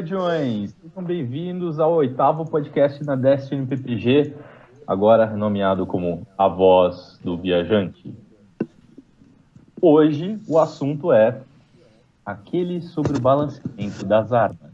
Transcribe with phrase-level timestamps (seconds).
[0.00, 0.74] Guardiões!
[0.80, 4.32] Sejam bem-vindos ao oitavo podcast na Destiny PPG,
[4.86, 8.10] agora nomeado como A Voz do Viajante.
[9.78, 11.42] Hoje o assunto é
[12.24, 14.72] aquele sobre o balanceamento das armas.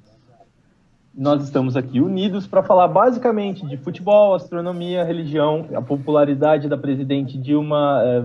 [1.12, 7.36] Nós estamos aqui unidos para falar basicamente de futebol, astronomia, religião, a popularidade da presidente
[7.36, 8.00] Dilma.
[8.04, 8.20] É,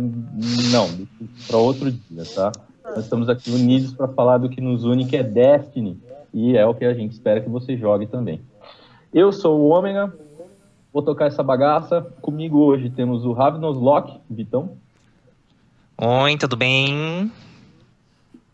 [0.71, 1.07] não,
[1.47, 2.51] para outro dia, tá?
[2.85, 5.99] Nós estamos aqui unidos para falar do que nos une, que é Destiny,
[6.33, 8.41] e é o que a gente espera que você jogue também.
[9.13, 10.13] Eu sou o Ômega,
[10.93, 12.01] vou tocar essa bagaça.
[12.21, 14.77] Comigo hoje temos o Ravnos Lock, Vitão.
[15.97, 17.31] Oi, tudo bem?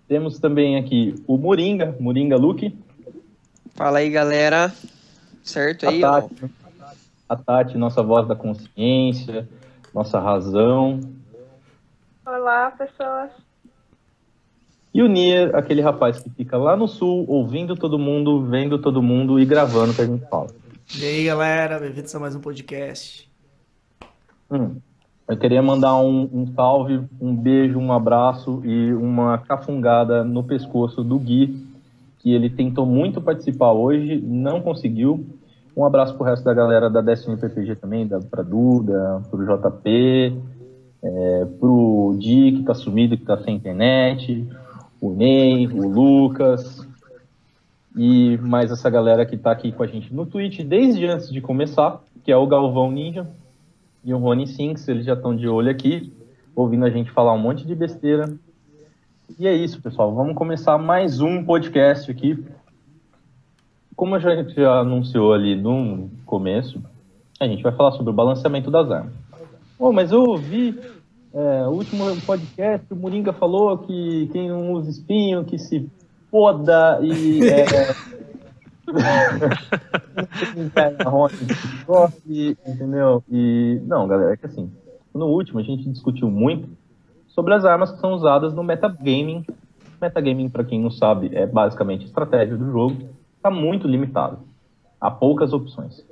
[0.07, 2.77] Temos também aqui o Moringa, Moringa Luke.
[3.75, 4.73] Fala aí, galera.
[5.43, 6.47] Certo aí, a Tati, ó.
[7.29, 9.47] A Tati, nossa voz da consciência,
[9.93, 10.99] nossa razão.
[12.25, 13.31] Olá, pessoas.
[14.93, 19.01] E o Nier, aquele rapaz que fica lá no sul, ouvindo todo mundo, vendo todo
[19.01, 20.47] mundo e gravando o que a gente fala.
[20.99, 23.29] E aí, galera, bem-vindos a mais um podcast.
[24.49, 24.77] Hum,
[25.27, 31.03] eu queria mandar um, um, salve, um beijo, um abraço e uma cafungada no pescoço
[31.03, 31.67] do Gui,
[32.19, 35.25] que ele tentou muito participar hoje, não conseguiu.
[35.75, 40.41] Um abraço pro resto da galera da Destiny PPG também, da, pra Duda, pro JP,
[41.03, 44.47] é, pro Di, que tá sumido, que tá sem internet,
[44.99, 46.87] o Ney, o Lucas
[47.95, 51.41] e mais essa galera que está aqui com a gente no Twitch desde antes de
[51.41, 53.27] começar, que é o Galvão Ninja
[54.03, 56.13] e o Rony Sinks, eles já estão de olho aqui,
[56.55, 58.31] ouvindo a gente falar um monte de besteira.
[59.37, 60.13] E é isso, pessoal.
[60.13, 62.41] Vamos começar mais um podcast aqui.
[63.95, 66.81] Como a gente já anunciou ali no começo,
[67.39, 69.13] a gente vai falar sobre o balanceamento das armas.
[69.77, 70.79] Oh, mas eu ouvi
[71.37, 75.87] é, o último podcast, o Moringa falou que quem não usa espinho, que se
[76.31, 77.47] foda e.
[77.47, 77.63] É,
[82.67, 83.23] entendeu?
[83.29, 83.79] E.
[83.85, 84.71] Não, galera, é que assim,
[85.13, 86.67] no último a gente discutiu muito
[87.27, 89.45] sobre as armas que são usadas no metagaming.
[90.01, 92.97] Metagaming, para quem não sabe, é basicamente estratégia do jogo.
[93.35, 94.39] Está muito limitado.
[94.99, 96.03] Há poucas opções.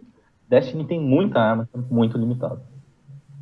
[0.47, 2.59] Destiny tem muita arma, tá muito limitado.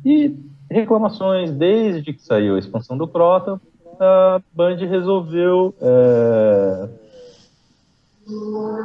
[0.02, 0.34] E
[0.74, 3.60] reclamações desde que saiu a expansão do Crota,
[4.00, 6.88] a Band resolveu é,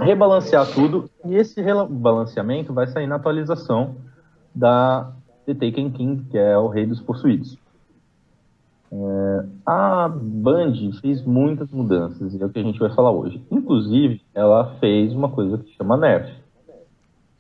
[0.02, 3.96] rebalancear tudo e esse rebalanceamento vai sair na atualização
[4.54, 5.12] da
[5.48, 7.58] The Taken King, que é o Rei dos Possuídos.
[8.92, 13.42] É, a Band fez muitas mudanças, e é o que a gente vai falar hoje.
[13.50, 16.32] Inclusive, ela fez uma coisa que chama Nerf.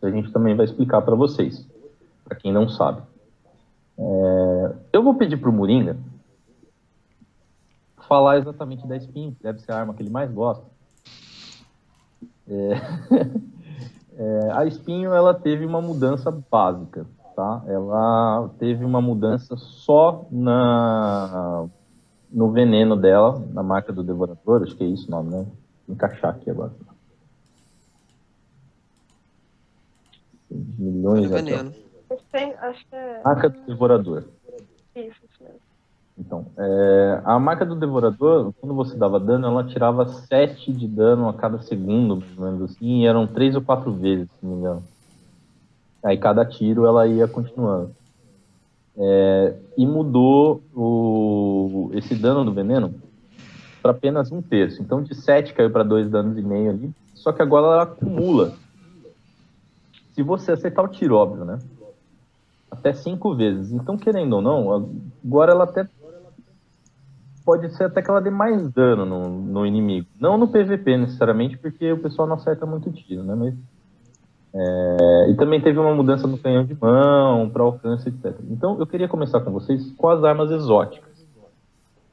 [0.01, 1.67] A gente também vai explicar para vocês,
[2.25, 3.08] para quem não sabe.
[3.99, 5.97] É, eu vou pedir para o Moringa
[8.07, 10.65] falar exatamente da Spin, que deve ser a arma que ele mais gosta.
[12.47, 12.73] É,
[14.17, 17.05] é, a Espinho ela teve uma mudança básica,
[17.35, 17.61] tá?
[17.67, 21.67] Ela teve uma mudança só na
[22.31, 25.45] no veneno dela, na marca do Devorador, acho que é isso o nome, né?
[25.88, 26.71] Vou encaixar aqui agora.
[30.49, 31.73] Milhões de veneno.
[32.61, 33.21] Acho que é...
[33.23, 34.23] Marca do Devorador.
[34.95, 35.59] Isso, isso mesmo.
[36.19, 41.29] Então, é, a marca do Devorador, quando você dava dano, ela tirava 7 de dano
[41.29, 44.51] a cada segundo, mais ou menos assim, e eram 3 ou 4 vezes, se não
[44.51, 44.83] me engano.
[46.03, 47.91] Aí cada tiro ela ia continuando.
[48.97, 52.93] É, e mudou o, esse dano do veneno
[53.81, 54.81] para apenas um terço.
[54.81, 56.91] Então de 7 caiu para 2 danos e meio ali.
[57.15, 58.55] Só que agora ela acumula.
[60.13, 61.59] Se você acertar o tiro, óbvio, né?
[62.71, 63.71] Até cinco vezes.
[63.71, 64.92] Então, querendo ou não,
[65.25, 65.88] agora ela até
[67.45, 70.07] pode ser até que ela dê mais dano no, no inimigo.
[70.19, 73.33] Não no PVP necessariamente, porque o pessoal não acerta muito tiro, né?
[73.36, 73.56] Mas,
[74.54, 78.36] é, e também teve uma mudança no canhão de mão, para alcance, etc.
[78.50, 81.10] Então, eu queria começar com vocês com as armas exóticas.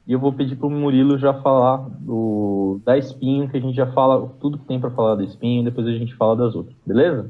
[0.07, 3.75] E eu vou pedir para o Murilo já falar do, da espinho, que a gente
[3.75, 6.75] já fala tudo que tem para falar da espinho, depois a gente fala das outras,
[6.85, 7.29] beleza?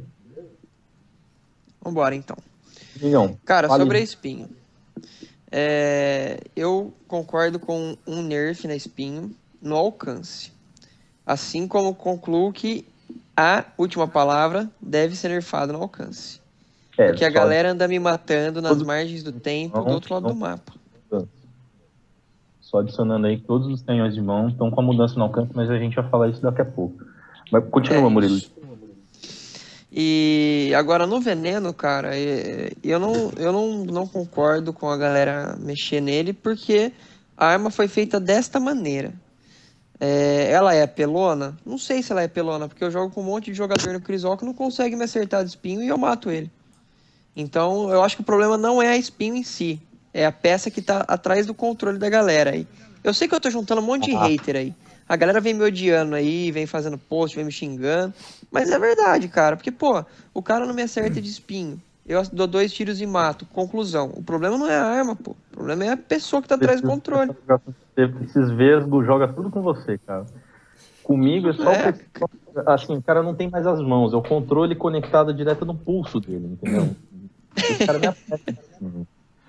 [1.84, 2.38] Vambora então.
[3.02, 4.50] Migão, Cara, sobre a espinho.
[5.52, 10.52] É, eu concordo com um nerf na espinho no alcance.
[11.26, 12.86] Assim como concluo que
[13.36, 16.42] a última palavra deve ser nerfada no alcance.
[16.98, 20.36] É, Porque a galera anda me matando nas margens do tempo do outro lado do
[20.36, 20.74] mapa.
[22.60, 25.52] Só adicionando aí que todos os canhões de mão estão com a mudança no alcance,
[25.54, 27.02] mas a gente vai falar isso daqui a pouco.
[27.50, 28.42] Mas continua, é Murilo.
[29.92, 32.12] E agora no veneno, cara,
[32.84, 36.92] eu não, eu não, não concordo com a galera mexer nele, porque
[37.38, 39.14] a arma foi feita desta maneira.
[40.00, 41.58] É, ela é pelona?
[41.66, 44.02] Não sei se ela é pelona, porque eu jogo com um monte de jogador no
[44.02, 46.52] Crisol que não consegue me acertar de espinho e eu mato ele.
[47.36, 49.82] Então eu acho que o problema não é a espinho em si,
[50.14, 52.68] é a peça que tá atrás do controle da galera aí.
[53.04, 54.28] Eu sei que eu tô juntando um monte de Ah.
[54.28, 54.76] hater aí.
[55.08, 58.14] A galera vem me odiando aí, vem fazendo post, vem me xingando.
[58.52, 59.56] Mas é verdade, cara.
[59.56, 61.82] Porque, pô, o cara não me acerta de espinho.
[62.06, 63.46] Eu dou dois tiros e mato.
[63.48, 64.12] Conclusão.
[64.16, 65.32] O problema não é a arma, pô.
[65.32, 67.32] O problema é a pessoa que tá atrás do controle.
[67.96, 70.26] Esses vesgos joga tudo com você, cara.
[71.04, 71.90] Comigo é só É.
[71.92, 75.76] o assim, o cara não tem mais as mãos, é o controle conectado direto no
[75.76, 76.96] pulso dele, entendeu?
[77.56, 78.58] Esse cara me aperta.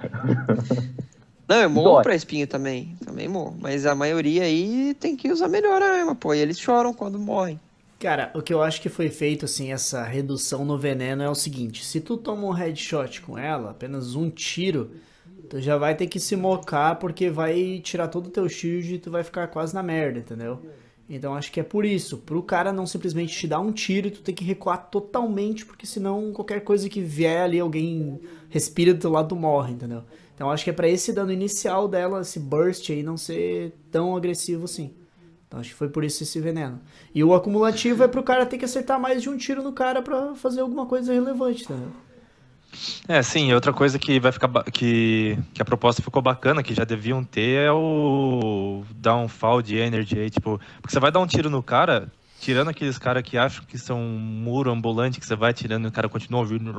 [1.49, 2.03] Não, eu morro Dói.
[2.03, 2.95] pra espinho também.
[3.05, 3.57] Também morro.
[3.59, 6.35] Mas a maioria aí tem que usar melhor a arma, pô.
[6.35, 7.59] E eles choram quando morrem.
[7.99, 11.35] Cara, o que eu acho que foi feito, assim, essa redução no veneno é o
[11.35, 14.93] seguinte: se tu toma um headshot com ela, apenas um tiro,
[15.49, 18.99] tu já vai ter que se mocar porque vai tirar todo o teu shield e
[18.99, 20.61] tu vai ficar quase na merda, entendeu?
[21.11, 24.11] Então acho que é por isso, pro cara não simplesmente te dar um tiro e
[24.11, 29.01] tu ter que recuar totalmente, porque senão qualquer coisa que vier ali, alguém respira do
[29.01, 30.05] teu lado, tu morre, entendeu?
[30.39, 34.17] Então acho que é pra esse dano inicial dela, esse burst aí, não ser tão
[34.17, 34.95] agressivo assim.
[35.49, 36.81] Então acho que foi por isso esse veneno.
[37.13, 40.01] E o acumulativo é pro cara ter que acertar mais de um tiro no cara
[40.01, 41.91] pra fazer alguma coisa relevante, entendeu?
[43.09, 46.85] É, sim, outra coisa que vai ficar que, que a proposta ficou bacana, que já
[46.85, 51.51] deviam ter, é o downfall de energy aí, tipo, porque você vai dar um tiro
[51.51, 55.53] no cara, tirando aqueles caras que acham que são um muro ambulante, que você vai
[55.53, 56.73] tirando e o cara continua ouvindo.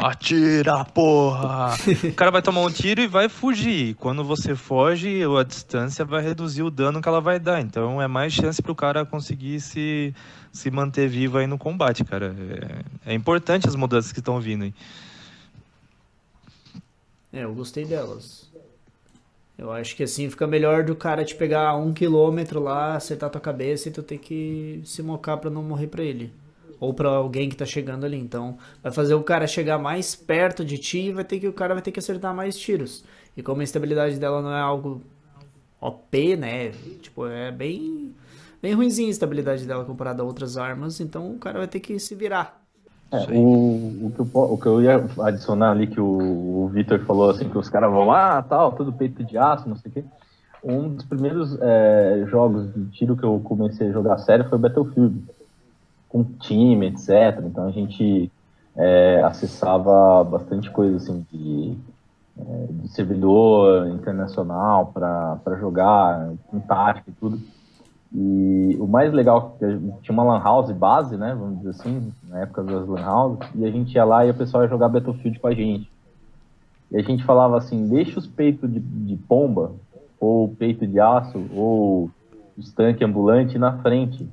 [0.00, 1.76] Atira, porra!
[2.04, 3.94] O cara vai tomar um tiro e vai fugir.
[3.96, 7.60] Quando você foge, a distância vai reduzir o dano que ela vai dar.
[7.60, 10.14] Então é mais chance pro cara conseguir se,
[10.50, 12.34] se manter vivo aí no combate, cara.
[13.04, 14.74] É, é importante as mudanças que estão vindo aí.
[17.32, 18.48] É, eu gostei delas.
[19.58, 23.28] Eu acho que assim fica melhor do cara te pegar a um quilômetro lá, acertar
[23.28, 26.32] tua cabeça e tu ter que se mocar pra não morrer pra ele.
[26.80, 28.18] Ou pra alguém que tá chegando ali.
[28.18, 31.52] Então, vai fazer o cara chegar mais perto de ti e vai ter que, o
[31.52, 33.04] cara vai ter que acertar mais tiros.
[33.36, 35.02] E como a estabilidade dela não é algo
[35.80, 36.70] OP, né?
[37.00, 38.14] Tipo, é bem,
[38.62, 41.00] bem ruimzinha a estabilidade dela comparada a outras armas.
[41.00, 42.60] Então, o cara vai ter que se virar.
[43.12, 47.00] É, o, o, que eu, o que eu ia adicionar ali que o, o Vitor
[47.00, 49.94] falou assim, que os caras vão lá, tal, tudo peito de aço, não sei o
[49.94, 50.04] quê.
[50.62, 55.24] Um dos primeiros é, jogos de tiro que eu comecei a jogar sério foi Battlefield,
[56.10, 57.40] com time, etc.
[57.44, 58.30] Então a gente
[58.76, 61.76] é, acessava bastante coisa assim de,
[62.38, 67.40] é, de servidor internacional para jogar, com tática e tudo.
[68.12, 69.66] E o mais legal é
[70.02, 73.64] tinha uma lan house base, né, vamos dizer assim, na época das lan houses, e
[73.64, 75.88] a gente ia lá e o pessoal ia jogar Battlefield com a gente.
[76.90, 79.72] E a gente falava assim, deixa os peitos de, de pomba,
[80.18, 82.10] ou peito de aço, ou
[82.58, 84.28] os tanques ambulantes na frente.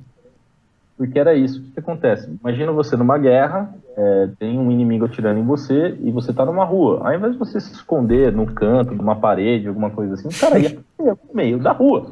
[0.98, 1.60] Porque era isso.
[1.60, 2.28] O que, que acontece?
[2.40, 6.64] Imagina você numa guerra, é, tem um inimigo atirando em você e você tá numa
[6.64, 7.00] rua.
[7.08, 10.58] Ao invés de você se esconder no canto, numa parede, alguma coisa assim, o cara
[10.58, 12.10] ia no meio da rua.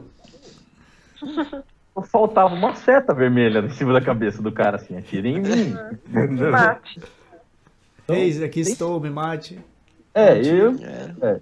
[2.05, 5.75] Faltava uma seta vermelha em cima da cabeça do cara, assim, atira em mim.
[6.51, 7.01] Mate.
[8.09, 9.59] Eis, aqui estou, me mate.
[10.15, 10.77] É, eu,
[11.21, 11.41] É.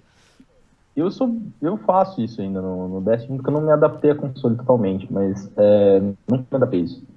[0.95, 4.15] eu sou, eu faço isso ainda no, no Destiny, porque eu não me adaptei a
[4.15, 7.14] console totalmente, mas é, não me adaptei a isso.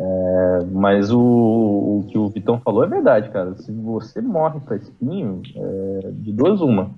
[0.00, 3.56] É, mas o, o que o Vitão falou é verdade, cara.
[3.56, 6.90] Se você morre pra espinho, é, de duas uma.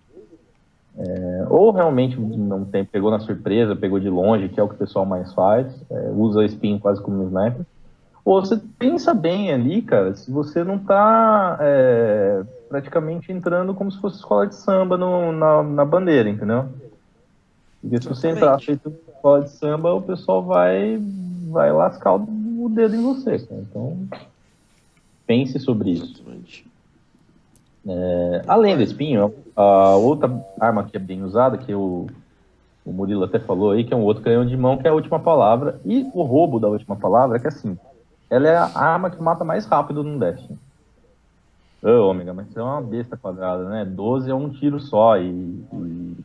[0.99, 4.75] É, ou realmente não tem, pegou na surpresa, pegou de longe, que é o que
[4.75, 7.64] o pessoal mais faz, é, usa espinho quase como sniper.
[8.23, 13.99] Ou você pensa bem ali, cara, se você não tá é, praticamente entrando como se
[13.99, 16.66] fosse escola de samba no- na, na bandeira, entendeu?
[17.80, 21.00] Porque se você entrar feito escola de samba, o pessoal vai,
[21.50, 22.26] vai lascar o,
[22.64, 23.61] o dedo em você, cara.
[23.61, 24.09] Então,
[25.26, 26.23] pense sobre isso.
[27.87, 32.07] É, além do espinho, a outra arma que é bem usada, que o,
[32.85, 34.95] o Murilo até falou aí, que é um outro canhão de mão, que é a
[34.95, 35.81] última palavra.
[35.85, 37.79] E o roubo da última palavra é que assim,
[38.29, 40.59] ela é a arma que mata mais rápido no Destiny.
[41.83, 43.85] Ô, ômega, mas você é uma besta quadrada, né?
[43.87, 45.31] 12 é um tiro só e.
[45.31, 46.17] e-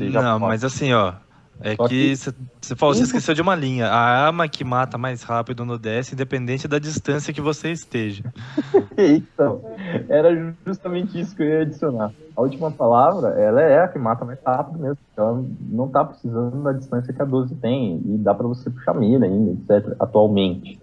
[0.00, 1.14] E- não, mas assim, ó.
[1.62, 3.86] É Só que você falou, você esqueceu de uma linha.
[3.86, 8.24] A arma que mata mais rápido no DS, independente da distância que você esteja.
[8.98, 9.62] então,
[10.08, 12.12] era justamente isso que eu ia adicionar.
[12.36, 14.98] A última palavra, ela é a que mata mais rápido mesmo.
[15.16, 18.02] Ela não tá precisando da distância que a 12 tem.
[18.04, 19.94] E dá para você puxar mira ainda, etc.
[20.00, 20.80] Atualmente.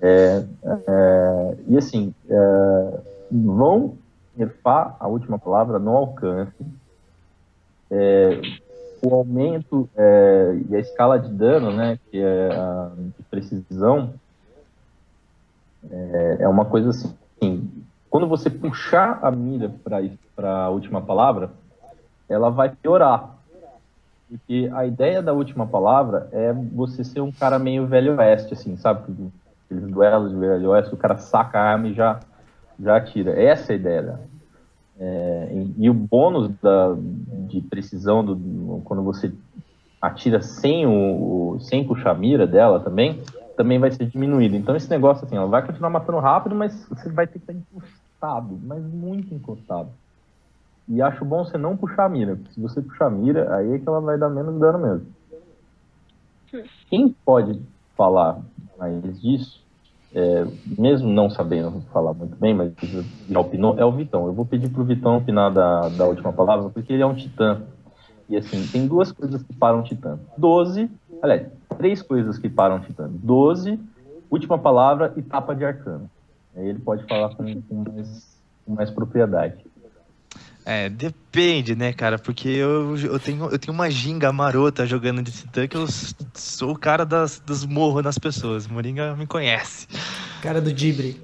[0.00, 3.00] É, é, e assim, é,
[3.30, 3.96] vão
[4.36, 6.52] nerfar a última palavra no alcance.
[7.90, 8.40] É,
[9.06, 14.14] o aumento é, e a escala de dano, né, que é a de precisão,
[15.90, 17.70] é, é uma coisa assim,
[18.10, 19.70] quando você puxar a mira
[20.34, 21.50] para a última palavra,
[22.28, 23.36] ela vai piorar.
[24.28, 28.76] Porque a ideia da última palavra é você ser um cara meio velho oeste, assim,
[28.76, 29.30] sabe?
[29.64, 32.18] Aqueles duelos de velho oeste, o cara saca a arma e já,
[32.80, 33.40] já atira.
[33.40, 34.20] Essa é a ideia.
[34.98, 36.96] É, e, e, o bônus da,
[37.48, 39.32] de precisão do, quando você
[40.00, 43.22] atira sem, o, sem puxar a mira dela também,
[43.56, 44.56] também vai ser diminuído.
[44.56, 47.52] Então esse negócio assim, ela vai continuar matando rápido, mas você vai ter que estar
[47.52, 49.90] encostado, mas muito encostado.
[50.88, 53.72] E acho bom você não puxar a mira, porque se você puxar a mira, aí
[53.72, 55.06] é que ela vai dar menos dano mesmo.
[56.88, 57.60] Quem pode
[57.96, 58.40] falar
[58.78, 59.65] mais disso,
[60.16, 60.46] é,
[60.78, 62.72] mesmo não sabendo falar muito bem, mas
[63.28, 64.26] já opinou, é o Vitão.
[64.26, 67.60] Eu vou pedir pro Vitão opinar da, da última palavra, porque ele é um titã.
[68.26, 70.18] E assim, tem duas coisas que param o titã.
[70.38, 71.46] Doze, aliás,
[71.76, 73.10] três coisas que param o titã.
[73.12, 73.78] Doze,
[74.30, 76.10] última palavra e tapa de arcano.
[76.56, 79.65] Aí ele pode falar com, com, mais, com mais propriedade.
[80.68, 82.18] É, depende, né, cara?
[82.18, 85.86] Porque eu, eu, tenho, eu tenho uma ginga marota jogando de titã que eu
[86.34, 88.66] sou o cara das, dos morros nas pessoas.
[88.66, 89.86] Moringa me conhece.
[90.42, 91.22] Cara do Dibre.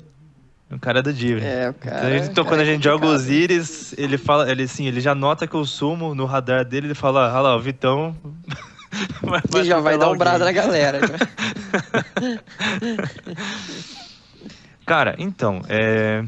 [0.71, 1.45] O cara do Dibre.
[1.45, 2.15] É, o cara.
[2.15, 5.13] Então, então quando a gente é joga os íris, ele fala, ele assim, ele já
[5.13, 8.17] nota que eu sumo no radar dele, ele fala, ah lá, o Vitão.
[9.61, 11.01] e já vai dar um brado na galera.
[14.87, 16.25] cara, então, é.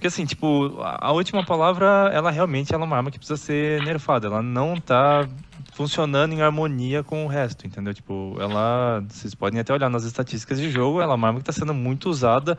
[0.00, 4.28] Porque assim, tipo, a última palavra, ela realmente é uma arma que precisa ser nerfada.
[4.28, 5.28] Ela não tá
[5.74, 7.92] funcionando em harmonia com o resto, entendeu?
[7.92, 11.50] Tipo, ela, vocês podem até olhar nas estatísticas de jogo, ela é uma arma que
[11.50, 12.56] está sendo muito usada,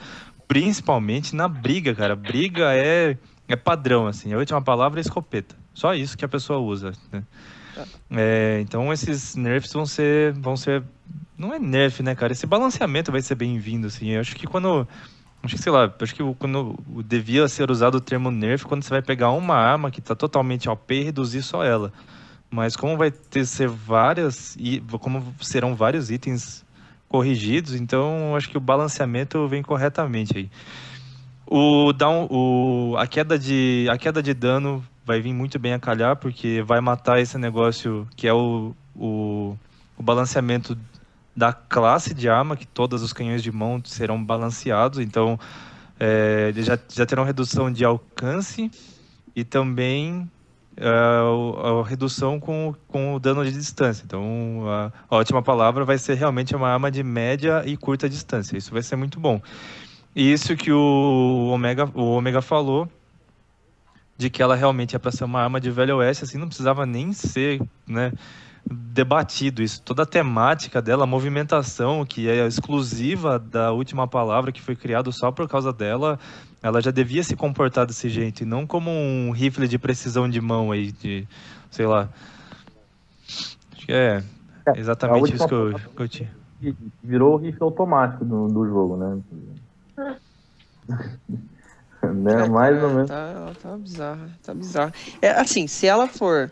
[0.47, 2.15] principalmente na briga, cara.
[2.15, 3.17] Briga é,
[3.47, 4.31] é padrão, assim.
[4.31, 5.55] A última palavra é escopeta.
[5.73, 7.23] Só isso que a pessoa usa, né?
[8.11, 10.83] É, então esses nerfs vão ser, vão ser,
[11.35, 12.33] não é nerf, né, cara?
[12.33, 14.09] Esse balanceamento vai ser bem-vindo, assim.
[14.09, 14.87] Eu acho que quando
[15.43, 18.91] Acho que, sei lá, acho que quando devia ser usado o termo nerf quando você
[18.91, 21.91] vai pegar uma arma que está totalmente OP e reduzir só ela.
[22.49, 26.63] Mas como vai ter ser várias e como serão vários itens
[27.07, 30.49] corrigidos, então acho que o balanceamento vem corretamente aí.
[31.47, 35.79] O down, o a queda de a queda de dano vai vir muito bem a
[35.79, 39.57] calhar porque vai matar esse negócio que é o, o,
[39.97, 40.77] o balanceamento
[41.35, 45.39] da classe de arma, que todos os canhões de mão serão balanceados, então
[45.99, 48.69] é, eles já, já terão redução de alcance
[49.35, 50.29] e também
[50.75, 54.03] é, a, a, redução com, com o dano de distância.
[54.03, 58.57] Então, a, a, última palavra vai ser realmente uma arma de média e curta distância.
[58.57, 59.41] Isso vai ser muito bom.
[60.15, 62.89] E isso que o Omega, o Omega falou,
[64.17, 66.85] de que ela realmente é para ser uma arma de velho oeste, assim, não precisava
[66.85, 68.11] nem ser, né?
[68.69, 74.61] Debatido isso, toda a temática dela, a movimentação que é exclusiva da última palavra que
[74.61, 76.19] foi criado só por causa dela,
[76.61, 80.39] ela já devia se comportar desse jeito, e não como um rifle de precisão de
[80.39, 81.27] mão aí, de,
[81.69, 82.09] sei lá.
[83.27, 84.23] Acho que é,
[84.67, 86.31] é exatamente isso que eu, que eu tinha.
[87.03, 89.21] Virou o rifle automático do, do jogo, né?
[92.03, 92.47] né?
[92.47, 93.09] Mais ou menos.
[93.09, 94.93] Tá, tá bizarro, tá bizarro.
[95.21, 96.51] É assim, se ela for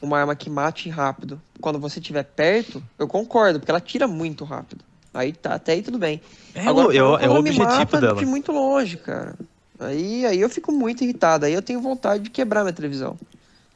[0.00, 4.44] uma arma que mate rápido quando você estiver perto, eu concordo, porque ela tira muito
[4.44, 4.84] rápido.
[5.12, 6.20] Aí tá, até aí tudo bem.
[6.54, 8.18] É, Agora, eu, é o objetivo dela.
[8.18, 9.34] de muito longe, cara.
[9.78, 11.46] Aí, aí eu fico muito irritado.
[11.46, 13.16] Aí eu tenho vontade de quebrar minha televisão.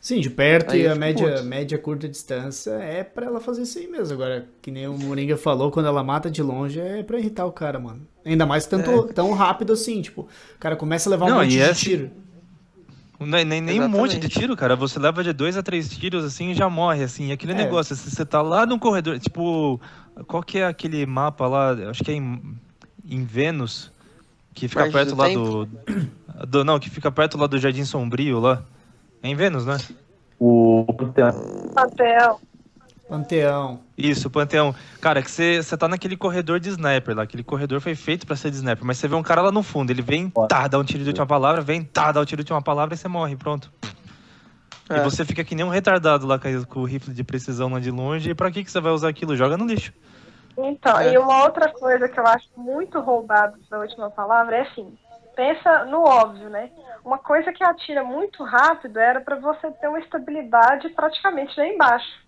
[0.01, 3.79] Sim, de perto aí e a média, média curta distância é para ela fazer isso
[3.79, 4.13] aí mesmo.
[4.13, 7.53] Agora, que nem o Moringa falou, quando ela mata de longe é pra irritar o
[7.53, 8.07] cara, mano.
[8.23, 9.13] Ainda mais tanto, é.
[9.15, 12.11] tão rápido assim, tipo, o cara começa a levar um Não, monte de é tiro.
[13.21, 14.75] Nem, nem, nem um monte de tiro, cara.
[14.75, 17.33] Você leva de dois a três tiros assim e já morre, assim.
[17.33, 17.57] Aquele é.
[17.57, 19.81] negócio, você tá lá no corredor, tipo,
[20.27, 21.71] qual que é aquele mapa lá?
[21.91, 22.57] Acho que é em,
[23.09, 23.93] em Vênus,
[24.53, 25.69] que fica perto lá do,
[26.47, 28.63] do, Não, que fica perto lá do Jardim Sombrio lá.
[29.23, 29.79] É em Vênus, né?
[30.39, 32.39] O Panteão.
[33.09, 33.81] Panteão.
[33.97, 34.75] Isso, Panteão.
[35.01, 37.23] Cara, que você tá naquele corredor de sniper lá.
[37.23, 38.85] Aquele corredor foi feito para ser de sniper.
[38.85, 39.91] Mas você vê um cara lá no fundo.
[39.91, 42.53] Ele vem, tá, dá um tiro de última palavra, vem, tá, dá um tiro de
[42.53, 43.37] última palavra e você morre.
[43.37, 43.71] Pronto.
[44.89, 44.99] É.
[44.99, 47.91] E você fica que nem um retardado lá com o rifle de precisão lá de
[47.91, 48.31] longe.
[48.31, 49.37] E pra que, que você vai usar aquilo?
[49.37, 49.93] Joga no lixo.
[50.57, 51.13] Então, é.
[51.13, 54.97] e uma outra coisa que eu acho muito roubado da última palavra é assim:
[55.35, 56.71] pensa no óbvio, né?
[57.05, 62.24] Uma coisa que atira muito rápido era para você ter uma estabilidade praticamente lá embaixo.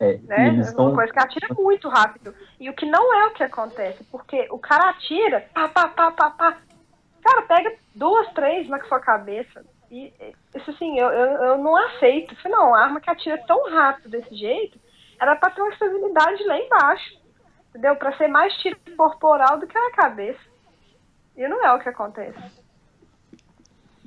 [0.00, 0.48] É, né?
[0.48, 2.34] Eles Uma coisa que atira muito rápido.
[2.60, 6.12] E o que não é o que acontece, porque o cara atira, pá, pá, pá,
[6.12, 6.58] pá, pá.
[7.22, 9.64] Cara, pega duas, três na sua cabeça.
[9.90, 10.12] E
[10.54, 12.36] isso assim, eu, eu, eu não aceito.
[12.36, 14.78] Falei, não, a arma que atira tão rápido desse jeito
[15.20, 17.18] era para ter uma estabilidade lá embaixo.
[17.70, 17.96] Entendeu?
[17.96, 20.40] Para ser mais tiro corporal do que na cabeça.
[21.36, 22.38] E não é o que acontece.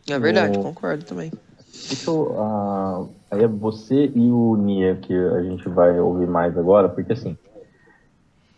[0.09, 0.63] É verdade, o...
[0.63, 1.31] concordo também.
[1.69, 6.89] Isso, uh, aí é você e o Nia que a gente vai ouvir mais agora,
[6.89, 7.37] porque assim,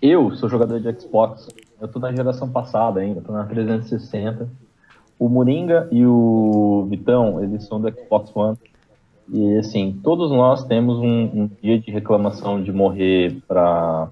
[0.02, 1.48] eu sou jogador de Xbox,
[1.80, 4.50] eu tô na geração passada ainda, tô na 360.
[5.20, 8.58] O Moringa e o Vitão, eles são do Xbox One.
[9.30, 14.10] E assim, todos nós temos um, um dia de reclamação de morrer para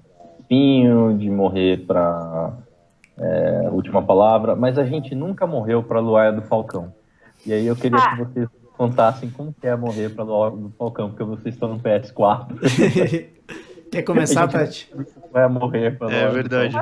[0.47, 2.53] Pinho, de morrer para
[3.17, 6.93] é, Última Palavra, mas a gente nunca morreu para Luaia do Falcão.
[7.45, 8.11] E aí eu queria ah.
[8.11, 8.49] que vocês
[8.81, 12.47] contassem como é morrer para do Falcão, porque vocês estão no PS4.
[13.91, 14.91] Quer começar, Tati?
[15.31, 16.75] Vai morrer pra É verdade.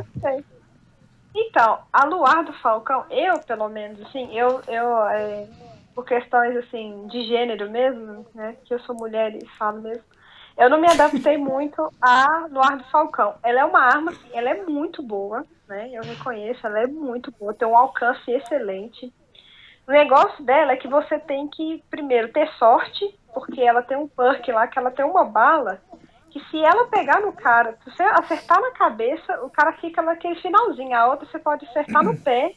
[1.35, 5.45] Então, a Luar do Falcão, eu, pelo menos, assim, eu, eu é,
[5.93, 10.03] por questões, assim, de gênero mesmo, né, que eu sou mulher e falo mesmo,
[10.57, 13.35] eu não me adaptei muito a Luar do Falcão.
[13.43, 17.29] Ela é uma arma, assim, ela é muito boa, né, eu reconheço, ela é muito
[17.37, 19.13] boa, tem um alcance excelente.
[19.89, 23.03] O negócio dela é que você tem que, primeiro, ter sorte,
[23.33, 25.81] porque ela tem um perk lá, que ela tem uma bala
[26.29, 30.39] que se ela pegar no cara, se você acertar na cabeça, o cara fica naquele
[30.41, 30.95] finalzinho.
[30.95, 32.53] A outra você pode acertar no pé,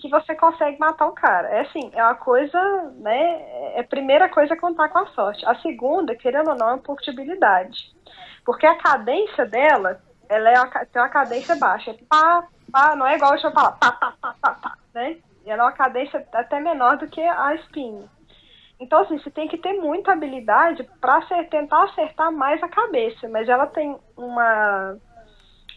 [0.00, 1.46] que você consegue matar o cara.
[1.46, 2.58] É assim, é uma coisa,
[2.96, 3.76] né?
[3.76, 5.46] É a primeira coisa é contar com a sorte.
[5.46, 7.94] A segunda, querendo ou não, é um pouco de habilidade.
[8.44, 11.92] Porque a cadência dela, ela é uma, tem uma cadência baixa.
[11.92, 15.18] É pá, pá, não é igual deixa eu falar, pá, pá, pá, pá, pá, né?
[15.44, 18.08] E ela é uma cadência até menor do que a espinho.
[18.80, 23.48] Então, assim, você tem que ter muita habilidade para tentar acertar mais a cabeça, mas
[23.48, 24.96] ela tem uma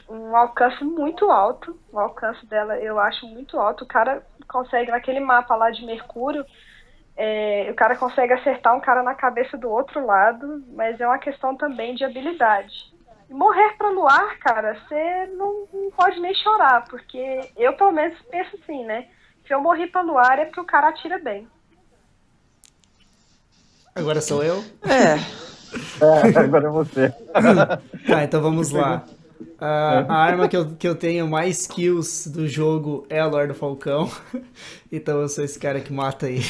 [0.09, 1.77] um alcance muito alto.
[1.91, 3.83] O alcance dela eu acho muito alto.
[3.83, 6.45] O cara consegue, naquele mapa lá de Mercúrio,
[7.15, 11.17] é, o cara consegue acertar um cara na cabeça do outro lado, mas é uma
[11.17, 12.73] questão também de habilidade.
[13.29, 18.17] E morrer para luar, cara, você não, não, pode nem chorar, porque eu pelo menos
[18.29, 19.07] penso assim, né?
[19.47, 21.47] Se eu morrer para luar é porque o cara atira bem.
[23.95, 24.63] Agora sou eu?
[24.83, 25.13] É.
[26.05, 27.09] é agora é você.
[28.05, 29.05] tá, então vamos lá.
[29.59, 33.53] Uh, a arma que eu, que eu tenho mais kills do jogo é a Lord
[33.53, 34.11] do Falcão.
[34.91, 36.41] então eu sou esse cara que mata aí.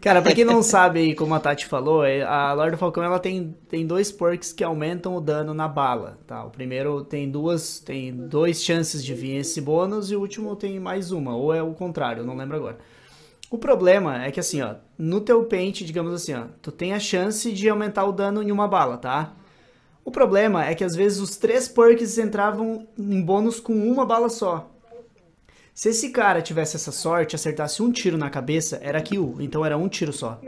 [0.00, 3.18] Cara, pra quem não sabe como a Tati falou, é, a Lord do Falcão ela
[3.18, 6.44] tem, tem dois perks que aumentam o dano na bala, tá?
[6.44, 10.78] O primeiro tem duas, tem dois chances de vir esse bônus e o último tem
[10.78, 12.78] mais uma, ou é o contrário, não lembro agora.
[13.50, 17.00] O problema é que assim, ó, no teu pente, digamos assim, ó, tu tem a
[17.00, 19.32] chance de aumentar o dano em uma bala, tá?
[20.04, 24.28] O problema é que às vezes os três perks entravam em bônus com uma bala
[24.28, 24.70] só.
[25.78, 29.78] Se esse cara tivesse essa sorte, acertasse um tiro na cabeça, era kill, então era
[29.78, 30.40] um tiro só.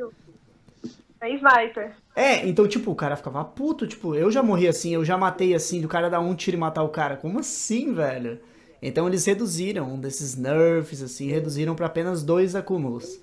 [1.20, 1.92] É sniper.
[2.16, 5.54] É, então, tipo, o cara ficava puto, tipo, eu já morri assim, eu já matei
[5.54, 7.16] assim, do cara dar um tiro e matar o cara.
[7.16, 8.40] Como assim, velho?
[8.82, 13.20] Então eles reduziram um desses nerfs, assim, reduziram para apenas dois acúmulos.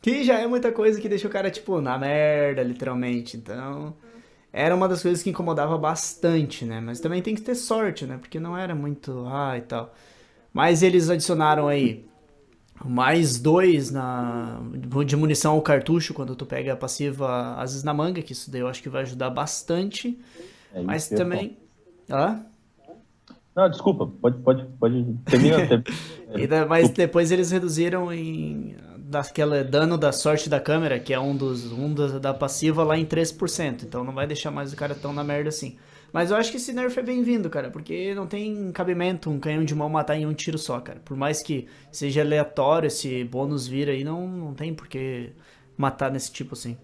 [0.00, 3.36] Que já é muita coisa que deixa o cara, tipo, na merda, literalmente.
[3.36, 3.96] Então,
[4.52, 6.80] era uma das coisas que incomodava bastante, né?
[6.80, 8.16] Mas também tem que ter sorte, né?
[8.16, 9.92] Porque não era muito, ah, e tal.
[10.56, 12.06] Mas eles adicionaram aí
[12.82, 14.58] mais dois na,
[15.04, 18.50] de munição ao cartucho quando tu pega a passiva às vezes na manga, que isso
[18.50, 20.18] daí eu acho que vai ajudar bastante.
[20.72, 21.58] É mas também.
[22.08, 22.40] Hã?
[23.54, 25.58] Não, desculpa, pode, pode, pode terminar.
[26.66, 31.70] mas depois eles reduziram em daquele dano da sorte da câmera, que é um dos
[31.70, 33.82] um da, da passiva lá em 3%.
[33.82, 35.76] Então não vai deixar mais o cara tão na merda assim.
[36.16, 39.62] Mas eu acho que esse nerf é bem-vindo, cara, porque não tem cabimento um canhão
[39.62, 40.98] de mão matar em um tiro só, cara.
[41.04, 45.34] Por mais que seja aleatório esse bônus vir aí, não, não tem por que
[45.76, 46.74] matar nesse tipo assim.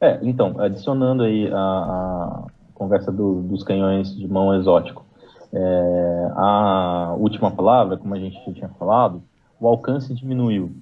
[0.00, 5.04] É, então, adicionando aí a, a conversa do, dos canhões de mão exótico.
[5.52, 9.22] É, a última palavra, como a gente já tinha falado,
[9.60, 10.72] o alcance diminuiu,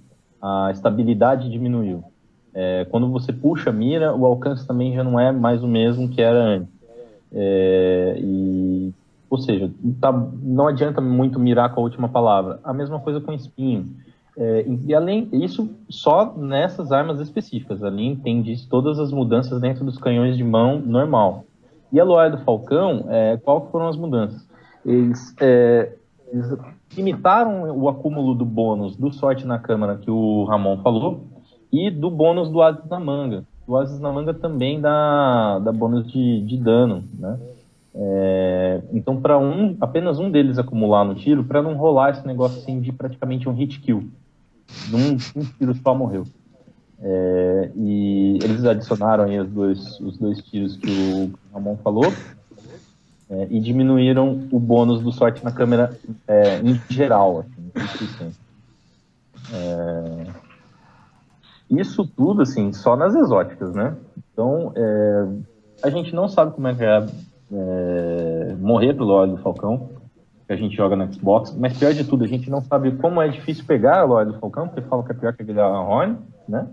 [0.40, 2.04] a estabilidade diminuiu.
[2.54, 6.08] É, quando você puxa a mira, o alcance também já não é mais o mesmo
[6.08, 6.77] que era antes.
[7.32, 8.92] É, e,
[9.28, 10.12] ou seja, tá,
[10.42, 12.60] não adianta muito mirar com a última palavra.
[12.64, 13.86] A mesma coisa com espinho.
[14.36, 17.82] É, e além isso só nessas armas específicas.
[17.82, 21.44] Ali entende todas as mudanças dentro dos canhões de mão normal.
[21.92, 24.46] E a Loa do Falcão, é, qual foram as mudanças?
[24.84, 25.92] Eles, é,
[26.30, 26.56] eles
[26.96, 31.26] limitaram o acúmulo do bônus do sorte na câmara que o Ramon falou
[31.72, 33.44] e do bônus do Ases na manga.
[33.68, 37.38] O Ases na manga também dá, dá bônus de, de dano, né?
[37.94, 42.58] É, então, para um, apenas um deles acumular no tiro, para não rolar esse negócio
[42.58, 44.08] assim de praticamente um hit kill.
[44.88, 46.24] num, num tiro só morreu.
[47.00, 52.10] É, e eles adicionaram aí os dois, os dois tiros que o Ramon falou
[53.30, 57.44] é, e diminuíram o bônus do sorte na câmera é, em geral.
[57.74, 58.32] Assim,
[61.70, 63.96] isso tudo, assim, só nas exóticas, né?
[64.32, 65.26] Então, é,
[65.82, 67.06] a gente não sabe como é que é,
[67.52, 69.90] é morrer pelo óleo do Falcão,
[70.46, 73.20] que a gente joga no Xbox, mas pior de tudo, a gente não sabe como
[73.20, 76.18] é difícil pegar o óleo do Falcão, porque fala que é pior que aquele Horn,
[76.48, 76.66] né?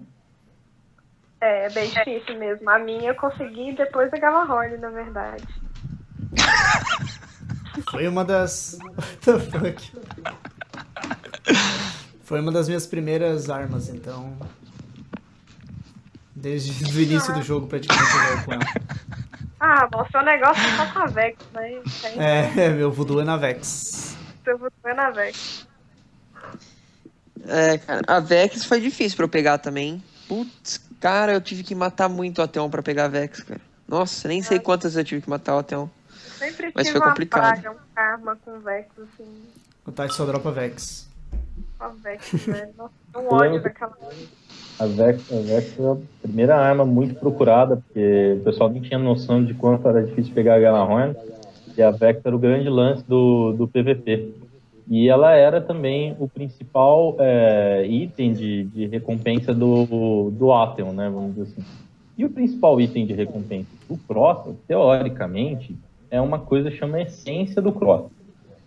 [1.41, 2.69] É, é bem difícil mesmo.
[2.69, 5.43] A minha eu consegui depois da Galahorn, na verdade.
[7.91, 8.77] Foi uma das.
[8.81, 9.91] What the fuck?
[12.23, 14.34] Foi uma das minhas primeiras armas, então.
[16.45, 18.63] Desde o início do jogo, praticamente, eu com ela.
[19.60, 21.81] Ah, bom, seu negócio é só com a Vex, né?
[22.17, 24.15] É, meu voodoo é na Vex.
[24.43, 25.67] Seu voodoo é na Vex.
[27.47, 30.03] É, cara, a Vex foi difícil pra eu pegar também.
[30.27, 33.62] Putz, cara, eu tive que matar muito o Ateon pra pegar a Vex, cara.
[33.88, 35.88] Nossa, nem sei quantas eu tive que matar o Ateon.
[36.38, 37.41] Sempre Mas tive foi complicado.
[37.41, 39.45] praga, um karma com Vex, assim.
[39.84, 41.10] O Tati só dropa Vex.
[41.79, 42.69] Só Vex, né?
[42.77, 43.97] Nossa, um ódio daquela.
[44.77, 48.99] A Vex, a Vex foi a primeira arma muito procurada, porque o pessoal nem tinha
[48.99, 51.15] noção de quanto era difícil pegar a Galahorn,
[51.77, 54.31] e a Vex era o grande lance do, do PVP.
[54.88, 61.09] E ela era também o principal é, item de, de recompensa do, do Atheon, né,
[61.09, 61.63] vamos dizer assim.
[62.17, 65.75] E o principal item de recompensa do Cross, teoricamente,
[66.11, 68.11] é uma coisa chama essência do Cross.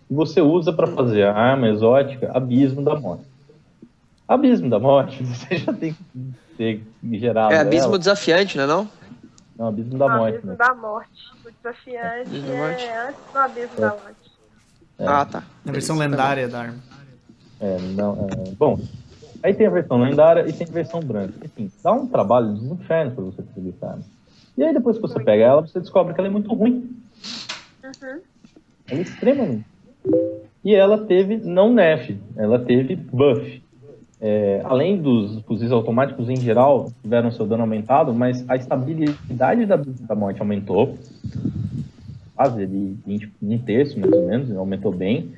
[0.09, 3.28] Você usa para fazer a arma exótica Abismo da Morte.
[4.29, 7.51] Abismo da Morte, você já tem que ter gerado.
[7.53, 7.99] É abismo ela.
[7.99, 8.87] desafiante, não é não?
[9.57, 10.33] Não, Abismo da o Morte.
[10.35, 10.55] abismo Né?
[10.57, 11.09] da morte.
[11.45, 14.31] O desafiante Abismo é antes do abismo da morte.
[14.99, 15.05] É.
[15.07, 15.43] Ah, tá.
[15.65, 16.77] Na versão tá lendária da arma.
[17.59, 18.79] É, não, é, bom,
[19.43, 21.33] aí tem a versão lendária e tem a versão branca.
[21.43, 23.43] Assim, dá um trabalho dos infernos pra você
[23.75, 24.03] essa arma.
[24.57, 26.89] E aí depois que você pega ela, você descobre que ela é muito ruim.
[27.83, 28.21] Uhum.
[28.89, 29.65] Ela é extremamente.
[30.63, 33.61] E ela teve não nerf, ela teve buff.
[34.21, 39.77] É, além dos fuzis automáticos em geral tiveram seu dano aumentado, mas a estabilidade da,
[39.77, 40.97] da morte aumentou.
[42.35, 45.31] Quase 20, um terço mais ou menos, aumentou bem.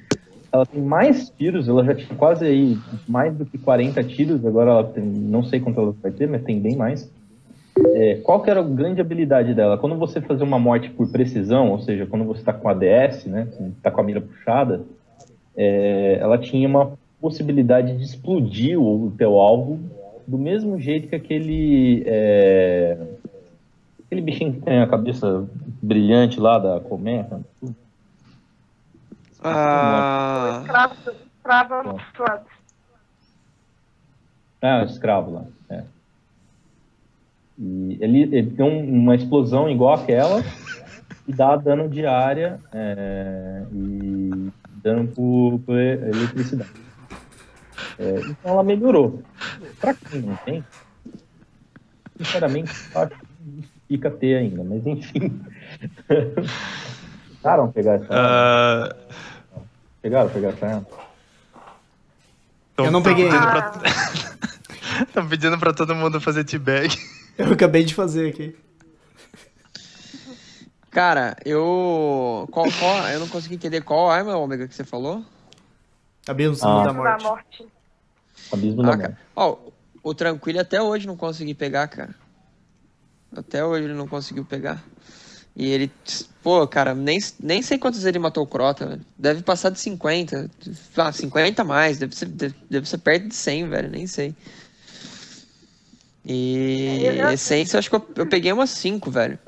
[0.51, 4.71] Ela tem mais tiros, ela já tinha quase aí mais do que 40 tiros, agora
[4.71, 7.09] ela tem, não sei quanto ela vai ter, mas tem bem mais.
[7.93, 9.77] É, qual que era a grande habilidade dela?
[9.77, 13.47] Quando você fazia uma morte por precisão, ou seja, quando você está com ADS, né,
[13.77, 14.81] está com a mira puxada,
[15.55, 16.91] é, ela tinha uma
[17.21, 19.79] possibilidade de explodir o, o teu alvo
[20.27, 22.97] do mesmo jeito que aquele é,
[24.05, 25.45] aquele bichinho que tem a cabeça
[25.81, 27.27] brilhante lá da colmeia.
[29.43, 30.95] Ah, Escravo,
[31.37, 32.45] escravo amaldiçoado.
[34.61, 35.43] Ah, o escravo lá.
[35.69, 35.83] É.
[37.57, 40.43] E ele, ele tem um- uma explosão igual aquela
[41.27, 44.49] e dá dano de área é, e
[44.83, 46.69] dano por, por eletricidade.
[48.01, 49.21] É, então ela melhorou.
[49.79, 50.63] Pra quem não tem,
[52.17, 55.39] sinceramente, acho que fica ter ainda, mas enfim.
[57.29, 58.95] Tentaram pegar essa arma?
[58.95, 58.95] Ah,
[60.01, 60.85] Pegaram pegar essa
[62.77, 63.29] Eu não peguei.
[63.29, 63.81] Ah, pra-
[65.13, 66.89] Tão pedindo pra todo mundo fazer teabag.
[67.37, 68.55] Eu acabei de fazer aqui.
[70.89, 72.47] cara, eu.
[72.51, 75.23] Qual, qual- eu não consegui entender qual arma, Ômega, que você falou?
[76.27, 76.83] Abismo Ah.
[76.85, 77.65] da da morte.
[78.51, 79.01] Abismo da Ah, morte.
[79.01, 79.17] cara.
[79.35, 79.57] Ó,
[80.03, 82.13] o Tranquilo até hoje não consegui pegar, cara.
[83.35, 84.83] Até hoje ele não conseguiu pegar.
[85.55, 85.91] E ele,
[86.41, 89.01] pô, cara, nem, nem sei quantos ele matou o Crota, velho.
[89.17, 90.49] Deve passar de 50.
[90.97, 91.97] Ah, 50 a mais.
[91.97, 93.89] Deve ser, deve, deve ser perto de 100, velho.
[93.89, 94.33] Nem sei.
[96.25, 99.39] E Eu já- essência, acho que eu, eu peguei umas 5, velho.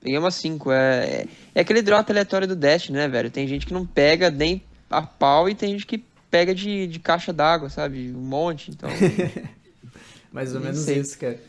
[0.00, 0.72] Peguei umas 5.
[0.72, 3.30] É, é, é aquele drop aleatório do Dash, né, velho?
[3.30, 6.02] Tem gente que não pega nem a pau e tem gente que
[6.36, 8.12] pega de, de caixa d'água, sabe?
[8.14, 8.70] Um monte.
[8.70, 8.90] Então.
[10.30, 10.98] Mais ou menos sei.
[10.98, 11.40] isso, cara.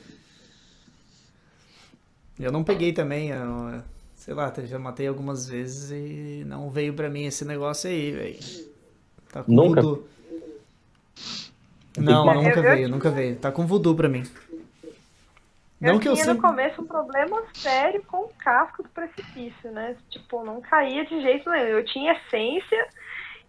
[2.40, 3.82] Eu não peguei também, eu,
[4.16, 8.40] sei lá, já matei algumas vezes e não veio pra mim esse negócio aí, velho.
[9.32, 9.82] Tá com Nunca?
[9.82, 10.08] voodoo.
[11.98, 13.36] Eu Não, que- nunca Eu- eu- veio, nunca veio.
[13.38, 14.24] Tá com voodoo pra mim.
[15.82, 16.48] Eu Não que eu tinha no sempre...
[16.48, 19.96] começo um problema sério com o casco do precipício, né?
[20.10, 21.66] Tipo, não caía de jeito nenhum.
[21.68, 22.88] Eu tinha essência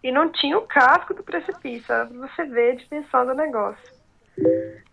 [0.03, 1.93] e não tinha o casco do precipício.
[2.19, 3.99] Você ver a dimensão do negócio.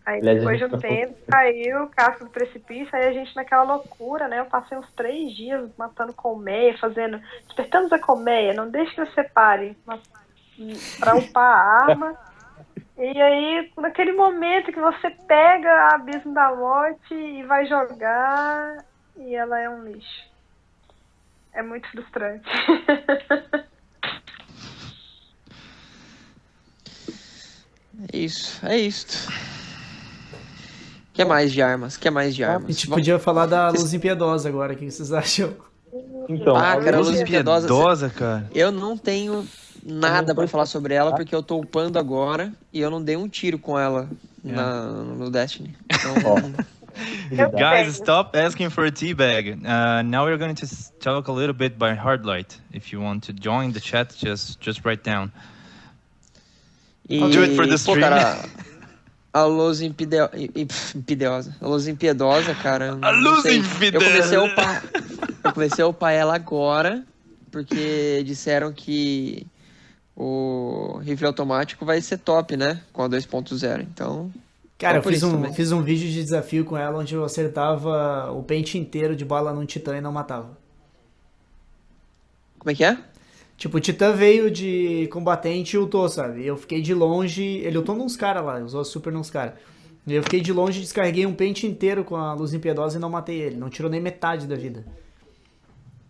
[0.05, 3.64] Aí depois de um tá tempo caiu o casco do precipício, aí a gente naquela
[3.64, 4.40] loucura, né?
[4.40, 7.21] Eu passei uns três dias matando colmeia, fazendo.
[7.47, 9.77] Despertamos a colmeia, não deixe que eu separe.
[9.85, 10.01] Mas,
[10.99, 12.16] Pra upar a arma.
[12.99, 18.83] E aí, naquele momento que você pega a abismo da morte e vai jogar,
[19.16, 20.31] e ela é um lixo.
[21.53, 22.49] É muito frustrante.
[28.13, 29.29] isso, é isso.
[31.13, 31.97] que mais de armas?
[31.97, 32.75] que mais de A armas?
[32.75, 35.55] gente podia falar da luz impiedosa agora, o que vocês acham?
[36.29, 37.67] Então, Ah, a cara, luz- luz impiedosa.
[37.67, 38.51] Piedosa, cara.
[38.55, 39.47] Eu não tenho
[39.85, 43.29] nada pra falar sobre ela porque eu tô upando agora e eu não dei um
[43.29, 44.09] tiro com ela
[44.45, 45.75] na, no Destiny.
[45.89, 46.53] Então,
[47.53, 49.51] Guys, stop asking for a teabag.
[49.53, 50.67] Uh, now we're going to
[50.99, 52.59] talk a little bit by Hardlight.
[52.73, 55.31] If you want to join the chat, just just write down.
[57.09, 58.45] E, I'll do it for the pô, cara,
[59.33, 60.16] a luz impide...
[60.95, 61.55] impiedosa.
[61.61, 62.87] A luz impiedosa, cara.
[62.87, 64.07] eu A luz impiedosa.
[64.07, 64.85] Eu comecei a upar.
[65.45, 67.05] Eu comecei a upar ela agora
[67.51, 69.47] porque disseram que
[70.14, 72.83] o rifle automático vai ser top, né?
[72.92, 73.81] Com a 2.0.
[73.83, 74.33] Então,
[74.79, 75.55] Cara, eu fiz um, também.
[75.55, 79.53] fiz um vídeo de desafio com ela onde eu acertava o pente inteiro de bala
[79.53, 80.57] num titã e não matava.
[82.59, 82.99] como é que é?
[83.57, 86.45] Tipo, o titã veio de combatente e ultou, sabe?
[86.47, 89.55] Eu fiquei de longe, ele ultou nos caras lá, usou super nos caras.
[90.07, 93.09] E eu fiquei de longe, descarreguei um pente inteiro com a luz impiedosa e não
[93.11, 93.57] matei ele.
[93.57, 94.85] Não tirou nem metade da vida.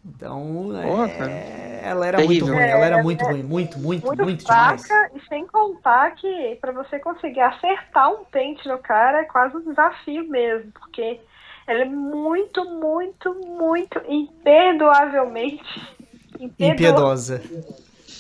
[0.05, 2.47] Então, Porra, é, ela era Terrível.
[2.47, 4.87] muito ruim, ela era É, muito é ruim, muito, muito, muito, muito, demais.
[4.87, 9.57] fraca, e sem contar que pra você conseguir acertar um pente no cara é quase
[9.57, 11.21] um desafio mesmo, porque
[11.67, 16.06] ela é muito, muito, muito imperdoavelmente imperdo-
[16.41, 17.43] Impiedosa.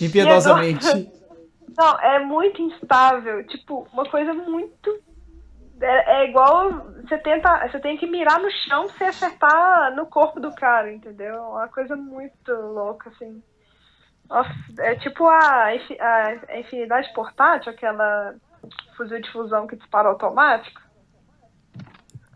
[0.00, 0.86] Impiedosamente.
[1.76, 3.46] Não, é muito instável.
[3.46, 4.98] Tipo, uma coisa muito.
[5.80, 6.86] É, é igual.
[7.02, 7.68] Você tenta.
[7.68, 11.34] Você tem que mirar no chão pra você acertar no corpo do cara, entendeu?
[11.34, 13.42] É Uma coisa muito louca, assim.
[14.28, 18.34] Nossa, é tipo a, a infinidade portátil, aquela
[18.96, 20.80] fuzil de fusão que dispara automático.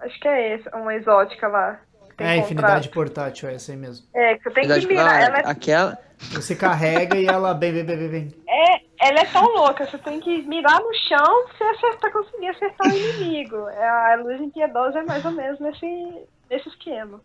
[0.01, 1.81] Acho que é esse, uma exótica lá.
[2.21, 4.07] Tem É, infinidade portátil, é essa aí mesmo.
[4.15, 5.15] É, que você tem que mirar.
[5.15, 5.99] ah, Ela é Aquela.
[6.33, 8.35] Você carrega e ela bem, bem, bem, bem, bem.
[8.47, 12.49] É, ela é tão louca, você tem que mirar no chão pra você acertar, conseguir
[12.49, 13.69] acertar o inimigo.
[13.71, 16.13] É, A luz impiedosa é mais ou menos nesse,
[16.51, 17.21] nesse esquema.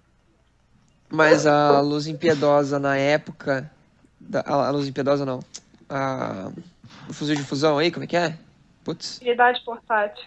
[1.09, 3.69] Mas a luz impiedosa na época.
[4.19, 5.39] Da, a luz impiedosa não.
[5.89, 6.49] A,
[7.09, 8.35] o fuzil de fusão aí, como é que é?
[8.83, 9.19] Putz.
[9.21, 10.23] Unidade portátil.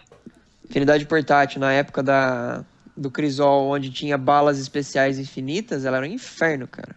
[0.69, 2.63] Infinidade portátil, na época da,
[2.99, 6.95] do Crisol, onde tinha balas especiais infinitas, ela era um inferno, cara.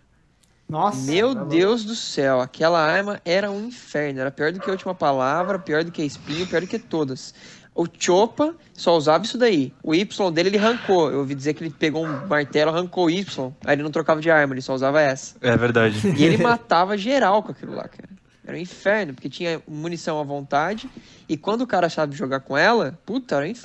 [0.69, 1.11] Nossa.
[1.11, 1.45] Meu tá.
[1.45, 4.21] Deus do céu, aquela arma era um inferno.
[4.21, 6.79] Era pior do que a última palavra, pior do que a espinho, pior do que
[6.79, 7.35] todas.
[7.75, 9.73] O Chopa só usava isso daí.
[9.83, 11.11] O Y dele ele arrancou.
[11.11, 13.53] Eu ouvi dizer que ele pegou um martelo, arrancou o Y.
[13.65, 15.37] Aí ele não trocava de arma, ele só usava essa.
[15.41, 15.97] É verdade.
[16.17, 18.09] E ele matava geral com aquilo lá, cara.
[18.45, 20.89] Era um inferno, porque tinha munição à vontade.
[21.29, 23.65] E quando o cara sabe jogar com ela, puta, era um inf...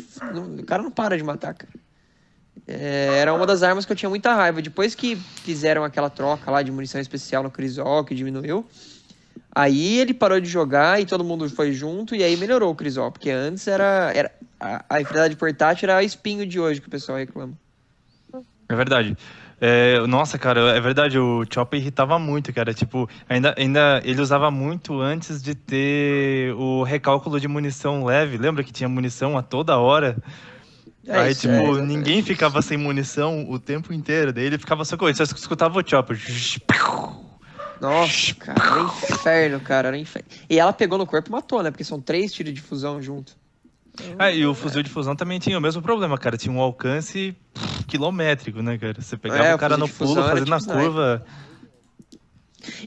[0.60, 1.74] o cara não para de matar, cara.
[2.68, 4.62] É, era uma das armas que eu tinha muita raiva.
[4.62, 8.68] Depois que fizeram aquela troca lá de munição especial no Crisol, que diminuiu,
[9.56, 13.12] aí ele parou de jogar e todo mundo foi junto, e aí melhorou o Crisol.
[13.12, 14.12] Porque antes era.
[14.14, 17.54] era a, a infinidade portátil era o espinho de hoje que o pessoal reclama.
[18.68, 19.16] É verdade.
[19.60, 22.74] É, nossa, cara, é verdade, o Chopper irritava muito, cara.
[22.74, 28.38] Tipo, ainda, ainda ele usava muito antes de ter o recálculo de munição leve.
[28.38, 30.18] Lembra que tinha munição a toda hora?
[31.08, 34.34] É, Aí, isso tipo, é, ninguém ficava sem munição o tempo inteiro.
[34.34, 36.20] Daí ele ficava só com isso, só escutava o Chopper.
[37.80, 40.28] Nossa, cara, era inferno, cara, era inferno.
[40.50, 41.72] E ela pegou no corpo e matou, né?
[41.72, 43.38] Porque são três tiros de fusão junto.
[44.20, 46.38] Ah, e o fuzil de fusão também tinha o mesmo problema, cara.
[46.38, 49.02] Tinha um alcance pff, quilométrico, né, cara?
[49.02, 51.26] Você pegava É, o cara o no pulo, fazendo a tipo curva.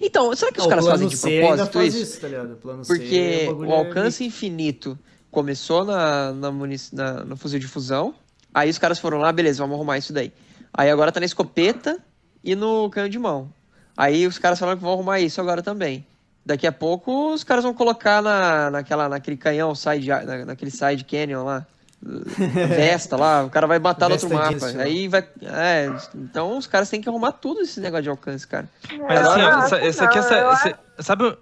[0.01, 2.03] Então, será que os caras o plano fazem de propósito faz isso?
[2.03, 2.53] isso, tá ligado?
[2.53, 4.99] O plano C, Porque bagulho o é alcance infinito
[5.31, 6.51] começou na, na,
[6.93, 8.15] na- no fuzil de fusão.
[8.53, 10.33] Aí os caras foram lá, beleza, vamos arrumar isso daí.
[10.73, 11.99] Aí agora tá na escopeta
[12.43, 13.53] e no canhão de mão.
[13.97, 16.07] Aí os caras falaram que vão arrumar isso agora também.
[16.45, 21.05] Daqui a pouco os caras vão colocar na, naquela, naquele canhão, side, na, naquele side
[21.05, 21.67] canyon lá.
[22.03, 24.55] Vesta lá, o cara vai matar no outro mapa.
[24.55, 24.79] disso.
[24.79, 25.23] Aí vai.
[25.43, 28.69] É, então os caras têm que arrumar tudo esse negócio de alcance, cara.
[29.07, 31.39] Mas É, assim, acho essa, essa aqui, essa, essa- sabe, o-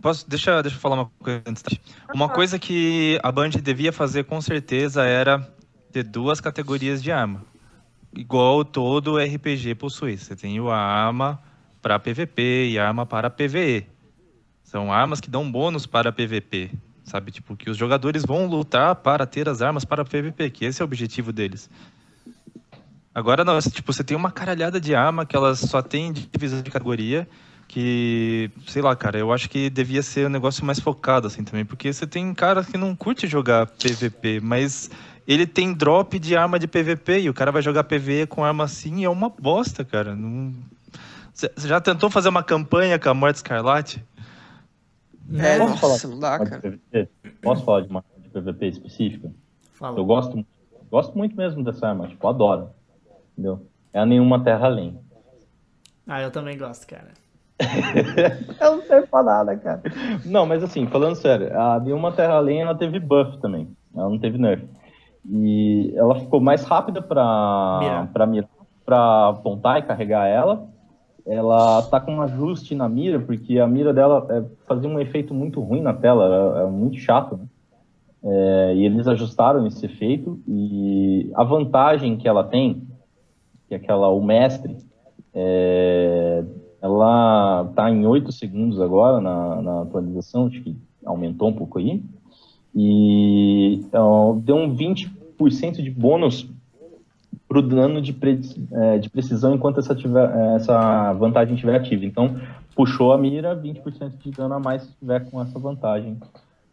[0.00, 1.62] posso, deixa, deixa eu falar uma coisa antes.
[1.62, 1.70] tá?
[2.14, 5.38] Uma coisa que a Band devia fazer com certeza era
[5.92, 7.44] ter duas categorias de arma.
[8.14, 10.16] Igual todo RPG possui.
[10.16, 11.40] Você tem o arma
[11.80, 13.86] para PVP e arma para PVE.
[14.62, 16.70] São armas que dão bônus para PVP.
[17.04, 20.80] Sabe, tipo, que os jogadores vão lutar para ter as armas para PVP, que esse
[20.80, 21.68] é o objetivo deles.
[23.12, 26.70] Agora não, tipo, você tem uma caralhada de arma que elas só tem divisão de
[26.70, 27.28] categoria,
[27.70, 31.64] que, sei lá, cara, eu acho que devia ser um negócio mais focado, assim, também,
[31.64, 34.90] porque você tem cara que não curte jogar PVP, mas
[35.24, 38.64] ele tem drop de arma de PVP e o cara vai jogar PVE com arma
[38.64, 40.16] assim e é uma bosta, cara.
[40.16, 40.52] Não...
[41.32, 44.04] Você já tentou fazer uma campanha com a Morte Escarlate?
[45.32, 46.62] É, Posso nossa, falar não dá, de cara.
[46.62, 47.08] PVP?
[47.40, 49.30] Posso falar de uma de PVP específica?
[49.74, 49.96] Fala.
[49.96, 50.44] Eu gosto,
[50.90, 52.70] gosto muito mesmo dessa arma, tipo, adoro.
[53.32, 53.64] Entendeu?
[53.92, 54.98] É a nenhuma terra além.
[56.04, 57.19] Ah, eu também gosto, cara.
[58.60, 59.82] Eu não sei falar nada, cara.
[60.24, 63.68] Não, mas assim, falando sério, a nenhuma terra além ela teve buff também.
[63.94, 64.64] Ela não teve nerf.
[65.28, 68.12] E ela ficou mais rápida pra Mirar.
[68.12, 68.48] pra, mirar,
[68.84, 70.66] pra apontar e carregar ela.
[71.26, 75.34] Ela tá com um ajuste na mira, porque a mira dela é, fazia um efeito
[75.34, 77.44] muito ruim na tela, era, era muito chato, né?
[78.22, 82.86] É, e eles ajustaram esse efeito e a vantagem que ela tem,
[83.68, 84.76] que é aquela o mestre,
[85.32, 86.44] é,
[86.82, 92.02] ela tá em 8 segundos agora na, na atualização, acho que aumentou um pouco aí.
[92.74, 96.48] E ó, deu um 20% de bônus
[97.48, 98.40] pro dano de, pre-
[98.72, 102.04] é, de precisão enquanto essa, tiver, é, essa vantagem estiver ativa.
[102.04, 102.36] Então,
[102.76, 106.16] puxou a mira, 20% de dano a mais se estiver com essa vantagem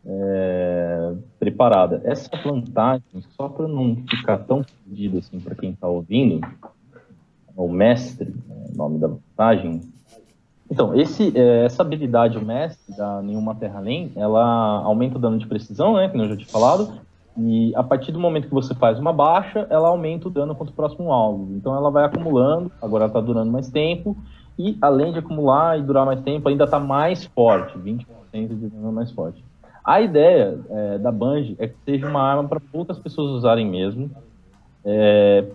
[0.05, 2.01] é, preparada.
[2.05, 3.03] Essa vantagem,
[3.35, 6.47] só para não ficar tão perdido assim para quem está ouvindo,
[7.55, 9.81] o mestre, é o nome da vantagem.
[10.69, 15.47] Então, esse, é, essa habilidade, mestre da Nenhuma Terra Além, ela aumenta o dano de
[15.47, 16.93] precisão, né, que eu já tinha falado,
[17.37, 20.73] e a partir do momento que você faz uma baixa, ela aumenta o dano contra
[20.73, 21.53] o próximo alvo.
[21.55, 24.17] Então ela vai acumulando, agora está durando mais tempo,
[24.57, 28.91] e além de acumular e durar mais tempo, ainda está mais forte, 20% de dano
[28.91, 29.43] mais forte.
[29.85, 34.11] A ideia é, da Bungie é que seja uma arma para poucas pessoas usarem mesmo.
[34.83, 35.45] É,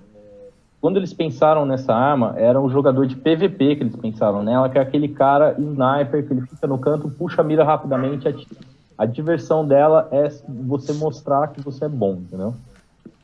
[0.83, 4.77] quando eles pensaram nessa arma, era um jogador de PVP que eles pensaram nela, que
[4.77, 8.61] é aquele cara sniper que ele fica no canto, puxa a mira rapidamente e atira.
[8.99, 10.29] A diversão dela é
[10.67, 12.57] você mostrar que você é bom, entendeu?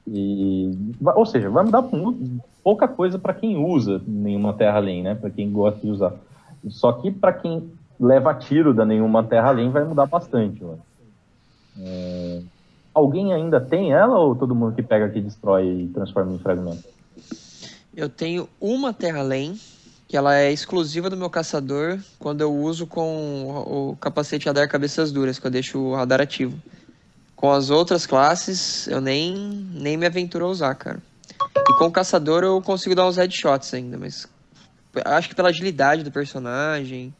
[0.06, 0.70] E,
[1.16, 5.16] ou seja, vai mudar mu- pouca coisa para quem usa nenhuma terra além, né?
[5.16, 6.14] Para quem gosta de usar.
[6.68, 10.62] Só que para quem leva tiro da nenhuma terra além vai mudar bastante.
[11.76, 12.42] É,
[12.94, 16.97] Alguém ainda tem ela ou todo mundo que pega aqui destrói e transforma em fragmento?
[17.96, 19.58] Eu tenho uma Terra Além,
[20.06, 25.12] que ela é exclusiva do meu caçador quando eu uso com o capacete radar cabeças
[25.12, 26.60] duras, que eu deixo o radar ativo.
[27.36, 29.34] Com as outras classes, eu nem,
[29.72, 31.00] nem me aventuro a usar, cara.
[31.56, 34.26] E com o caçador eu consigo dar uns headshots ainda, mas
[35.04, 37.14] acho que pela agilidade do personagem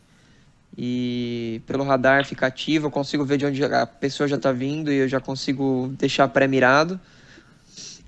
[0.77, 4.93] e pelo radar ficar ativo, eu consigo ver de onde a pessoa já tá vindo
[4.93, 6.99] e eu já consigo deixar pré-mirado.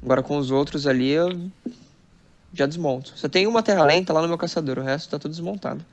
[0.02, 1.50] Agora com os outros ali eu
[2.52, 3.12] já desmonto.
[3.16, 5.84] Só tem uma terra lenta lá no meu caçador, o resto tá tudo desmontado.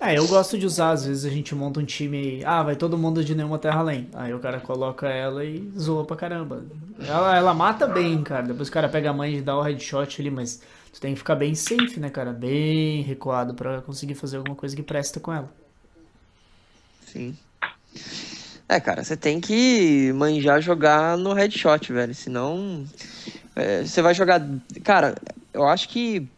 [0.00, 2.76] É, eu gosto de usar, às vezes a gente monta um time e, ah, vai
[2.76, 4.08] todo mundo de nenhuma terra além.
[4.12, 6.62] Aí o cara coloca ela e zoa pra caramba.
[6.98, 8.42] Ela, ela mata bem, cara.
[8.42, 10.60] Depois o cara pega a mãe e dá o headshot ali, mas
[10.92, 12.32] tu tem que ficar bem safe, né, cara?
[12.32, 15.50] Bem recuado pra conseguir fazer alguma coisa que presta com ela.
[17.06, 17.34] Sim.
[18.68, 22.14] É, cara, você tem que manjar jogar no headshot, velho.
[22.14, 22.84] Senão.
[23.56, 24.46] é, você vai jogar.
[24.82, 25.14] Cara,
[25.54, 26.28] eu acho que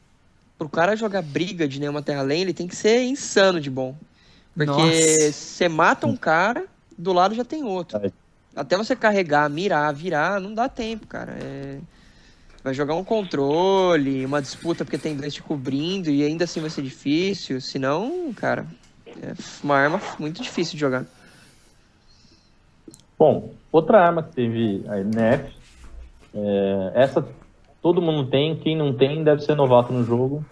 [0.59, 3.97] pro cara jogar briga de nenhuma terra além, ele tem que ser insano de bom.
[4.55, 8.01] Porque você mata um cara, do lado já tem outro.
[8.55, 11.37] Até você carregar, mirar, virar, não dá tempo, cara.
[11.43, 11.79] É...
[12.65, 16.71] Vai jogar um controle, uma disputa porque tem dois te cobrindo e ainda assim vai
[16.71, 17.61] ser difícil.
[17.61, 18.67] Senão, cara,
[19.07, 21.05] é uma arma muito difícil de jogar.
[23.19, 25.55] Bom, outra arma que teve a NF,
[26.35, 27.27] é, essa
[27.87, 30.45] todo mundo tem, quem não tem deve ser novato no jogo,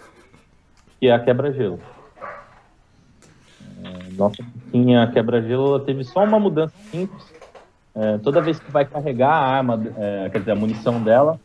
[1.01, 1.81] que é a quebra-gelo.
[3.83, 4.37] É, nossa
[4.71, 7.25] tinha quebra-gelo, ela teve só uma mudança simples.
[7.93, 11.41] É, toda vez que vai carregar a arma, é, quer dizer, a munição dela,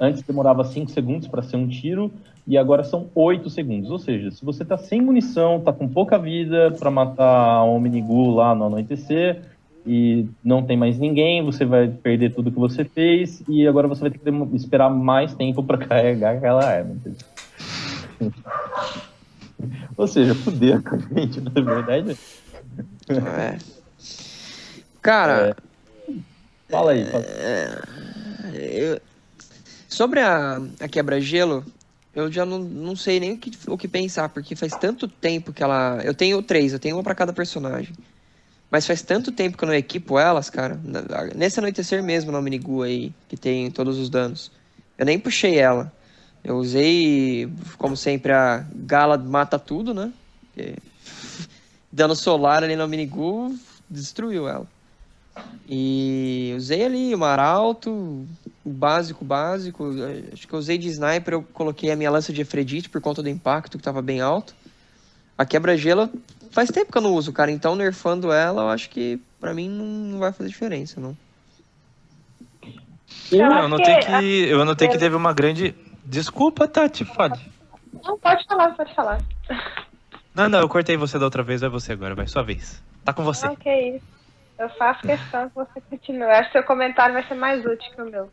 [0.00, 2.10] antes demorava 5 segundos para ser um tiro,
[2.44, 3.88] e agora são 8 segundos.
[3.88, 8.34] Ou seja, se você tá sem munição, tá com pouca vida para matar um Omnigu
[8.34, 9.42] lá no anoitecer,
[9.86, 14.02] e não tem mais ninguém, você vai perder tudo que você fez e agora você
[14.02, 16.94] vai ter que esperar mais tempo para carregar aquela arma.
[16.94, 18.32] entendeu?
[19.96, 22.16] Ou seja, fuder com a gente, na verdade.
[23.08, 23.58] É.
[25.02, 25.56] Cara,
[26.70, 27.24] Fala aí, fala.
[28.54, 29.00] eu-
[29.88, 31.64] sobre a, a quebra-gelo,
[32.14, 35.52] eu já não, não sei nem o que, o que pensar, porque faz tanto tempo
[35.52, 36.00] que ela.
[36.04, 37.94] Eu tenho três, eu tenho uma pra cada personagem.
[38.70, 40.78] Mas faz tanto tempo que eu não equipo elas, cara.
[40.84, 44.50] Na- Nesse anoitecer mesmo, na Minigu aí, que tem todos os danos.
[44.96, 45.92] Eu nem puxei ela.
[46.44, 50.12] Eu usei, como sempre, a Gala mata tudo, né?
[50.42, 50.76] Porque
[51.92, 53.54] dando solar ali no Minigu,
[53.88, 54.66] destruiu ela.
[55.68, 58.26] E usei ali o Maralto,
[58.64, 59.90] o básico, básico.
[60.32, 63.22] Acho que eu usei de sniper, eu coloquei a minha lança de Efredite por conta
[63.22, 64.54] do impacto que tava bem alto.
[65.36, 66.08] A quebra-gelo
[66.50, 67.50] faz tempo que eu não uso, cara.
[67.50, 71.16] Então, nerfando ela, eu acho que pra mim não vai fazer diferença, não.
[73.30, 75.74] Eu, eu notei que, que eu notei que teve uma grande.
[76.04, 77.38] Desculpa, Tati, fale.
[78.04, 79.20] Não, pode falar, pode falar.
[80.34, 82.82] Não, não, eu cortei você da outra vez, vai você agora, vai sua vez.
[83.04, 83.46] Tá com você.
[83.46, 84.04] Ok, isso.
[84.58, 86.24] Eu faço questão que você continue.
[86.24, 88.30] Acho que seu comentário vai ser mais útil que o meu.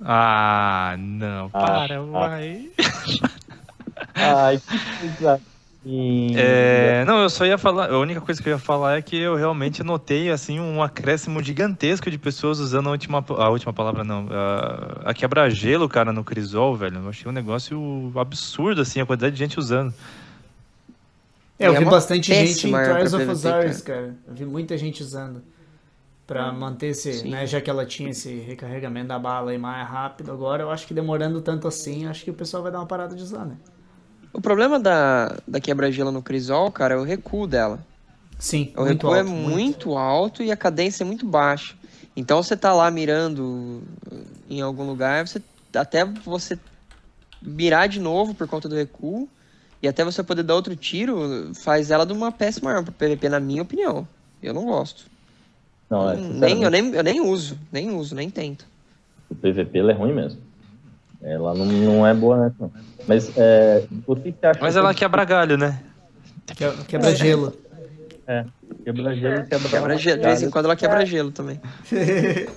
[0.00, 2.70] Ah, não, para, ah, vai.
[4.14, 5.08] Ai, que
[5.86, 7.90] é, não, eu só ia falar.
[7.90, 11.42] A única coisa que eu ia falar é que eu realmente notei assim um acréscimo
[11.42, 14.26] gigantesco de pessoas usando a última, a última palavra, não.
[14.30, 16.98] A, a quebra-gelo, cara, no Crisol, velho.
[16.98, 19.94] Eu achei um negócio absurdo, assim, a quantidade de gente usando.
[21.58, 24.14] É, eu vi é bastante gente em Trials of Osiris, cara.
[24.26, 25.42] Eu vi muita gente usando.
[26.26, 27.30] Pra hum, manter esse, Sim.
[27.30, 30.86] né, já que ela tinha esse recarregamento da bala aí mais rápido agora, eu acho
[30.86, 33.56] que demorando tanto assim, acho que o pessoal vai dar uma parada de usar, né?
[34.38, 37.84] O problema da, da quebra-gelo no Crisol, cara, é o recuo dela.
[38.38, 41.74] Sim, o recuo é alto, é muito, muito alto e a cadência é muito baixa.
[42.16, 43.82] Então você tá lá mirando
[44.48, 45.42] em algum lugar, você
[45.74, 46.56] até você
[47.42, 49.28] mirar de novo por conta do recuo
[49.82, 53.28] e até você poder dar outro tiro, faz ela de uma péssima arma pro PVP,
[53.28, 54.06] na minha opinião.
[54.40, 55.06] Eu não gosto.
[55.90, 58.68] Não, é, nem, eu, nem, eu nem uso, nem uso, nem tento.
[59.28, 60.40] O PVP ela é ruim mesmo.
[61.22, 62.52] Ela não, não é boa, né?
[62.58, 62.70] Não.
[63.06, 64.60] Mas é, que você acha?
[64.60, 65.00] Mas ela que...
[65.00, 65.82] quebra galho, né?
[66.86, 67.52] Quebra gelo.
[68.26, 68.44] É,
[68.84, 70.20] quebra gelo quebra, quebra gelo.
[70.20, 71.60] De vez em quando ela quebra gelo também.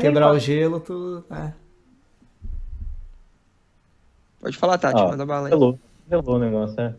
[0.00, 1.24] Quebrar o gelo, tu.
[1.30, 1.52] É.
[4.40, 5.50] Pode falar, Tati, ah, manda bala aí.
[5.50, 5.78] Relou,
[6.10, 6.94] relou o negócio, é.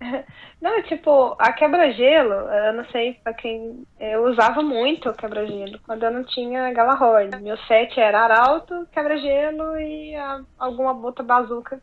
[0.60, 3.84] Não, tipo, a quebra-gelo, eu não sei pra quem.
[4.00, 7.30] Eu usava muito quebra-gelo quando eu não tinha Galahorn.
[7.42, 11.80] Meu set era Arauto, quebra-gelo e a, alguma bota bazuca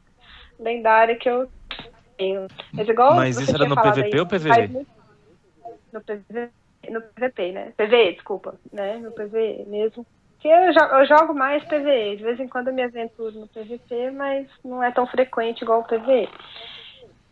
[0.60, 1.48] lendária que eu
[2.18, 2.48] tenho.
[2.74, 4.88] Mas, igual Mas isso era no PVP aí, ou PVE?
[5.92, 6.52] No PVP,
[6.90, 7.74] no PVP, né?
[7.78, 8.98] PVE, desculpa, né?
[8.98, 10.06] No PVE mesmo.
[10.40, 12.18] Que eu, jogo, eu jogo mais PVE.
[12.18, 15.82] De vez em quando eu me aventuro no PVP, mas não é tão frequente igual
[15.82, 16.28] o PVE.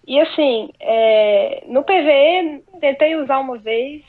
[0.06, 4.04] E assim, é, no PVE tentei usar uma vez,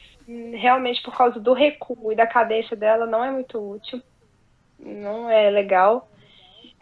[0.54, 4.00] realmente por causa do recuo e da cadência dela não é muito útil,
[4.78, 6.08] não é legal.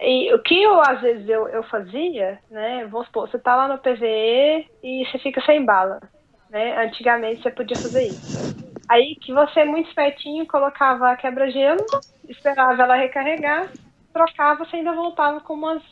[0.00, 2.86] E o que eu às vezes eu, eu fazia, né?
[2.86, 6.00] Vamos supor, você tá lá no PVE e você fica sem bala.
[6.48, 6.84] Né?
[6.84, 8.56] Antigamente você podia fazer isso.
[8.88, 11.84] Aí que você muito espertinho colocava a quebra-gelo,
[12.28, 13.70] esperava ela recarregar,
[14.12, 15.82] trocava, você ainda voltava com umas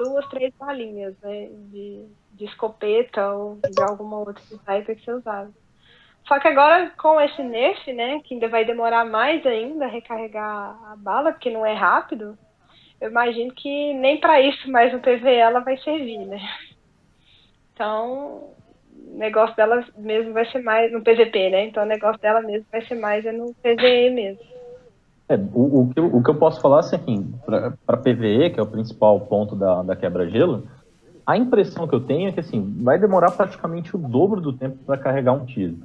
[0.00, 1.48] duas, três balinhas né?
[1.70, 2.04] de,
[2.38, 5.50] de escopeta ou de alguma outra sniper que você usava.
[6.26, 10.94] Só que agora com esse nerf, né, que ainda vai demorar mais ainda recarregar a
[10.96, 12.38] bala, porque não é rápido,
[13.00, 16.40] eu imagino que nem para isso mais no PVE ela vai servir, né?
[17.72, 18.50] Então,
[18.92, 21.66] o negócio dela mesmo vai ser mais no PVP, né?
[21.66, 24.42] Então o negócio dela mesmo vai ser mais é no PVE mesmo.
[25.28, 28.62] É, o, o, que eu, o que eu posso falar assim, para PVE, que é
[28.62, 30.66] o principal ponto da, da quebra-gelo,
[31.28, 34.78] a impressão que eu tenho é que assim, vai demorar praticamente o dobro do tempo
[34.86, 35.76] para carregar um tiro.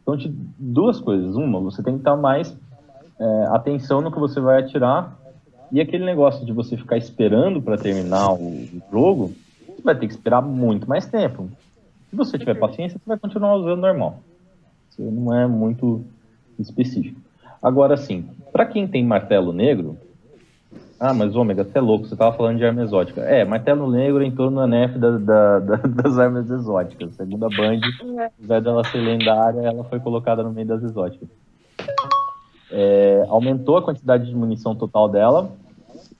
[0.00, 1.36] Então, de duas coisas.
[1.36, 2.56] Uma, você tem que estar mais
[3.20, 5.14] é, atenção no que você vai atirar.
[5.70, 9.34] E aquele negócio de você ficar esperando para terminar o, jogo,
[9.66, 11.50] você vai ter que esperar muito mais tempo.
[12.08, 14.20] Se você tiver paciência, você vai continuar usando normal.
[14.88, 16.06] Isso não é muito
[16.58, 17.20] específico.
[17.62, 19.98] Agora, sim, para quem tem martelo negro,
[20.98, 23.20] ah, mas Ômega, você é louco, você tava falando de arma exótica.
[23.20, 27.14] É, martelo negro entrou no NF da, da, da, das armas exóticas.
[27.14, 31.28] Segundo a Band, ao invés dela ser lendária, ela foi colocada no meio das exóticas.
[32.72, 35.50] É, aumentou a quantidade de munição total dela,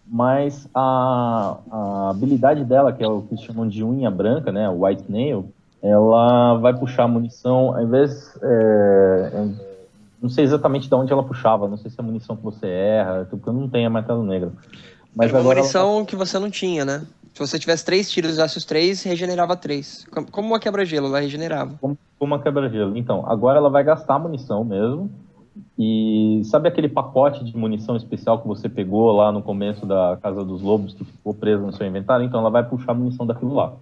[0.07, 4.85] mas a, a, habilidade dela, que é o que chamam de unha branca, né, o
[4.85, 5.49] White Nail,
[5.83, 9.49] ela vai puxar a munição, ao invés é,
[10.21, 12.67] não sei exatamente de onde ela puxava, não sei se é a munição que você
[12.67, 14.53] erra, porque eu não tenho a martelo negro.
[15.15, 16.05] Mas Era uma munição ela...
[16.05, 17.07] que você não tinha, né?
[17.33, 20.07] Se você tivesse três tiros e usasse os três, regenerava três.
[20.31, 21.75] Como uma quebra-gelo, ela regenerava.
[21.81, 22.97] Como, uma quebra-gelo.
[22.97, 25.11] Então, agora ela vai gastar munição mesmo.
[25.79, 30.43] E sabe aquele pacote de munição especial que você pegou lá no começo da Casa
[30.45, 32.25] dos Lobos, que ficou preso no seu inventário?
[32.25, 33.75] Então ela vai puxar munição daquilo lá.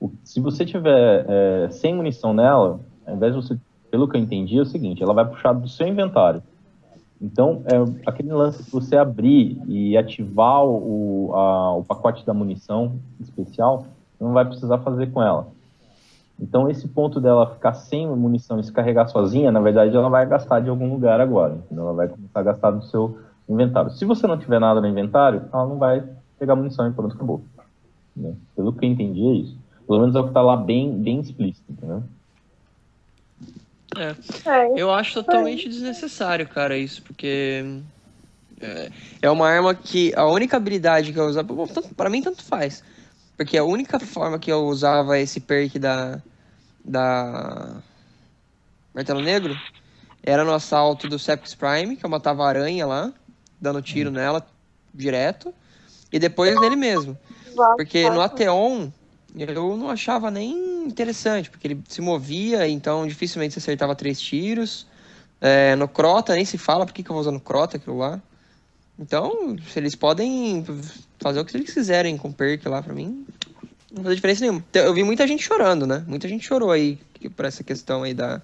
[0.00, 3.58] O, se você tiver é, sem munição nela, ao invés de você
[3.92, 6.42] pelo que eu entendi, é o seguinte: ela vai puxar do seu inventário.
[7.20, 12.94] Então, é aquele lance de você abrir e ativar o, a, o pacote da munição
[13.20, 13.86] especial,
[14.18, 15.46] não vai precisar fazer com ela.
[16.40, 20.26] Então, esse ponto dela ficar sem munição e se carregar sozinha, na verdade, ela vai
[20.26, 21.58] gastar de algum lugar agora.
[21.70, 23.18] Então, ela vai começar a gastar do seu
[23.48, 23.92] inventário.
[23.92, 26.02] Se você não tiver nada no inventário, ela não vai
[26.40, 27.42] pegar munição e pronto, acabou.
[28.16, 28.34] Né?
[28.56, 29.56] Pelo que eu entendi, é isso.
[29.86, 32.02] Pelo menos é o que está lá bem, bem explícito, entendeu?
[33.96, 34.48] É.
[34.48, 34.72] é.
[34.80, 37.64] Eu acho totalmente desnecessário, cara, isso, porque
[38.60, 38.90] é,
[39.22, 41.48] é uma arma que a única habilidade que eu usava,
[41.96, 42.82] para mim tanto faz,
[43.36, 46.20] porque a única forma que eu usava esse perk da
[46.84, 47.76] da
[48.92, 49.56] Martelo Negro
[50.22, 53.12] era no assalto do Sepix Prime, que eu matava a aranha lá,
[53.60, 54.14] dando tiro hum.
[54.14, 54.46] nela
[54.92, 55.54] direto,
[56.12, 57.18] e depois nele mesmo.
[57.76, 58.90] Porque no Ateon
[59.36, 64.86] eu não achava nem interessante, porque ele se movia, então dificilmente você acertava três tiros.
[65.40, 68.20] É, no Crota nem se fala, por que, eu vou usando Crota aquilo lá?
[68.98, 70.64] Então, eles podem
[71.18, 73.26] fazer o que eles quiserem com o perk lá pra mim,
[73.92, 74.64] não faz diferença nenhuma.
[74.72, 76.04] Eu vi muita gente chorando, né?
[76.06, 76.98] Muita gente chorou aí
[77.34, 78.40] por essa questão aí da,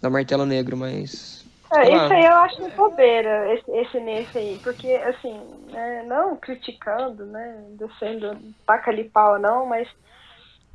[0.00, 1.41] da Martelo Negro, mas
[1.74, 7.24] é, isso aí eu acho bobeira, esse, esse nesse aí, porque, assim, né, não criticando,
[7.26, 9.88] né, descendo taca ali pau não, mas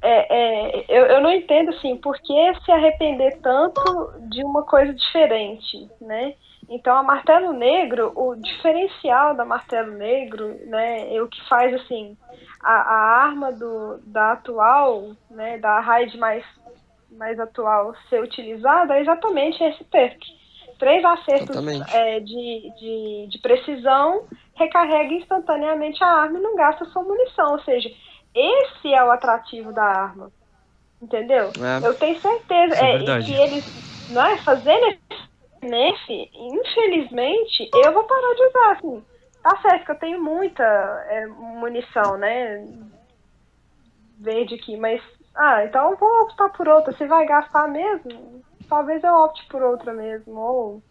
[0.02, 3.82] é, é, eu, eu não entendo, assim, por que se arrepender tanto
[4.30, 6.36] de uma coisa diferente, né?
[6.70, 12.18] Então, a Martelo Negro, o diferencial da Martelo Negro, né, é o que faz, assim,
[12.62, 16.44] a, a arma do, da atual, né, da raid mais,
[17.12, 20.37] mais atual ser utilizada é exatamente esse perk
[20.78, 21.56] três acertos
[21.94, 24.26] é, de, de, de, precisão,
[24.56, 27.54] recarrega instantaneamente a arma e não gasta sua munição.
[27.54, 27.90] Ou seja,
[28.34, 30.32] esse é o atrativo da arma.
[31.02, 31.52] Entendeu?
[31.62, 31.88] É.
[31.88, 34.98] Eu tenho certeza é, é que eles, não é, fazendo
[35.62, 39.06] nesse, infelizmente, eu vou parar de usar, assim.
[39.44, 42.66] Tá certo que eu tenho muita é, munição, né?
[44.20, 45.02] Verde aqui, mas.
[45.36, 46.92] Ah, então eu vou optar por outra.
[46.98, 50.84] Se vai gastar mesmo, talvez eu opte por outra mesmo, ou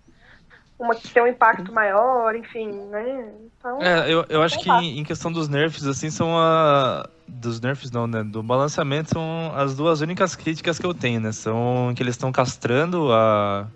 [0.79, 3.33] uma que tem um impacto maior, enfim, né?
[3.59, 7.09] Então, é, eu, eu acho que em, questão dos nerfs, assim, são a.
[7.27, 8.23] Dos nerfs não, né?
[8.23, 11.33] Do balanceamento são as duas únicas críticas que eu tenho, né?
[11.33, 13.67] São que eles estão castrando a.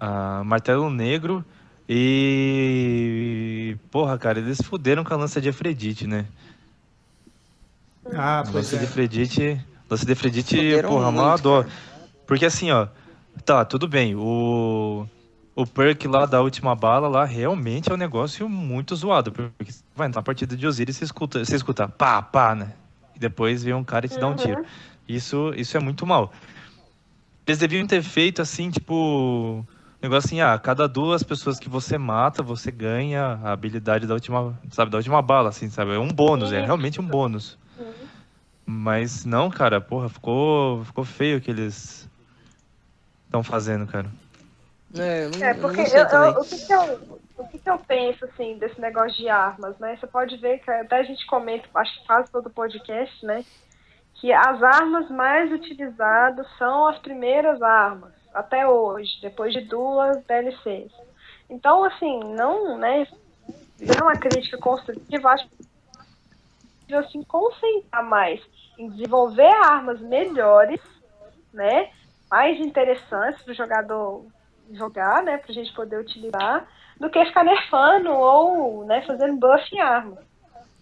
[0.00, 1.44] a Martelo Negro
[1.88, 3.76] e.
[3.90, 6.24] Porra, cara, eles fuderam com a lança de Efredite, né?
[8.14, 8.78] Ah, pois lança é.
[8.78, 9.60] de Efredite.
[9.90, 11.68] Lança de Efredite, porra, mal adoro.
[12.28, 12.86] Porque assim, ó,
[13.42, 15.06] tá, tudo bem, o,
[15.56, 20.08] o perk lá da última bala lá realmente é um negócio muito zoado, porque vai
[20.08, 22.74] entrar na partida de Osiris e você escuta, você escuta pá, pá, né?
[23.16, 24.60] E depois vem um cara e te dá um tiro.
[24.60, 24.66] Uhum.
[25.08, 26.30] Isso, isso é muito mal.
[27.46, 29.66] Eles deviam ter feito assim, tipo,
[30.02, 34.54] negócio assim, ah, cada duas pessoas que você mata, você ganha a habilidade da última,
[34.70, 35.94] sabe, da última bala, assim, sabe?
[35.94, 37.56] É um bônus, é realmente um bônus.
[37.78, 37.86] Uhum.
[38.66, 42.06] Mas não, cara, porra, ficou, ficou feio que eles
[43.28, 44.08] estão fazendo, cara.
[44.96, 48.24] É, não, é porque eu, eu, o, que, que, eu, o que, que eu penso,
[48.24, 49.96] assim, desse negócio de armas, né?
[49.96, 53.44] Você pode ver que até a gente comenta, acho que quase todo podcast, né?
[54.14, 60.92] Que as armas mais utilizadas são as primeiras armas, até hoje, depois de duas DLCs.
[61.50, 63.06] Então, assim, não, né?
[63.80, 65.46] É uma crítica construtiva, acho
[66.86, 68.40] que assim, concentrar mais
[68.78, 70.80] em desenvolver armas melhores,
[71.52, 71.90] né?
[72.30, 74.26] Mais interessantes para o jogador
[74.72, 76.66] jogar, né, para a gente poder utilizar,
[76.98, 80.18] do que ficar nerfando ou né, fazendo buff em arma.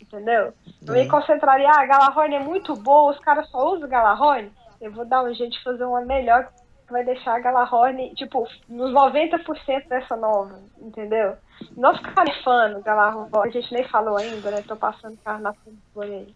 [0.01, 0.53] Entendeu?
[0.87, 1.09] Eu me uhum.
[1.09, 4.53] concentraria, ah, a Galahorn é muito boa, os caras só usam Galahorn.
[4.81, 6.49] Eu vou dar um jeito de fazer uma melhor
[6.87, 11.37] que vai deixar a Galahorn, tipo, nos 90% dessa nova, entendeu?
[11.77, 14.63] Não ficar nerfando Galahorn, a gente nem falou ainda, né?
[14.67, 15.55] Tô passando carro na
[16.01, 16.35] aí.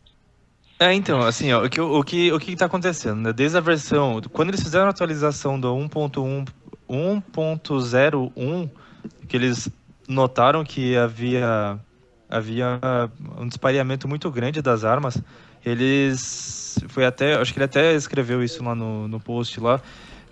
[0.82, 3.32] É, então, assim, ó, o que o que o que tá acontecendo, né?
[3.34, 6.48] Desde a versão, quando eles fizeram a atualização do 1.1
[6.88, 8.70] 1.01,
[9.28, 9.68] que eles
[10.08, 11.78] notaram que havia
[12.30, 12.80] havia
[13.38, 15.22] um dispareamento muito grande das armas,
[15.64, 19.82] eles foi até, acho que ele até escreveu isso lá no, no post lá.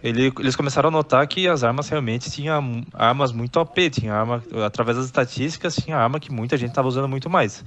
[0.02, 4.42] Ele, eles começaram a notar que as armas realmente tinham armas muito OP, tinha arma
[4.64, 7.64] através das estatísticas, tinha arma que muita gente estava usando muito mais.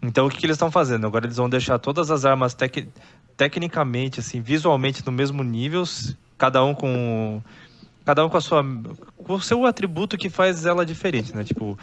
[0.00, 1.06] Então o que, que eles estão fazendo?
[1.06, 2.88] Agora eles vão deixar todas as armas tec
[3.36, 5.84] tecnicamente, assim, visualmente no mesmo nível,
[6.36, 7.40] cada um com
[8.04, 8.64] cada um com a sua
[9.16, 11.44] com o seu atributo que faz ela diferente, né?
[11.44, 11.78] Tipo,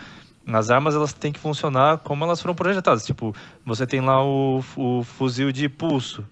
[0.47, 3.05] as armas elas têm que funcionar como elas foram projetadas.
[3.05, 3.35] Tipo,
[3.65, 6.25] você tem lá o, o fuzil de pulso.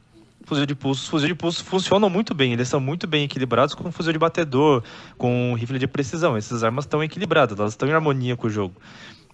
[0.45, 3.89] Fuzil de pulso, fuzil de pulso funcionam muito bem, eles são muito bem equilibrados com
[3.93, 4.83] fuzil de batedor,
[5.17, 6.35] com rifle de precisão.
[6.35, 8.75] Essas armas estão equilibradas, elas estão em harmonia com o jogo.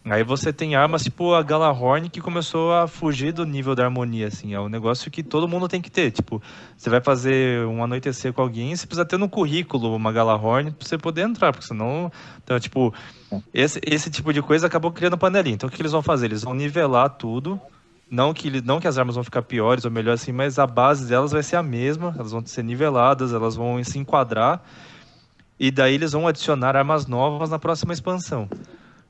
[0.06, 4.28] Aí você tem armas tipo a Galahorn que começou a fugir do nível da harmonia,
[4.28, 4.54] assim.
[4.54, 6.12] É um negócio que todo mundo tem que ter.
[6.12, 6.42] Tipo,
[6.76, 10.88] você vai fazer um anoitecer com alguém, você precisa ter no currículo uma Galahorn pra
[10.88, 12.12] você poder entrar, porque senão.
[12.44, 12.94] Então, tipo,
[13.54, 15.56] esse, esse tipo de coisa acabou criando panelinha.
[15.56, 16.28] Então, o que eles vão fazer?
[16.28, 17.60] Eles vão nivelar tudo.
[18.10, 21.08] Não que, não que as armas vão ficar piores ou melhor assim, mas a base
[21.08, 22.16] delas vai ser a mesma.
[22.18, 24.64] Elas vão ser niveladas, elas vão se enquadrar.
[25.60, 28.48] E daí eles vão adicionar armas novas na próxima expansão.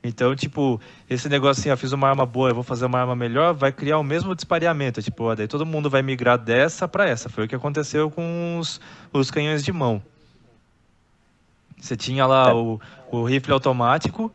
[0.02, 0.80] Então, tipo,
[1.10, 3.72] esse negócio assim, eu fiz uma arma boa, eu vou fazer uma arma melhor, vai
[3.72, 5.02] criar o mesmo dispareamento.
[5.02, 7.28] Tipo, ó, daí todo mundo vai migrar dessa para essa.
[7.28, 8.80] Foi o que aconteceu com os,
[9.12, 10.02] os canhões de mão.
[11.78, 12.54] Você tinha lá é.
[12.54, 12.80] o,
[13.12, 14.34] o rifle automático,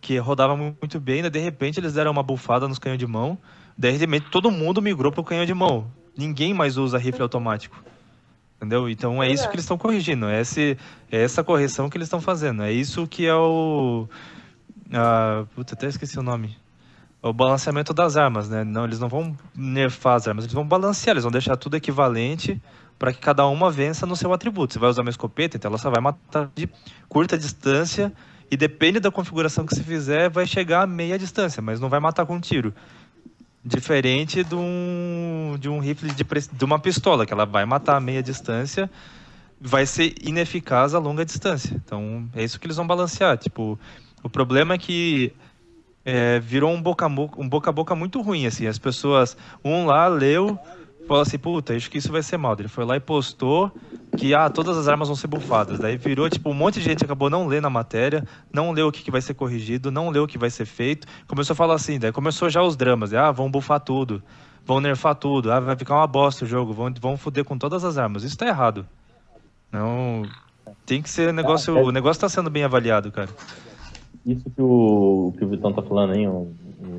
[0.00, 3.38] que rodava muito bem, de repente eles deram uma bufada nos canhões de mão,
[3.76, 5.86] de repente todo mundo migrou pro canhão de mão.
[6.16, 7.82] Ninguém mais usa rifle automático.
[8.56, 8.88] Entendeu?
[8.88, 10.26] Então é isso que eles estão corrigindo.
[10.26, 10.78] É, esse,
[11.10, 12.62] é essa correção que eles estão fazendo.
[12.62, 14.06] É isso que é o
[14.92, 16.56] ah, puta, até esqueci o nome.
[17.22, 18.64] O balanceamento das armas, né?
[18.64, 22.60] Não, eles não vão nerfar as armas, eles vão balancear, eles vão deixar tudo equivalente
[22.98, 24.72] para que cada uma vença no seu atributo.
[24.72, 26.68] Você vai usar uma escopeta, então ela só vai matar de
[27.08, 28.12] curta distância
[28.50, 32.00] e depende da configuração que você fizer, vai chegar a meia distância, mas não vai
[32.00, 32.74] matar com tiro.
[33.64, 38.00] Diferente de um, de um rifle de, de uma pistola, que ela vai matar a
[38.00, 38.90] meia distância,
[39.60, 41.74] vai ser ineficaz a longa distância.
[41.84, 43.38] Então é isso que eles vão balancear.
[43.38, 43.78] Tipo,
[44.22, 45.32] o problema é que
[46.04, 48.66] é, virou um boca, a boca, um boca a boca muito ruim, assim.
[48.66, 50.58] As pessoas, um lá leu,
[51.06, 52.56] falou assim, puta, acho que isso vai ser mal.
[52.58, 53.72] Ele foi lá e postou
[54.16, 55.78] que, ah, todas as armas vão ser bufadas.
[55.78, 58.92] Daí virou, tipo, um monte de gente acabou não lendo a matéria, não leu o
[58.92, 61.06] que, que vai ser corrigido, não leu o que vai ser feito.
[61.26, 64.22] Começou a falar assim, daí começou já os dramas, ah, vão bufar tudo,
[64.64, 67.84] vão nerfar tudo, ah, vai ficar uma bosta o jogo, vão, vão foder com todas
[67.84, 68.22] as armas.
[68.22, 68.86] Isso tá errado.
[69.70, 70.22] Não...
[70.86, 71.76] Tem que ser negócio...
[71.76, 73.28] O negócio tá sendo bem avaliado, cara
[74.24, 76.48] isso que o, que o Vitão tá falando aí, o,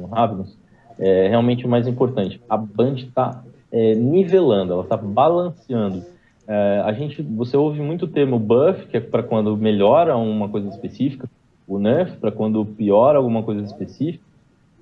[0.01, 0.57] o Ravens,
[0.99, 2.41] é realmente o mais importante.
[2.49, 6.03] A Band está é, nivelando, ela está balanceando.
[6.47, 10.49] É, a gente, você ouve muito o termo buff, que é para quando melhora uma
[10.49, 11.30] coisa específica,
[11.67, 14.24] o nerf para quando piora alguma coisa específica.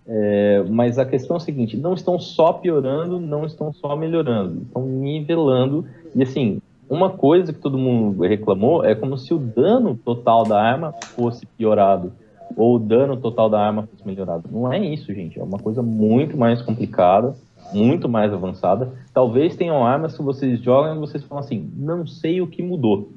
[0.07, 4.63] É, mas a questão é a seguinte: não estão só piorando, não estão só melhorando,
[4.63, 5.85] estão nivelando.
[6.15, 10.59] E assim, uma coisa que todo mundo reclamou é como se o dano total da
[10.59, 12.11] arma fosse piorado
[12.55, 14.49] ou o dano total da arma fosse melhorado.
[14.51, 15.39] Não é isso, gente.
[15.39, 17.35] É uma coisa muito mais complicada,
[17.73, 18.91] muito mais avançada.
[19.13, 23.09] Talvez tenham armas que vocês jogam e vocês falam assim, não sei o que mudou.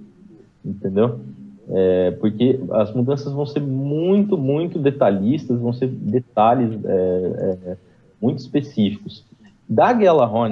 [0.64, 1.20] Entendeu?
[1.68, 7.76] É, porque as mudanças vão ser muito, muito detalhistas, vão ser detalhes é, é,
[8.20, 9.24] muito específicos.
[9.68, 9.93] Da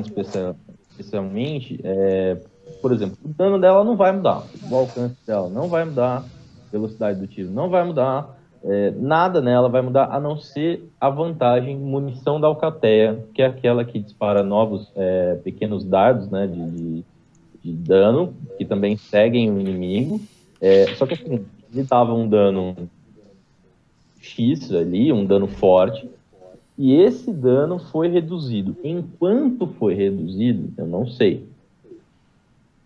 [0.01, 0.57] especial,
[0.91, 2.39] especialmente, é,
[2.81, 6.73] por exemplo, o dano dela não vai mudar, o alcance dela não vai mudar, a
[6.73, 11.11] velocidade do tiro não vai mudar, é, nada nela vai mudar a não ser a
[11.11, 16.71] vantagem munição da alcateia, que é aquela que dispara novos é, pequenos dardos né, de,
[16.71, 17.05] de,
[17.65, 20.21] de, dano, que também seguem o inimigo.
[20.61, 22.77] É, só que assim, ele dava um dano
[24.21, 26.09] X ali, um dano forte,
[26.79, 28.77] e esse dano foi reduzido.
[28.85, 31.47] Enquanto foi reduzido, eu não sei.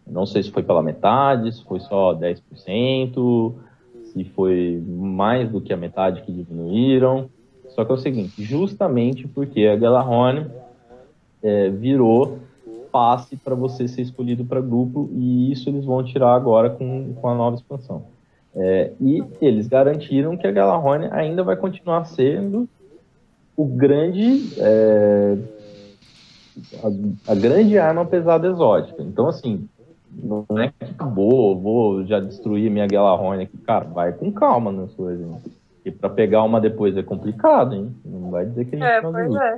[0.07, 3.53] Não sei se foi pela metade, se foi só 10%,
[4.16, 7.28] se foi mais do que a metade que diminuíram.
[7.68, 10.46] Só que é o seguinte, justamente porque a Galahorn
[11.42, 12.38] é, virou
[12.90, 17.28] passe para você ser escolhido para grupo e isso eles vão tirar agora com, com
[17.28, 18.04] a nova expansão.
[18.54, 22.66] É, e eles garantiram que a Galahorn ainda vai continuar sendo
[23.54, 25.36] o grande é,
[26.82, 29.02] a, a, grande arma pesada exótica.
[29.02, 29.68] Então assim
[30.22, 33.56] não é que acabou, vou já destruir minha Gjallarhorn aqui.
[33.58, 35.24] Cara, vai com calma nas coisas.
[35.24, 35.42] Hein?
[35.84, 37.94] E pra pegar uma depois é complicado, hein?
[38.04, 39.56] Não vai dizer que a gente é, pois é.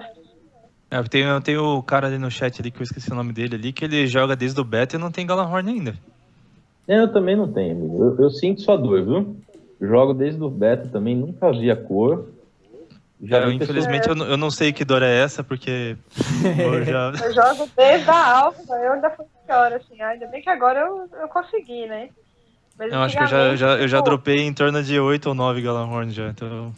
[0.91, 1.03] é.
[1.05, 3.73] tem, tem o cara ali no chat ali, que eu esqueci o nome dele ali,
[3.73, 5.95] que ele joga desde o beta e não tem Gjallarhorn ainda.
[6.87, 8.03] É, eu também não tenho, amigo.
[8.03, 9.37] Eu, eu sinto sua dor, viu?
[9.81, 12.27] jogo desde o beta também, nunca vi a cor.
[13.21, 15.97] Já eu, infelizmente, eu, não, eu não sei que dor é essa, porque.
[16.63, 17.13] eu, já...
[17.25, 20.01] eu jogo desde a alfa, eu ainda fui pior, assim.
[20.01, 22.11] Ainda bem que agora eu, eu consegui, né?
[22.79, 25.35] Mas eu acho que eu já, já, eu já dropei em torno de 8 ou
[25.35, 26.73] 9 Galahorn já, então.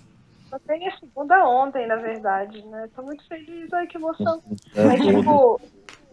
[0.49, 2.89] Só tem a segunda ontem, na verdade, né?
[2.97, 4.43] Tô muito feliz, ai que emoção.
[4.75, 5.61] É, Mas, tipo,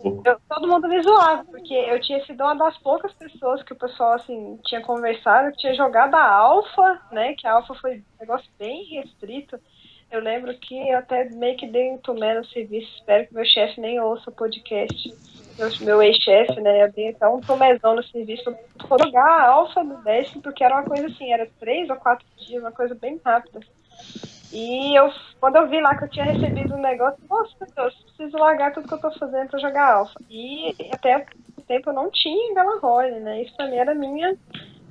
[0.04, 3.78] eu, todo mundo me zoava, porque eu tinha sido uma das poucas pessoas que o
[3.78, 7.34] pessoal, assim, tinha conversado, que tinha jogado a Alpha, né?
[7.34, 9.58] Que a Alpha foi um negócio bem restrito.
[10.10, 13.46] Eu lembro que eu até meio que dei um tumé no serviço, espero que meu
[13.46, 15.14] chefe nem ouça o podcast
[15.58, 16.84] meu, meu ex-chefe, né?
[16.84, 18.44] Eu dei até um tomezão no serviço
[18.78, 22.26] pra jogar a alfa no décimo, porque era uma coisa assim, era três ou quatro
[22.38, 23.60] dias, uma coisa bem rápida.
[24.54, 27.94] E eu, quando eu vi lá que eu tinha recebido um negócio, nossa, meu Deus,
[28.16, 30.14] preciso largar tudo que eu tô fazendo pra jogar alfa.
[30.30, 31.26] E até
[31.58, 33.42] o tempo eu não tinha Galahorn, né?
[33.42, 34.38] Isso pra mim era minha.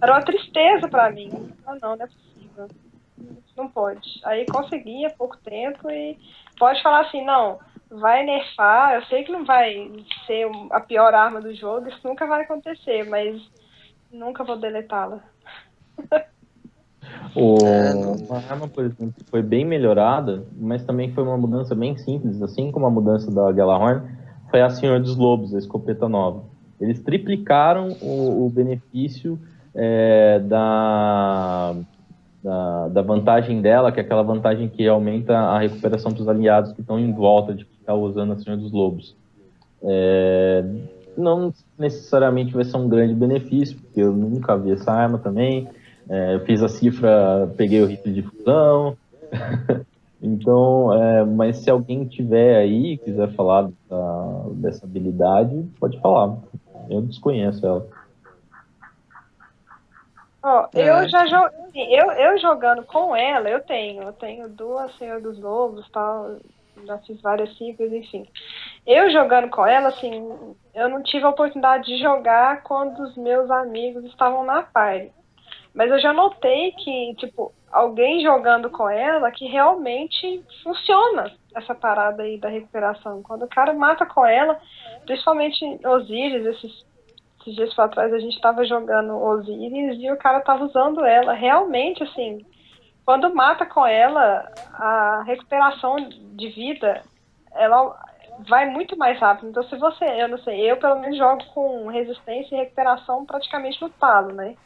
[0.02, 1.30] Era uma tristeza pra mim.
[1.64, 2.68] Ah, não, não é possível.
[3.56, 4.20] Não pode.
[4.24, 6.18] Aí consegui há pouco tempo e
[6.58, 7.58] pode falar assim, não,
[7.90, 9.90] vai nerfar, eu sei que não vai
[10.26, 13.40] ser a pior arma do jogo, isso nunca vai acontecer, mas
[14.12, 15.20] nunca vou deletá-la.
[17.34, 21.96] O, é, uma arma, por exemplo, foi bem melhorada, mas também foi uma mudança bem
[21.96, 24.08] simples, assim como a mudança da Galahorn,
[24.50, 26.44] foi a Senhor dos Lobos, a escopeta nova.
[26.80, 29.38] Eles triplicaram o, o benefício
[29.74, 31.74] é, da,
[32.46, 36.80] da, da, vantagem dela, que é aquela vantagem que aumenta a recuperação dos aliados que
[36.80, 39.16] estão em volta de ficar usando a Senhor dos Lobos.
[39.82, 40.64] É,
[41.18, 45.66] não necessariamente vai ser um grande benefício, porque eu nunca vi essa arma também.
[46.08, 48.96] É, eu fiz a cifra, peguei o rito de fusão.
[50.22, 53.68] então, é, mas se alguém tiver aí quiser falar
[54.52, 56.38] dessa habilidade, pode falar.
[56.88, 57.84] Eu desconheço ela.
[60.48, 64.96] Ó, oh, eu já joguei, eu, eu jogando com ela, eu tenho, eu tenho duas
[64.96, 66.36] Senhor dos Lobos, tal,
[66.84, 68.24] já fiz várias ciclos, enfim.
[68.86, 73.50] Eu jogando com ela, assim, eu não tive a oportunidade de jogar quando os meus
[73.50, 75.10] amigos estavam na party.
[75.74, 82.22] Mas eu já notei que, tipo, alguém jogando com ela que realmente funciona essa parada
[82.22, 83.20] aí da recuperação.
[83.20, 84.60] Quando o cara mata com ela,
[85.06, 86.86] principalmente Osiris, esses,
[87.46, 91.32] esses dias para trás a gente tava jogando Osiris e o cara tava usando ela.
[91.32, 92.44] Realmente, assim,
[93.04, 97.02] quando mata com ela, a recuperação de vida,
[97.54, 97.96] ela
[98.48, 99.48] vai muito mais rápido.
[99.48, 103.80] Então, se você, eu não sei, eu pelo menos jogo com resistência e recuperação praticamente
[103.80, 104.56] no talo, né?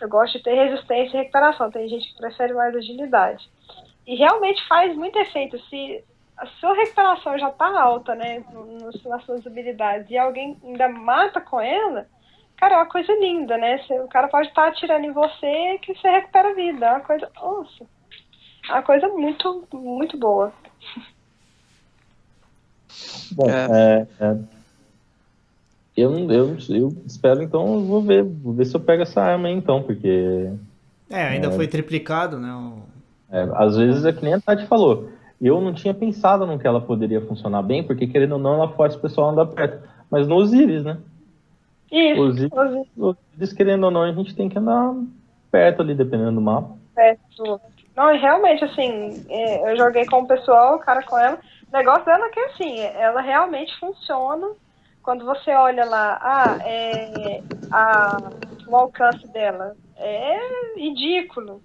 [0.00, 1.70] Eu gosto de ter resistência e recuperação.
[1.70, 3.48] Tem gente que prefere mais agilidade.
[4.06, 5.58] E realmente faz muito efeito.
[5.70, 6.04] Se
[6.36, 8.44] a sua recuperação já está alta, né,
[9.06, 12.06] nas suas habilidades, e alguém ainda mata com ela,
[12.56, 13.80] cara, é uma coisa linda, né?
[14.04, 16.86] O cara pode estar tá atirando em você que você recupera a vida.
[16.86, 17.30] É uma coisa.
[17.36, 17.84] Nossa.
[18.68, 20.52] É uma coisa muito, muito boa.
[23.32, 24.36] Bom, é, é, é
[25.96, 29.54] eu, eu, eu espero, então, vou ver, vou ver se eu pego essa arma aí,
[29.54, 30.52] então, porque...
[31.08, 32.52] É, ainda é, foi triplicado, né?
[32.52, 32.82] O...
[33.30, 35.08] É, às vezes é que nem a Tati falou,
[35.40, 38.68] eu não tinha pensado no que ela poderia funcionar bem, porque querendo ou não, ela
[38.68, 39.88] força o pessoal a andar perto.
[40.10, 40.98] Mas no Osiris, né?
[41.90, 42.52] Isso, Osiris,
[42.96, 44.94] Osiris, querendo ou não, a gente tem que andar
[45.50, 46.76] perto ali, dependendo do mapa.
[46.94, 47.60] Perto.
[47.96, 51.38] Não, e realmente, assim, é, eu joguei com o pessoal, o cara com ela.
[51.72, 54.48] O negócio dela é que, assim, ela realmente funciona
[55.02, 58.16] quando você olha lá, ah, é, a,
[58.66, 61.62] o alcance dela é ridículo.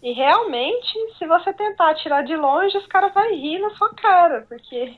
[0.00, 4.46] E realmente, se você tentar tirar de longe, os caras vão rir na sua cara,
[4.48, 4.94] porque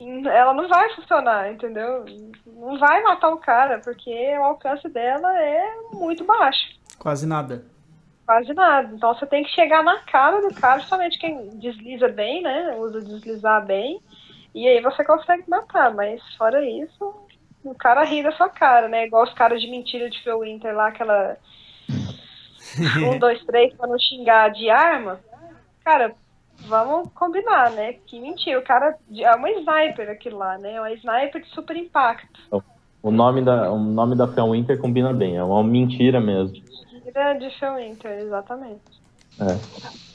[0.00, 2.04] ela não vai funcionar, entendeu?
[2.46, 6.78] Não vai matar o cara, porque o alcance dela é muito baixo.
[6.98, 7.64] Quase nada.
[8.26, 8.94] Quase nada.
[8.94, 12.76] Então você tem que chegar na cara do cara, justamente quem desliza bem, né?
[12.78, 14.00] Usa deslizar bem
[14.54, 17.12] e aí você consegue matar, mas fora isso,
[17.64, 19.04] o cara ri da sua cara, né?
[19.06, 21.36] Igual os caras de mentira de Phil Winter lá, aquela.
[23.02, 25.20] um, dois, três, pra não xingar de arma.
[25.84, 26.14] Cara,
[26.66, 27.94] vamos combinar, né?
[28.06, 28.58] Que mentira.
[28.58, 30.74] O cara é uma sniper aquilo lá, né?
[30.74, 32.40] É uma sniper de super impacto.
[33.02, 36.56] O nome da, o nome da Phil Winter combina bem, é uma mentira mesmo.
[36.90, 38.80] Mentira de Phil Winter, exatamente.
[39.38, 39.58] É.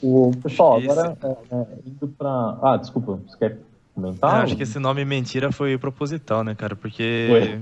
[0.02, 2.58] O, pessoal, agora é, é, indo pra.
[2.62, 3.58] Ah, desculpa, você quer
[3.94, 4.38] comentar?
[4.38, 6.74] Eu acho que esse nome mentira foi proposital, né, cara?
[6.74, 7.60] Porque.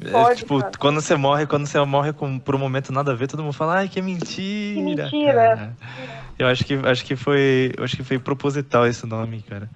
[0.00, 0.72] É, tipo, cara.
[0.78, 3.52] quando você morre, quando você morre com, por um momento nada a ver, todo mundo
[3.52, 5.08] fala, ai, que mentira.
[5.08, 5.76] Que mentira.
[6.38, 7.72] Eu acho que, acho que foi.
[7.76, 9.70] Eu acho que foi proposital esse nome, cara.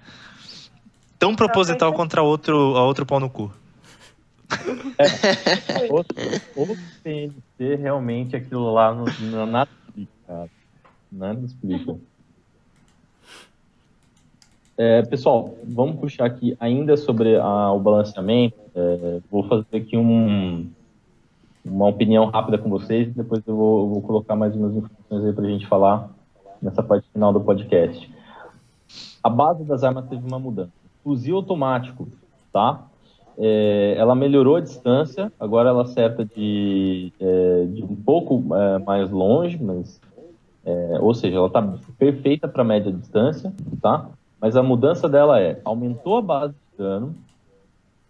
[1.17, 3.51] Tão proposital contra outro, a outro pau no cu.
[4.97, 6.15] É, outro,
[6.55, 10.49] outro TNT realmente aquilo lá não, não nada explica, cara.
[11.11, 11.95] Nada explica.
[14.77, 18.55] É, pessoal, vamos puxar aqui ainda sobre a, o balanceamento.
[18.75, 20.69] É, vou fazer aqui um,
[21.65, 25.45] uma opinião rápida com vocês, depois eu vou, vou colocar mais umas informações aí para
[25.45, 26.09] a gente falar
[26.61, 28.07] nessa parte final do podcast.
[29.23, 30.71] A base das armas teve uma mudança.
[31.03, 32.07] Fuzil automático,
[32.53, 32.85] tá?
[33.35, 39.09] É, ela melhorou a distância, agora ela acerta de, é, de um pouco é, mais
[39.09, 39.99] longe, mas,
[40.63, 41.63] é, ou seja, ela está
[41.97, 43.51] perfeita para média distância,
[43.81, 44.07] tá?
[44.39, 47.15] Mas a mudança dela é, aumentou a base de dano,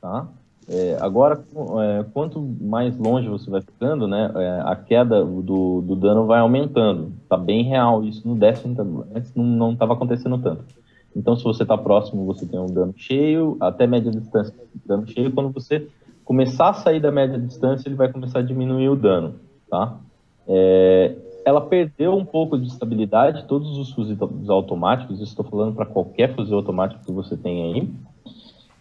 [0.02, 0.28] tá?
[0.70, 1.42] É, agora,
[1.82, 6.40] é, quanto mais longe você vai ficando, né, é, a queda do, do dano vai
[6.40, 7.14] aumentando.
[7.30, 10.66] Tá bem real isso no décimo, antes não estava acontecendo tanto.
[11.16, 14.54] Então, se você está próximo, você tem um dano cheio, até média distância,
[14.86, 15.32] dano cheio.
[15.32, 15.88] Quando você
[16.24, 19.36] começar a sair da média distância, ele vai começar a diminuir o dano,
[19.70, 19.98] tá?
[20.48, 21.16] É,
[21.48, 24.18] ela perdeu um pouco de estabilidade, todos os fuzis
[24.50, 27.90] automáticos, estou falando para qualquer fuzil automático que você tem aí.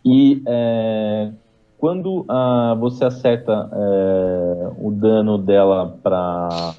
[0.05, 1.31] E é,
[1.79, 6.75] quando ah, você acerta é, o dano dela para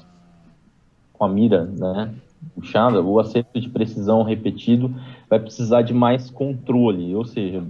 [1.14, 2.14] com a mira, né,
[2.54, 4.94] puxada, o acerto de precisão repetido
[5.26, 7.64] vai precisar de mais controle, ou seja,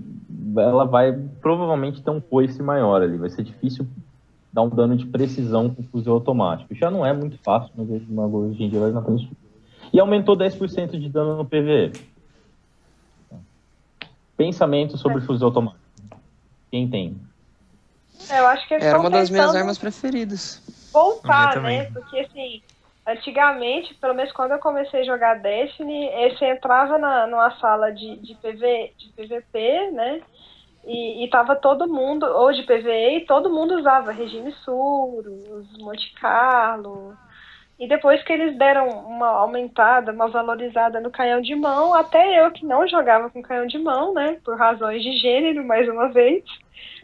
[0.56, 3.86] ela vai provavelmente ter um coice maior ali, vai ser difícil
[4.52, 6.74] dar um dano de precisão com fuzil automático.
[6.74, 7.88] Já não é muito fácil, mas
[8.32, 9.30] hoje em dia vai na frente.
[9.92, 11.92] E aumentou 10% de dano no PVE.
[14.36, 15.80] Pensamento sobre fuzil automático.
[16.70, 17.16] Quem tem?
[18.30, 20.62] Eu acho que Era uma das minhas armas preferidas.
[20.92, 21.84] Voltar, né?
[21.92, 22.62] Porque assim,
[23.06, 28.16] antigamente, pelo menos quando eu comecei a jogar Destiny, você entrava na, numa sala de,
[28.16, 30.20] de, PV, de PVP, né?
[30.88, 37.14] E, e tava todo mundo, de PVE, todo mundo usava regime Suros, Monte Carlo.
[37.78, 42.50] E depois que eles deram uma aumentada, uma valorizada no canhão de mão, até eu
[42.50, 44.40] que não jogava com canhão de mão, né?
[44.42, 46.42] Por razões de gênero, mais uma vez,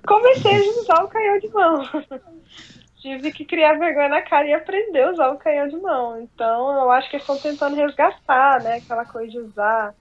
[0.06, 1.82] comecei a usar o canhão de mão.
[3.02, 6.22] Tive que criar vergonha na cara e aprender a usar o canhão de mão.
[6.22, 8.76] Então, eu acho que eles estão tentando resgatar, né?
[8.76, 9.94] Aquela coisa de usar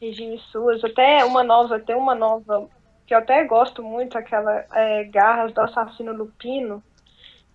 [0.00, 0.82] regime suas.
[0.82, 2.68] Até uma nova, tem uma nova
[3.08, 6.82] que eu até gosto muito, aquela é, Garras do Assassino Lupino,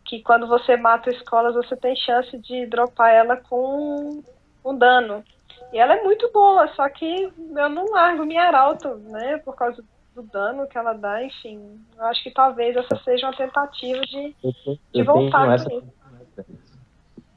[0.03, 4.23] que quando você mata escolas, você tem chance de dropar ela com
[4.65, 5.23] um dano.
[5.71, 9.83] E ela é muito boa, só que eu não largo minha arauto, né, por causa
[10.15, 11.79] do dano que ela dá, enfim.
[11.95, 15.69] Eu acho que talvez essa seja uma tentativa de, eu, de voltar essa...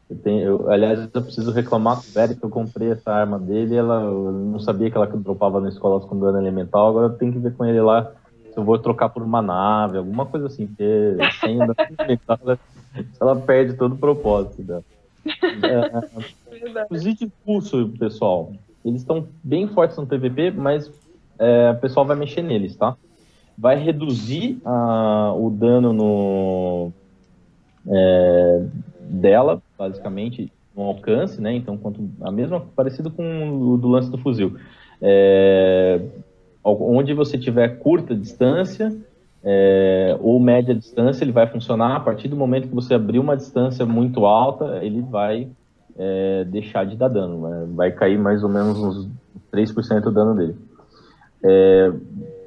[0.08, 3.38] Eu tenho, eu, aliás, eu preciso reclamar com o Velho que eu comprei essa arma
[3.40, 7.18] dele ela, eu não sabia que ela dropava na escola com dano elemental, agora eu
[7.18, 8.12] tenho que ver com ele lá
[8.52, 12.38] se eu vou trocar por uma nave, alguma coisa assim, porque sem dano elemental
[13.20, 14.84] ela perde todo o propósito dela.
[15.26, 17.02] É, os
[17.44, 18.52] pulso, pessoal,
[18.84, 20.90] eles estão bem fortes no PVP, mas
[21.38, 22.96] é, o pessoal vai mexer neles, tá?
[23.58, 26.92] Vai reduzir uh, o dano no,
[27.88, 28.66] é,
[29.00, 31.54] dela, basicamente, no alcance, né?
[31.54, 34.56] Então, quanto, a mesma, parecido com o do lance do fuzil.
[35.00, 36.00] É,
[36.62, 38.94] onde você tiver curta distância
[39.48, 41.96] é, ou média distância, ele vai funcionar.
[41.96, 45.48] A partir do momento que você abrir uma distância muito alta, ele vai
[45.96, 47.48] é, deixar de dar dano.
[47.48, 47.68] Né?
[47.74, 49.08] Vai cair mais ou menos uns
[49.52, 50.56] 3% do dano dele.
[51.44, 51.92] É,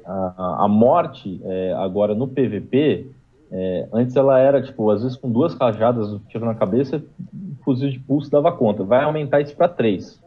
[0.04, 3.06] a, a, morte, é, agora no PVP,
[3.52, 7.02] é, antes ela era, tipo, às vezes com duas rajadas, tiro na cabeça,
[7.64, 8.84] fuzil de pulso dava conta.
[8.84, 10.20] Vai aumentar isso para três.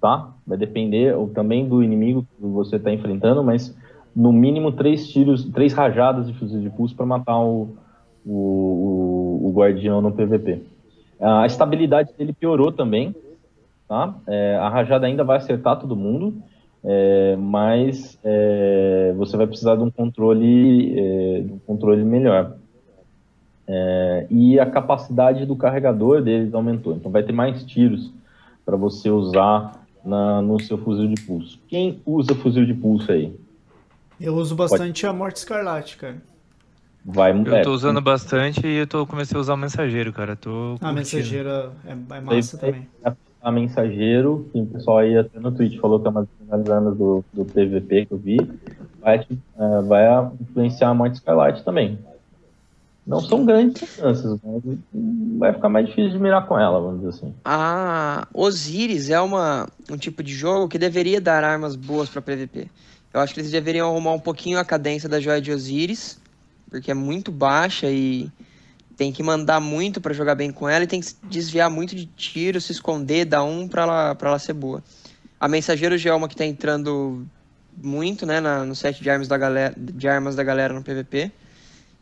[0.00, 0.30] Tá?
[0.46, 3.76] Vai depender também do inimigo que você está enfrentando, mas
[4.14, 7.76] no mínimo três tiros, três rajadas de fuzil de pulso para matar o,
[8.24, 10.62] o, o, o, guardião no PVP.
[11.20, 13.14] A estabilidade dele piorou também.
[13.88, 14.14] Tá?
[14.26, 16.42] É, a rajada ainda vai acertar todo mundo
[16.88, 22.56] é, mas é, você vai precisar de um controle, é, de um controle melhor.
[23.66, 28.12] É, e a capacidade do carregador deles aumentou, então vai ter mais tiros
[28.64, 31.58] para você usar na, no seu fuzil de pulso.
[31.66, 33.34] Quem usa fuzil de pulso aí?
[34.20, 35.06] Eu uso bastante Pode.
[35.06, 36.22] a Morte Escarlate, cara.
[37.04, 40.36] Vai, eu tô usando bastante e eu tô, comecei a usar o mensageiro, cara.
[40.36, 42.88] Tô a mensageiro é, é massa também
[43.46, 46.98] a Mensageiro, que o pessoal aí até no Twitch falou que é uma das armas
[46.98, 48.38] do, do PVP que eu vi,
[49.00, 50.04] vai, uh, vai
[50.40, 51.96] influenciar a Morte Skylight também.
[53.06, 54.78] Não são grandes distâncias, mas
[55.38, 57.34] vai ficar mais difícil de mirar com ela, vamos dizer assim.
[57.44, 62.66] A Osiris é uma, um tipo de jogo que deveria dar armas boas para PVP.
[63.14, 66.18] Eu acho que eles deveriam arrumar um pouquinho a cadência da joia de Osiris,
[66.68, 68.28] porque é muito baixa e
[68.96, 72.06] tem que mandar muito para jogar bem com ela e tem que desviar muito de
[72.06, 74.82] tiro, se esconder, dar um para ela, pra ela ser boa.
[75.38, 77.26] A Mensageiro já é uma que tá entrando
[77.76, 81.30] muito, né, na, no set de armas, da galera, de armas da galera no PVP.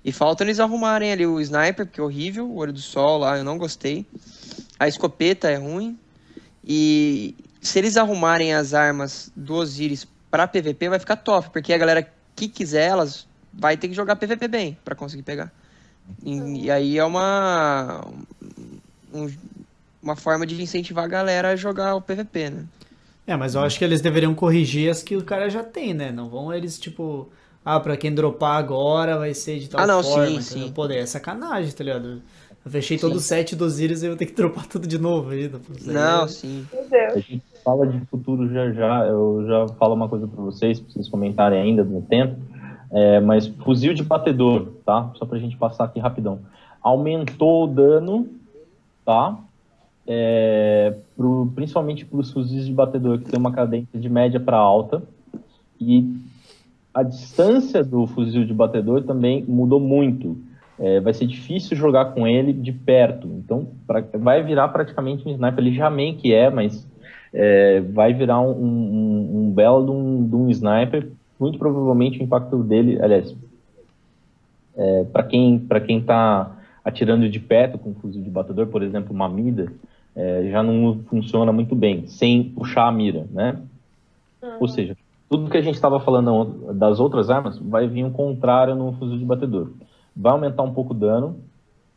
[0.05, 3.39] E falta eles arrumarem ali o Sniper, porque é horrível, o Olho do Sol lá,
[3.39, 4.07] eu não gostei.
[4.79, 5.99] A escopeta é ruim.
[6.63, 11.79] E se eles arrumarem as armas do Osiris para PVP, vai ficar top, porque a
[11.79, 15.51] galera que quiser elas vai ter que jogar PVP bem para conseguir pegar.
[16.23, 18.05] E, e aí é uma,
[19.13, 19.31] um,
[20.03, 22.65] uma forma de incentivar a galera a jogar o PVP, né?
[23.27, 26.13] É, mas eu acho que eles deveriam corrigir as que o cara já tem, né?
[26.13, 27.29] Não vão eles, tipo,
[27.65, 30.27] Ah, pra quem dropar agora vai ser de tal Ah, não, forma.
[30.27, 30.73] sim, sim.
[30.75, 32.21] Pô, é sacanagem, tá ligado?
[32.65, 33.17] Eu fechei todo Sim.
[33.19, 35.61] o set dos Íris e eu vou ter que dropar tudo de novo ainda.
[35.87, 36.67] Não, é- sim.
[36.73, 37.15] Meu Deus.
[37.15, 40.93] A gente fala de futuro já já, eu já falo uma coisa para vocês, para
[40.93, 42.37] vocês comentarem ainda no tempo,
[42.95, 45.11] é, mas fuzil de batedor, tá?
[45.17, 46.39] Só pra gente passar aqui rapidão.
[46.81, 48.29] Aumentou o dano,
[49.05, 49.37] tá?
[50.07, 54.57] É, pro, principalmente para os fuzis de batedor que tem uma cadência de média para
[54.57, 55.03] alta
[55.81, 56.15] e
[56.93, 60.37] a distância do fuzil de batedor também mudou muito.
[60.79, 63.27] É, vai ser difícil jogar com ele de perto.
[63.29, 65.65] Então, pra- vai virar praticamente um sniper.
[65.65, 66.87] Ele já meio que é, mas
[67.33, 71.11] é, vai virar um, um, um belo de um, de um sniper.
[71.45, 73.37] Muito provavelmente o impacto dele, aliás,
[74.75, 79.13] é, para quem para quem está atirando de perto com fuzil de batedor, por exemplo,
[79.13, 79.71] uma mida,
[80.17, 83.61] é, já não funciona muito bem, sem puxar a mira, né?
[84.59, 84.97] Ou seja,
[85.29, 89.19] tudo que a gente estava falando das outras armas vai vir um contrário no fuzil
[89.19, 89.71] de batedor.
[90.17, 91.37] Vai aumentar um pouco o dano,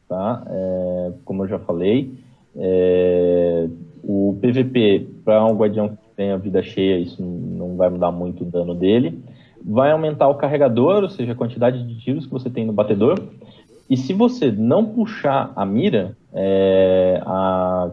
[0.09, 0.43] tá?
[0.45, 2.13] É, como eu já falei.
[2.53, 3.69] É,
[4.03, 8.43] o PVP, para um guardião que tem a vida cheia, isso não vai mudar muito
[8.43, 9.23] o dano dele.
[9.69, 13.19] Vai aumentar o carregador, ou seja, a quantidade de tiros que você tem no batedor.
[13.89, 17.91] E se você não puxar a mira, é, a,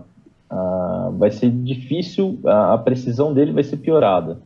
[0.51, 4.39] a- vai ser difícil, a, a precisão dele vai ser piorada.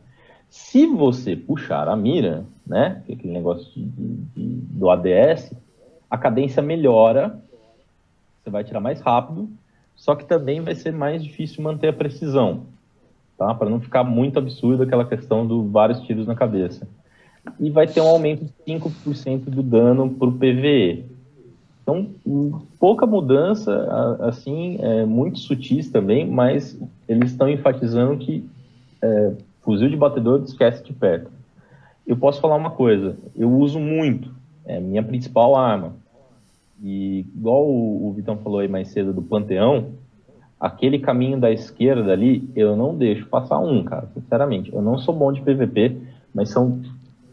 [0.49, 3.83] Se você puxar a mira, né, é aquele negócio de-
[4.35, 5.51] de- do ADS,
[6.09, 7.39] a cadência melhora,
[8.43, 9.47] você vai tirar mais rápido,
[9.95, 12.61] só que também vai ser mais difícil manter a precisão,
[13.37, 13.53] tá?
[13.53, 16.87] Para não ficar muito absurdo aquela questão do vários tiros na cabeça.
[17.59, 21.05] E vai ter um aumento de 5% do dano para o PVE.
[21.81, 22.07] Então,
[22.79, 28.47] pouca mudança, assim, é, muito sutis também, mas eles estão enfatizando que
[29.01, 31.31] é, fuzil de batedor esquece de perto.
[32.05, 34.31] Eu posso falar uma coisa, eu uso muito,
[34.65, 35.93] é minha principal arma.
[36.81, 39.87] E igual o, o Vitão falou aí mais cedo do Panteão,
[40.59, 44.73] aquele caminho da esquerda ali, eu não deixo passar um, cara, sinceramente.
[44.73, 45.97] Eu não sou bom de PVP,
[46.33, 46.81] mas são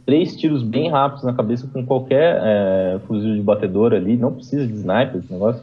[0.07, 4.17] três tiros bem rápidos na cabeça com qualquer é, fuzil de batedor ali.
[4.17, 5.63] Não precisa de sniper esse negócio.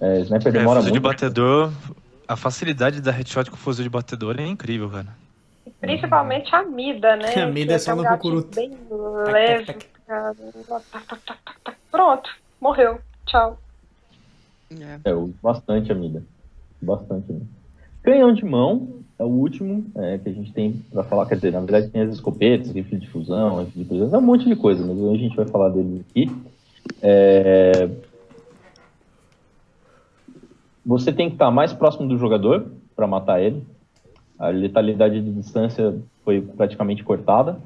[0.00, 1.12] É, sniper É, demora fuzil de muito.
[1.12, 1.70] batedor,
[2.26, 5.08] a facilidade da headshot com fuzil de batedor é incrível, cara.
[5.80, 7.34] Principalmente a Mida, né?
[7.42, 8.56] A Mida é só um no cucuruto.
[8.56, 8.72] Bem
[9.30, 9.66] leve.
[9.66, 11.20] Tac, tac,
[11.62, 11.76] tac.
[11.90, 12.30] Pronto,
[12.60, 12.98] morreu.
[13.26, 13.58] Tchau.
[14.80, 14.98] É.
[15.04, 16.22] É, eu uso bastante a mida.
[16.82, 17.46] Bastante a mida.
[18.04, 21.26] Canhão de mão é o último é, que a gente tem para falar.
[21.26, 24.24] Quer dizer, na verdade tem as escopetas, rifle de fusão, rifle de fusão, é um
[24.24, 26.30] monte de coisa, mas hoje a gente vai falar deles aqui.
[27.02, 27.88] É,
[30.84, 33.64] Você tem que estar mais próximo do jogador para matar ele.
[34.38, 37.58] A letalidade de distância foi praticamente cortada.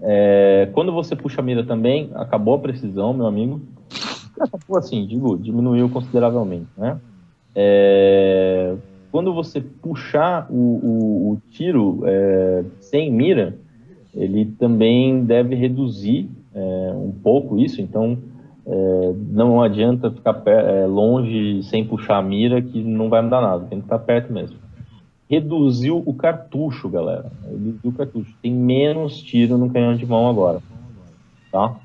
[0.00, 3.60] É, Quando você puxa a mira também, acabou a precisão, meu amigo.
[4.40, 6.98] Acabou assim, digo, diminuiu consideravelmente, né?
[7.54, 8.74] É,
[9.14, 13.56] Quando você puxar o, o- o tiro é, sem mira,
[14.12, 18.18] ele também deve reduzir é, um pouco isso, então
[18.66, 23.66] é, não adianta ficar é, longe sem puxar a mira que não vai mudar nada,
[23.66, 24.56] tem que estar perto mesmo.
[25.30, 27.30] Reduziu o cartucho, galera.
[27.48, 28.34] Reduziu o cartucho.
[28.42, 30.60] Tem menos tiro no canhão de mão agora.
[31.52, 31.76] Tá?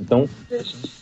[0.00, 0.24] Então,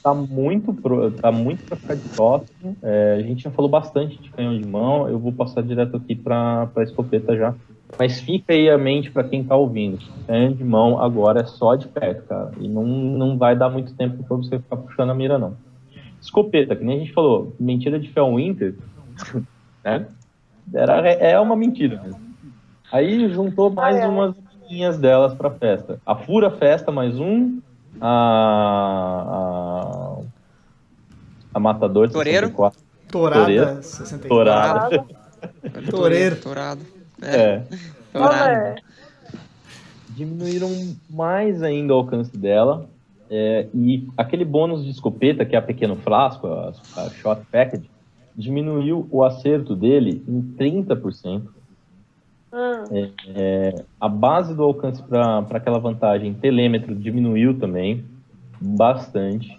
[0.02, 2.76] tá muito, pro, tá muito para ficar de próximo.
[2.82, 5.08] É, a gente já falou bastante de canhão de mão.
[5.08, 7.54] Eu vou passar direto aqui para a escopeta já.
[7.98, 9.98] Mas fica aí a mente para quem tá ouvindo.
[10.26, 12.52] Canhão de mão agora é só de perto, cara.
[12.60, 15.56] E não, não vai dar muito tempo para você ficar puxando a mira, não.
[16.20, 18.74] Escopeta, que nem a gente falou, mentira de Fel Winter,
[19.84, 20.06] né?
[20.72, 22.20] Era, é uma mentira mesmo.
[22.92, 24.08] Aí juntou mais Ai, ai.
[24.08, 24.34] umas
[24.68, 26.00] linhas delas pra festa.
[26.04, 27.60] A Fura Festa, mais um.
[28.00, 29.26] A.
[29.30, 30.22] A,
[31.54, 32.46] a Matador de Toreiro?
[32.48, 32.80] 64.
[33.10, 33.82] Torada Toreiro.
[33.82, 34.28] 64.
[34.28, 35.04] Torada.
[35.90, 36.36] Toureiro.
[36.36, 36.80] Tourado.
[37.22, 37.36] É.
[37.36, 37.62] É.
[38.18, 38.76] Olha,
[40.08, 40.70] Diminuíram
[41.08, 42.86] mais ainda o alcance dela.
[43.30, 47.90] é, e aquele bônus de escopeta, que é a pequeno frasco, a, a shot package,
[48.34, 51.42] diminuiu o acerto dele em 30%.
[52.52, 52.84] Hum,
[53.34, 58.04] É, a base do alcance para aquela vantagem telêmetro diminuiu também
[58.60, 59.58] bastante.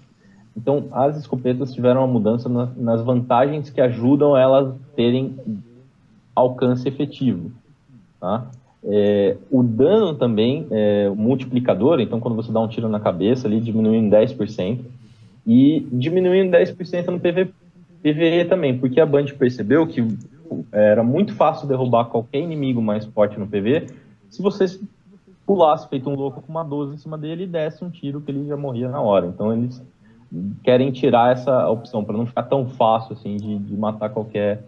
[0.55, 5.35] Então, as escopetas tiveram uma mudança na- nas vantagens que ajudam elas terem
[6.35, 7.51] alcance efetivo.
[8.19, 8.47] Tá?
[8.83, 13.47] É, o dano também, é, o multiplicador, então quando você dá um tiro na cabeça
[13.47, 14.85] ali, diminui em 10%.
[15.45, 17.47] E diminuindo 10% no PV,
[18.03, 20.01] PVE também, porque a Band percebeu que
[20.71, 23.87] era muito fácil derrubar qualquer inimigo mais forte no PV
[24.29, 24.65] se você
[25.45, 28.31] pulasse feito um louco com uma 12 em cima dele e desse um tiro que
[28.31, 29.27] ele já morria na hora.
[29.27, 29.81] Então eles
[30.63, 34.63] querem tirar essa opção para não ficar tão fácil assim de, de, matar qualquer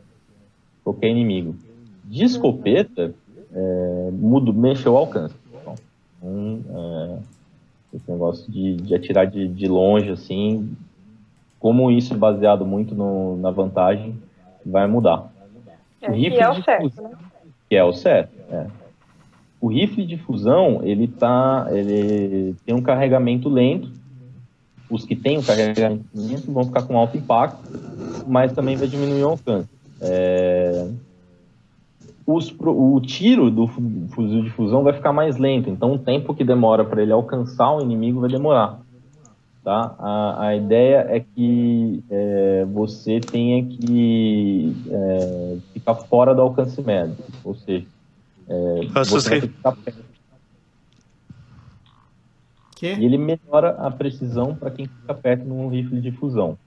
[0.84, 1.56] qualquer inimigo.
[2.04, 3.14] De escopeta,
[3.54, 5.36] é, mudo, mexeu o alcance.
[5.54, 5.76] Então,
[6.22, 7.18] um, é,
[7.94, 10.76] esse negócio de, de atirar de, de, longe, assim,
[11.60, 14.20] como isso é baseado muito no, na vantagem,
[14.66, 15.32] vai mudar.
[16.04, 17.18] É, o que é o certo, fusão, né?
[17.70, 18.68] Que é o certo, é.
[19.62, 23.90] O rifle de fusão, ele, tá, ele tem um carregamento lento,
[24.90, 27.64] os que têm o carregamento lento vão ficar com alto impacto,
[28.28, 29.70] mas também vai diminuir o alcance.
[30.02, 30.88] É,
[32.26, 36.44] os, o tiro do fuzil de fusão vai ficar mais lento, então o tempo que
[36.44, 38.80] demora para ele alcançar o inimigo vai demorar.
[39.64, 39.96] Tá?
[39.98, 47.18] A, a ideia é que é, você tenha que é, ficar fora do alcance médio,
[47.44, 47.86] ou seja,
[48.48, 50.04] é, você tem que ficar perto.
[52.76, 52.94] Que?
[52.94, 56.58] E ele melhora a precisão para quem fica perto num rifle de fusão.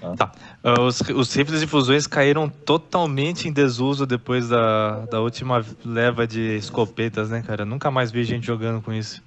[0.00, 0.16] Tá.
[0.16, 0.32] tá.
[0.64, 6.26] Uh, os, os rifles de fusões caíram totalmente em desuso depois da, da última leva
[6.26, 7.66] de escopetas, né, cara?
[7.66, 9.22] Nunca mais vi gente jogando com isso.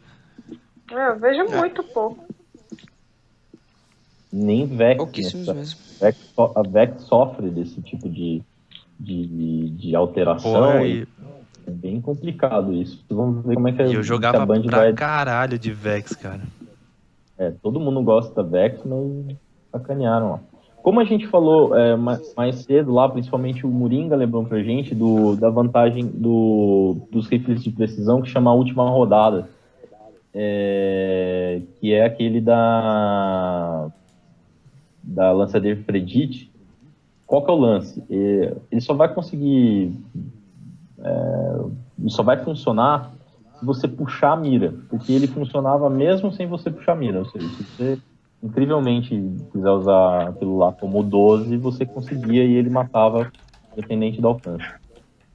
[0.92, 1.58] É, eu vejo é.
[1.58, 2.26] muito pouco.
[4.32, 5.18] Nem Vex.
[5.20, 8.42] Essa, Vex a Vex sofre desse tipo de,
[9.04, 10.86] de, de alteração.
[10.86, 11.08] e...
[11.66, 13.04] É bem complicado isso.
[13.10, 14.94] Vamos ver como é que e eu jogava a Band pra vai...
[14.94, 16.42] caralho de Vex, cara.
[17.38, 19.38] É, todo mundo gosta da Vex, mas
[19.72, 20.54] sacanearam, ó.
[20.84, 25.38] Como a gente falou é, mais cedo lá, principalmente o Moringa lembrou pra gente do,
[25.38, 29.48] da vantagem do, dos rifles de precisão que chama a última rodada,
[30.34, 33.90] é, que é aquele da
[35.02, 36.52] da lançadeira Predit.
[37.26, 38.04] Qual que é o lance?
[38.10, 39.92] Ele só vai conseguir,
[41.00, 41.60] é,
[42.00, 43.12] ele só vai funcionar
[43.60, 47.26] se você puxar a mira, porque ele funcionava mesmo sem você puxar a mira, ou
[47.26, 48.00] seja, se você
[48.44, 49.10] incrivelmente
[49.52, 53.32] quiser usar aquilo lá como 12, você conseguia e ele matava
[53.72, 54.66] independente do alcance.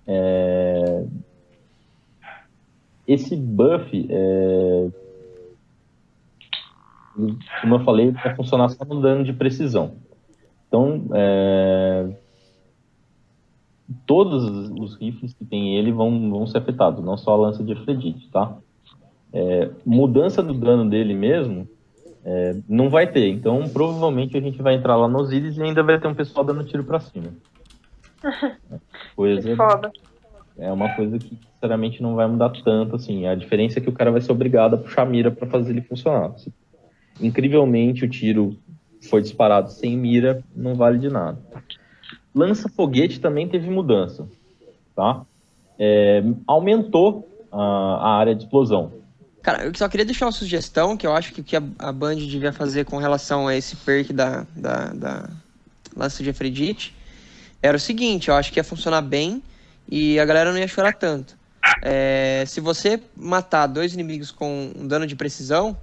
[0.07, 1.05] É...
[3.07, 4.89] Esse buff, é...
[7.63, 9.93] como eu falei, vai funcionar só no dano de precisão.
[10.69, 12.11] Então, é...
[14.07, 17.73] todos os rifles que tem ele vão, vão ser afetados, não só a lança de
[17.73, 18.57] Afrodite, tá?
[19.33, 19.71] É...
[19.85, 21.67] Mudança do dano dele mesmo
[22.25, 23.29] é, não vai ter.
[23.29, 26.45] Então, provavelmente a gente vai entrar lá nos íris e ainda vai ter um pessoal
[26.45, 27.33] dando tiro para cima.
[29.17, 29.91] Coisa, foda.
[30.59, 33.27] É uma coisa que, sinceramente, não vai mudar tanto, assim.
[33.27, 35.71] A diferença é que o cara vai ser obrigado a puxar a mira para fazer
[35.71, 36.35] ele funcionar.
[37.21, 38.57] Incrivelmente, o tiro
[39.03, 41.39] foi disparado sem mira, não vale de nada.
[42.35, 44.29] Lança-foguete também teve mudança,
[44.95, 45.23] tá?
[45.79, 48.93] É, aumentou a, a área de explosão.
[49.43, 52.17] Cara, eu só queria deixar uma sugestão que eu acho que que a, a Band
[52.17, 55.31] devia fazer com relação a esse perk da, da, da
[55.97, 56.95] lança de Afrodite
[57.63, 59.43] era o seguinte, eu acho que ia funcionar bem
[59.89, 61.37] e a galera não ia chorar tanto.
[61.83, 65.77] É, se você matar dois inimigos com um dano de precisão,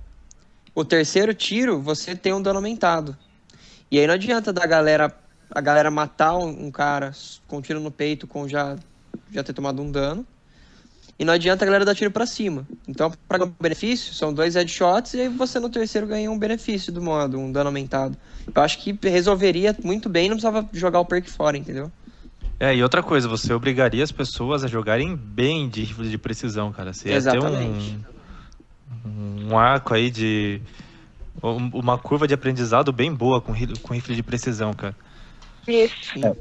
[0.76, 3.18] o terceiro tiro você tem um dano aumentado.
[3.90, 5.16] E aí não adianta da galera
[5.50, 7.14] a galera matar um, um cara
[7.48, 8.76] com um tiro no peito com já
[9.32, 10.26] já ter tomado um dano
[11.18, 12.68] e não adianta a galera dar tiro para cima.
[12.88, 16.92] Então, para o benefício, são dois headshots e aí você no terceiro ganha um benefício
[16.92, 18.18] do modo, um dano aumentado.
[18.54, 21.90] Eu acho que resolveria muito bem, não precisava jogar o perk fora, entendeu?
[22.60, 26.72] É, e outra coisa, você obrigaria as pessoas a jogarem bem de rifle de precisão,
[26.72, 26.94] cara.
[26.94, 27.92] Você ia Exatamente.
[27.92, 28.15] ter um,
[29.06, 30.62] um arco aí de.
[31.42, 33.54] Uma curva de aprendizado bem boa com,
[33.84, 34.96] com rifle de precisão, cara.
[35.68, 36.26] Isso.
[36.26, 36.36] É.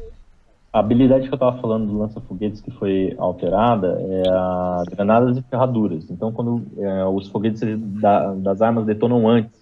[0.72, 5.42] A habilidade que eu estava falando do lança-foguetes que foi alterada é a granadas e
[5.42, 6.10] ferraduras.
[6.10, 9.52] Então, quando é, os foguetes da, das armas detonam antes,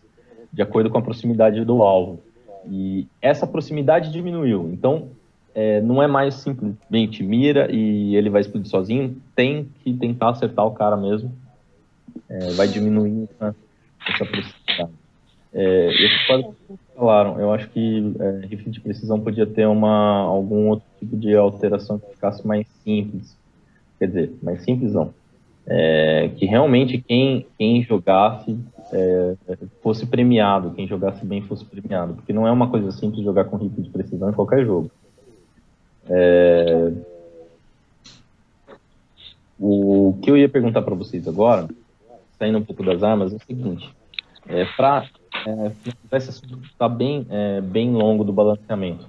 [0.52, 2.20] de acordo com a proximidade do alvo.
[2.70, 4.70] E essa proximidade diminuiu.
[4.72, 5.08] Então,
[5.54, 9.16] é, não é mais simplesmente mira e ele vai explodir sozinho.
[9.34, 11.30] Tem que tentar acertar o cara mesmo.
[12.28, 14.92] É, vai diminuir essa, proximidade.
[15.54, 16.54] É, eu
[16.96, 21.34] falaram, eu acho que é, rifle de precisão podia ter uma, algum outro tipo de
[21.34, 23.36] alteração que ficasse mais simples.
[23.98, 25.12] Quer dizer, mais simples não.
[25.66, 28.58] É, que realmente quem, quem jogasse
[28.92, 29.36] é,
[29.80, 33.56] fosse premiado, quem jogasse bem fosse premiado, porque não é uma coisa simples jogar com
[33.56, 34.90] rifle de precisão em qualquer jogo.
[36.08, 36.92] É,
[39.58, 41.68] o que eu ia perguntar para vocês agora,
[42.42, 43.88] saindo um pouco das armas, é o seguinte:
[44.48, 45.06] é, para
[45.46, 49.06] é, esse assunto está bem, é, bem longo do balanceamento.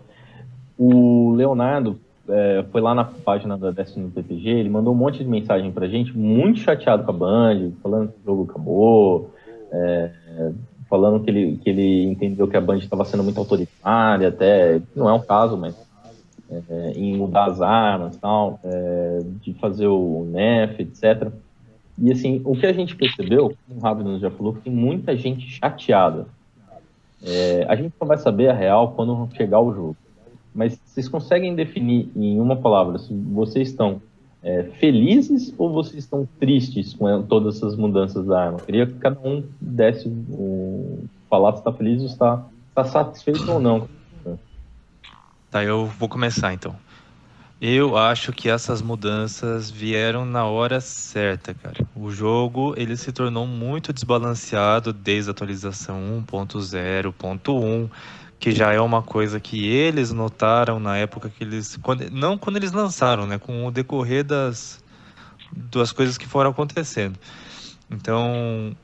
[0.77, 1.99] O Leonardo
[2.29, 5.87] é, foi lá na página da Destiny PPG, ele mandou um monte de mensagem pra
[5.87, 9.31] gente, muito chateado com a Band, falando que o jogo acabou,
[9.71, 10.11] é,
[10.87, 15.09] falando que ele, que ele entendeu que a Band estava sendo muito autoritária, até, não
[15.09, 15.75] é um caso, mas
[16.69, 21.31] é, em mudar as armas tal, é, de fazer o NEF, etc.
[21.97, 25.15] E assim, o que a gente percebeu, como o Ravi já falou, que tem muita
[25.15, 26.25] gente chateada.
[27.21, 29.97] É, a gente só vai saber a real quando chegar o jogo.
[30.53, 34.01] Mas vocês conseguem definir em uma palavra se vocês estão
[34.43, 38.59] é, felizes ou vocês estão tristes com todas essas mudanças da arma?
[38.59, 43.49] Eu queria que cada um desse um, falar se está feliz ou está, está satisfeito
[43.51, 43.87] ou não.
[45.49, 46.75] Tá, eu vou começar então.
[47.65, 51.87] Eu acho que essas mudanças vieram na hora certa, cara.
[51.95, 57.89] O jogo ele se tornou muito desbalanceado desde a atualização 1.0.1,
[58.37, 61.79] que já é uma coisa que eles notaram na época que eles,
[62.11, 64.83] não quando eles lançaram, né, com o decorrer das
[65.55, 67.17] das coisas que foram acontecendo.
[67.89, 68.75] Então,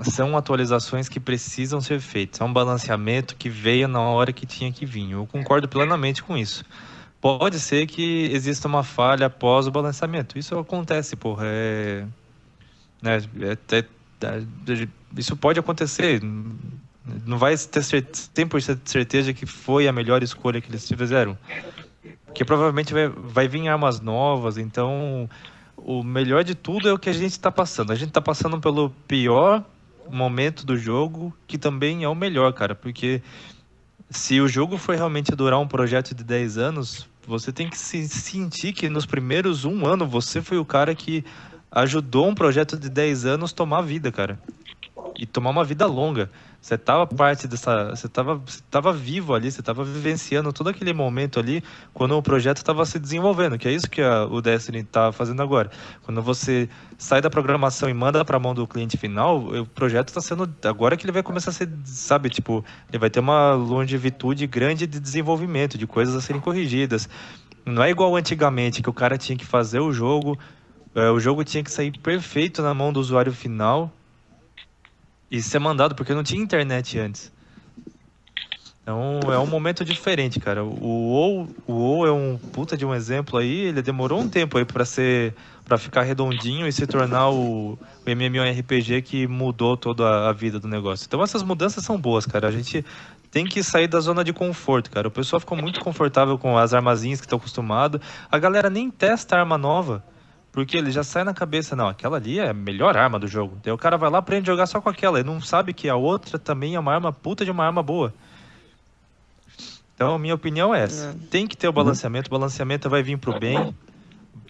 [0.00, 2.40] são atualizações que precisam ser feitas.
[2.40, 5.10] É um balanceamento que veio na hora que tinha que vir.
[5.10, 6.64] Eu concordo plenamente com isso
[7.26, 10.38] pode ser que exista uma falha após o balanceamento.
[10.38, 11.42] Isso acontece, porra.
[11.44, 12.04] É,
[13.02, 13.84] né, é,
[14.22, 16.22] é, isso pode acontecer.
[16.22, 21.36] Não vai ter 100% de certeza que foi a melhor escolha que eles fizeram.
[22.26, 25.28] Porque provavelmente vai, vai vir armas novas, então
[25.76, 27.90] o melhor de tudo é o que a gente está passando.
[27.90, 29.64] A gente está passando pelo pior
[30.08, 33.20] momento do jogo, que também é o melhor, cara, porque
[34.10, 38.08] se o jogo for realmente durar um projeto de 10 anos, você tem que se
[38.08, 41.24] sentir que nos primeiros um ano você foi o cara que
[41.70, 44.38] ajudou um projeto de 10 anos tomar vida, cara.
[45.18, 46.30] E tomar uma vida longa.
[46.60, 47.90] Você estava parte dessa.
[47.90, 51.62] Você estava você tava vivo ali, você estava vivenciando todo aquele momento ali
[51.94, 55.42] quando o projeto estava se desenvolvendo, que é isso que a, o Destiny está fazendo
[55.42, 55.70] agora.
[56.02, 56.68] Quando você
[56.98, 60.52] sai da programação e manda para a mão do cliente final, o projeto está sendo.
[60.64, 64.86] Agora que ele vai começar a ser, sabe, tipo, ele vai ter uma longevitude grande
[64.86, 67.08] de desenvolvimento, de coisas a serem corrigidas.
[67.64, 70.38] Não é igual antigamente, que o cara tinha que fazer o jogo,
[70.94, 73.92] é, o jogo tinha que sair perfeito na mão do usuário final
[75.36, 77.32] e ser mandado, porque não tinha internet antes.
[78.86, 80.62] Então é um momento diferente, cara.
[80.62, 84.58] O WoW, o WoW é um puta de um exemplo aí, ele demorou um tempo
[84.58, 85.34] aí para ser
[85.64, 90.68] para ficar redondinho e se tornar o, o MMORPG que mudou toda a vida do
[90.68, 91.04] negócio.
[91.04, 92.46] Então essas mudanças são boas, cara.
[92.46, 92.84] A gente
[93.32, 95.08] tem que sair da zona de conforto, cara.
[95.08, 98.00] O pessoal ficou muito confortável com as armazinhas que estão acostumado.
[98.30, 100.04] A galera nem testa arma nova.
[100.56, 103.58] Porque ele já sai na cabeça, não, aquela ali é a melhor arma do jogo.
[103.62, 105.18] Daí o cara vai lá aprende a jogar só com aquela.
[105.20, 108.14] Ele não sabe que a outra também é uma arma puta de uma arma boa.
[109.94, 111.10] Então, minha opinião é essa.
[111.10, 111.26] É.
[111.28, 112.28] Tem que ter o balanceamento.
[112.28, 113.76] O balanceamento vai vir pro bem.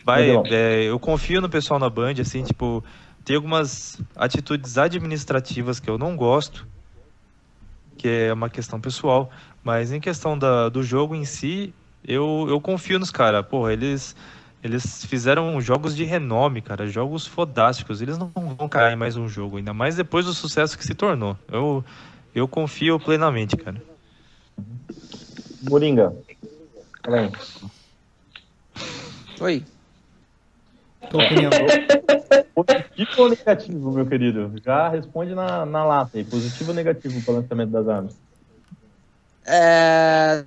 [0.05, 2.85] Vai, é, eu confio no pessoal na Band, assim, tipo,
[3.24, 6.69] tem algumas atitudes administrativas que eu não gosto,
[7.99, 9.28] que é uma questão pessoal,
[9.65, 11.74] mas em questão da, do jogo em si,
[12.07, 13.45] eu, eu confio nos caras.
[13.45, 14.15] Porra, eles
[14.62, 18.01] eles fizeram jogos de renome, cara, jogos fodásticos.
[18.01, 20.95] Eles não vão cair em mais um jogo, ainda mais depois do sucesso que se
[20.95, 21.37] tornou.
[21.49, 21.85] Eu,
[22.35, 23.81] eu confio plenamente, cara.
[25.69, 26.12] Moringa.
[29.41, 29.65] Oi.
[31.11, 31.51] Tua opinião.
[32.55, 34.53] Positivo ou negativo, meu querido?
[34.65, 36.24] Já responde na, na lata aí.
[36.24, 38.16] Positivo ou negativo para o lançamento das armas?
[39.45, 40.43] É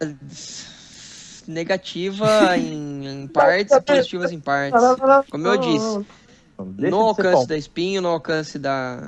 [1.49, 4.81] negativa em, em partes e positivas em partes.
[5.29, 6.05] Como eu disse,
[6.57, 9.03] no alcance da espinho, no alcance da,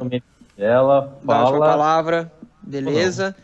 [0.57, 1.59] ela fala...
[1.59, 2.31] da palavra,
[2.61, 3.35] beleza.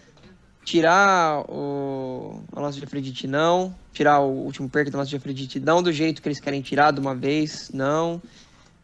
[0.63, 3.73] Tirar o, a nossa de Afrodite, não.
[3.93, 6.91] Tirar o último perk da nossa de Afrodite, não do jeito que eles querem tirar
[6.91, 8.21] de uma vez, não.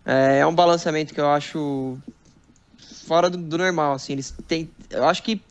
[0.05, 1.97] É, é um balanceamento que eu acho
[3.05, 4.13] fora do, do normal, assim.
[4.13, 4.69] Eles têm.
[4.89, 5.41] Eu acho que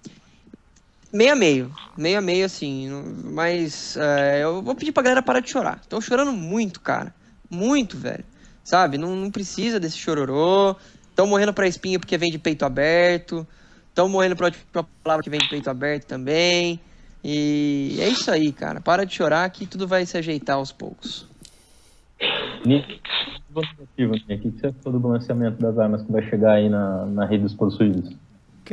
[1.13, 1.75] meio a meio.
[1.97, 2.89] Meio a meio, assim.
[3.25, 5.79] Mas é, eu vou pedir pra galera parar de chorar.
[5.83, 7.15] Estão chorando muito, cara.
[7.51, 8.25] Muito, velho.
[8.65, 8.97] Sabe?
[8.97, 10.77] Não, não precisa desse chororô.
[11.11, 13.47] Estão morrendo pra espinha porque vem de peito aberto.
[13.89, 16.81] Estão morrendo pra outra palavra que vem de peito aberto também.
[17.23, 18.81] E é isso aí, cara.
[18.81, 21.29] Para de chorar que tudo vai se ajeitar aos poucos.
[22.65, 27.27] Negativo, O que você achou do balanceamento das armas que vai chegar aí na, na
[27.27, 28.15] rede dos possuídos?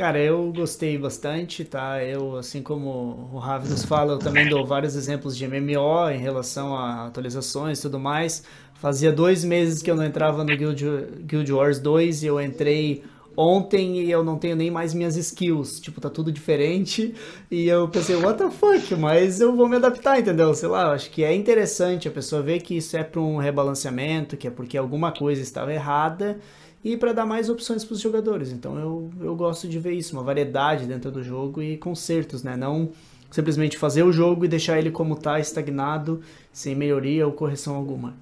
[0.00, 2.02] Cara, eu gostei bastante, tá?
[2.02, 6.16] Eu, assim como o Ravi nos fala, eu também dou vários exemplos de MMO em
[6.16, 8.42] relação a atualizações e tudo mais.
[8.72, 10.86] Fazia dois meses que eu não entrava no Guild,
[11.26, 13.04] Guild Wars 2 e eu entrei
[13.36, 17.14] ontem eu não tenho nem mais minhas skills, tipo, tá tudo diferente,
[17.50, 20.52] e eu pensei, what the fuck, mas eu vou me adaptar, entendeu?
[20.54, 23.36] Sei lá, eu acho que é interessante a pessoa ver que isso é para um
[23.36, 26.38] rebalanceamento, que é porque alguma coisa estava errada,
[26.82, 28.50] e para dar mais opções para os jogadores.
[28.52, 32.56] Então eu, eu gosto de ver isso, uma variedade dentro do jogo e consertos, né?
[32.56, 32.90] Não
[33.30, 38.14] simplesmente fazer o jogo e deixar ele como tá, estagnado, sem melhoria ou correção alguma.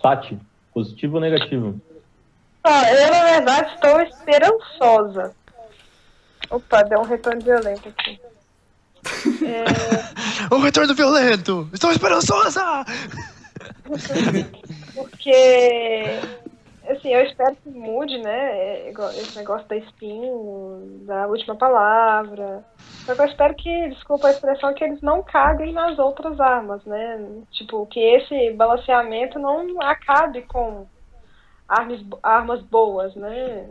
[0.00, 0.38] Tati,
[0.72, 1.80] positivo ou negativo?
[2.62, 5.34] Ah, eu, na verdade, estou esperançosa.
[6.50, 8.20] Opa, deu um retorno violento aqui.
[9.44, 9.64] É...
[10.54, 11.68] um retorno violento!
[11.72, 12.84] Estou esperançosa!
[14.94, 16.20] Porque
[16.92, 18.88] assim, eu espero que mude, né?
[18.88, 22.64] Esse negócio da spin, da última palavra.
[23.04, 26.84] Só que eu espero que, desculpa a expressão, que eles não caguem nas outras armas,
[26.84, 27.24] né?
[27.52, 30.86] Tipo, que esse balanceamento não acabe com
[31.68, 33.68] armas, armas boas, né?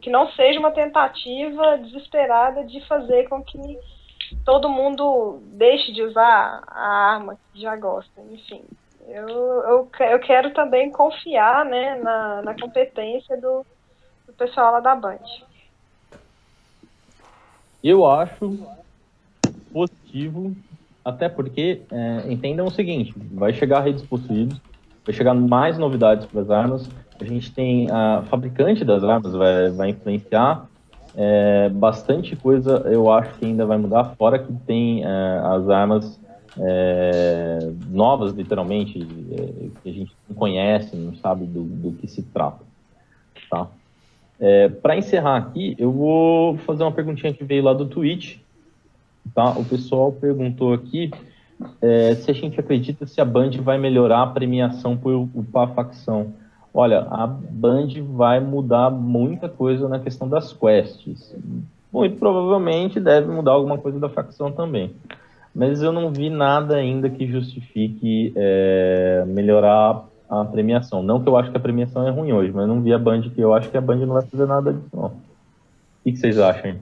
[0.00, 3.78] Que não seja uma tentativa desesperada de fazer com que
[4.44, 8.64] todo mundo deixe de usar a arma que já gosta, enfim.
[9.06, 13.64] Eu, eu, eu quero também confiar né, na, na competência do,
[14.26, 15.18] do pessoal lá da Band.
[17.82, 18.58] Eu acho
[19.70, 20.56] positivo,
[21.04, 24.58] até porque é, entendam o seguinte: vai chegar redes possuídos,
[25.04, 26.88] vai chegar mais novidades para as armas.
[27.20, 30.66] A gente tem a fabricante das armas, vai, vai influenciar.
[31.16, 36.18] É, bastante coisa eu acho que ainda vai mudar, fora que tem é, as armas
[36.58, 37.58] é,
[37.88, 39.00] novas, literalmente,
[39.32, 42.60] é, que a gente não conhece, não sabe do, do que se trata.
[43.50, 43.68] Tá?
[44.38, 48.38] É, Para encerrar aqui, eu vou fazer uma perguntinha que veio lá do Twitch.
[49.34, 49.50] Tá?
[49.50, 51.10] O pessoal perguntou aqui
[51.80, 55.74] é, se a gente acredita se a Band vai melhorar a premiação por upar a
[55.74, 56.32] facção.
[56.72, 61.34] Olha, a Band vai mudar muita coisa na questão das quests.
[61.92, 64.92] Muito provavelmente deve mudar alguma coisa da facção também
[65.54, 71.02] mas eu não vi nada ainda que justifique é, melhorar a premiação.
[71.02, 73.22] Não que eu acho que a premiação é ruim hoje, mas não vi a Band
[73.22, 75.06] que eu acho que a Band não vai fazer nada disso, não.
[75.06, 75.12] O
[76.04, 76.76] que, vocês acham?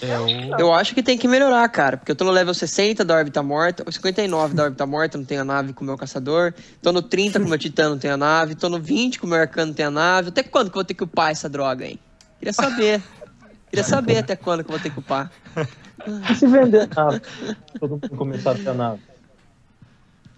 [0.00, 0.58] Eu...
[0.58, 3.42] eu acho que tem que melhorar, cara, porque eu tô no level 60 da órbita
[3.42, 7.02] morta, 59 da órbita morta, não tenho a nave com o meu caçador, tô no
[7.02, 9.38] 30 com o meu titã, não tenho a nave, tô no 20 com o meu
[9.38, 10.28] arcano, não tenho a nave.
[10.28, 11.98] Até quando que eu vou ter que upar essa droga, hein?
[12.38, 13.02] Queria saber.
[13.74, 15.32] Queria saber até quando que eu vou ter que upar.
[16.30, 17.20] E se vender nave?
[17.80, 19.00] Todo mundo começar a ter nave.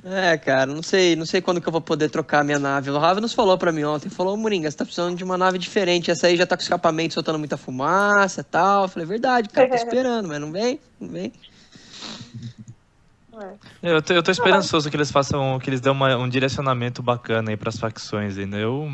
[0.04, 2.90] É, cara, não sei, não sei quando que eu vou poder trocar a minha nave.
[2.90, 5.58] O Ravi nos falou pra mim ontem, falou, Moringa, você tá precisando de uma nave
[5.58, 8.84] diferente, essa aí já tá com escapamento soltando muita fumaça e tal.
[8.84, 11.32] Eu falei, verdade, cara, tô esperando, mas não vem, não vem.
[13.82, 17.50] Eu tô, eu tô esperançoso que eles façam, que eles dêem uma, um direcionamento bacana
[17.50, 18.56] aí pras facções ainda.
[18.56, 18.88] Eu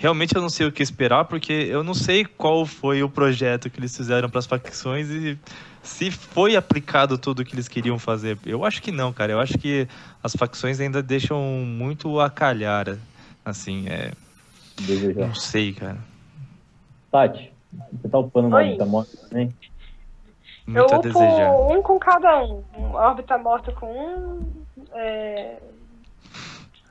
[0.00, 3.68] realmente eu não sei o que esperar, porque eu não sei qual foi o projeto
[3.68, 5.38] que eles fizeram para as facções e
[5.82, 8.38] se foi aplicado tudo o que eles queriam fazer.
[8.46, 9.32] Eu acho que não, cara.
[9.32, 9.86] Eu acho que
[10.22, 12.96] as facções ainda deixam muito a calhar.
[13.44, 14.12] Assim, é.
[14.80, 15.26] Desejar.
[15.26, 15.98] Não sei, cara.
[17.10, 17.52] Tati,
[17.92, 19.54] você tá upando uma órbita morta também?
[20.66, 22.62] Muito eu upo um com cada um.
[22.94, 24.46] órbita morta com um.
[24.94, 25.58] É...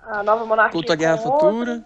[0.03, 0.73] A nova monarquia.
[0.73, 1.83] Culto à Guerra Futura.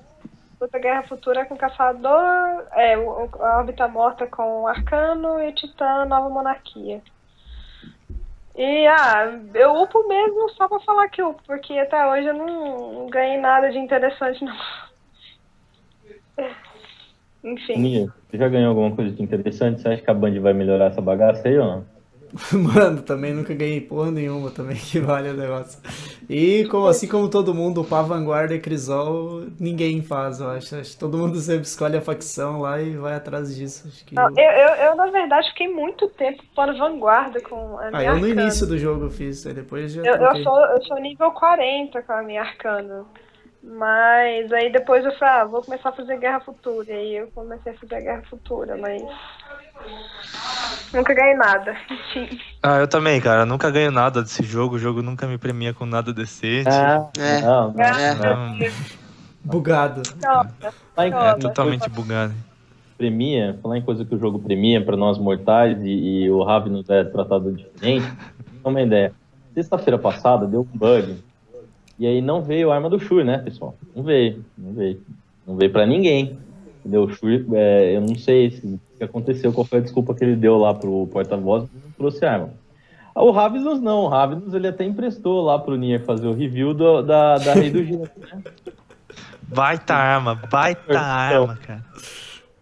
[0.64, 7.02] Luta Guerra Futura com Caçador, é, a Órbita Morta com Arcano e Titã Nova Monarquia.
[8.56, 13.08] E, ah, eu upo mesmo só pra falar que upo, porque até hoje eu não,
[13.08, 14.56] ganhei nada de interessante, não.
[17.44, 17.80] Enfim.
[17.80, 19.82] Nia, você já ganhou alguma coisa de interessante?
[19.82, 21.93] Você acha que a Band vai melhorar essa bagaça aí ou não?
[22.52, 25.80] Mano, também nunca ganhei porra nenhuma também que vale o negócio.
[26.30, 30.76] E como, assim como todo mundo, o Vanguarda e Crisol, ninguém faz, eu acho.
[30.76, 30.98] acho.
[30.98, 33.88] Todo mundo sempre escolhe a facção lá e vai atrás disso.
[33.88, 34.16] Acho que...
[34.16, 38.04] Não, eu, eu, eu, na verdade, fiquei muito tempo para Vanguarda com a minha Ah,
[38.04, 41.32] eu no início do jogo fiz, aí depois já eu, eu, sou, eu sou nível
[41.32, 43.06] 40 com a minha arcana.
[43.66, 46.92] Mas aí depois eu falei, ah, vou começar a fazer Guerra Futura.
[46.92, 49.02] E aí eu comecei a fazer Guerra Futura, mas
[50.94, 51.76] Nunca ganhei nada.
[52.62, 53.46] Ah, eu também, cara.
[53.46, 54.76] Nunca ganho nada desse jogo.
[54.76, 56.70] O jogo nunca me premia com nada decente.
[56.70, 57.42] Ah, é.
[57.42, 58.14] Não, não, é.
[58.14, 58.58] não.
[59.44, 60.02] Bugado.
[60.96, 62.34] É, é totalmente bugado.
[62.98, 65.90] Premia, falar em coisa que o jogo premia para nós mortais e,
[66.24, 68.06] e o Ravnus é tratado diferente.
[68.64, 69.12] uma ideia.
[69.54, 71.18] Sexta-feira passada deu um bug.
[72.00, 73.76] E aí não veio a arma do Shur, né, pessoal?
[73.96, 74.46] Não veio.
[74.58, 75.02] Não veio.
[75.46, 76.38] Não veio para ninguém.
[76.80, 77.04] Entendeu?
[77.04, 80.36] O Shur, é, eu não sei se que aconteceu, qual foi a desculpa que ele
[80.36, 82.50] deu lá pro porta-voz, não trouxe arma.
[83.16, 87.02] O Ravnus não, o Ravnus ele até emprestou lá pro Nier fazer o review do,
[87.04, 88.42] da, da Rei do Gelo, né?
[89.44, 91.86] Baita arma, baita então, arma, cara.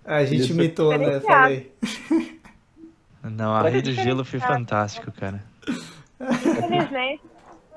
[0.03, 0.51] A gente Isso.
[0.53, 0.97] imitou, né?
[0.97, 1.43] Diferenciado.
[1.43, 1.71] Falei.
[3.23, 5.41] Não, a Rei do Gelo foi fantástico, cara.
[6.19, 7.21] Infelizmente,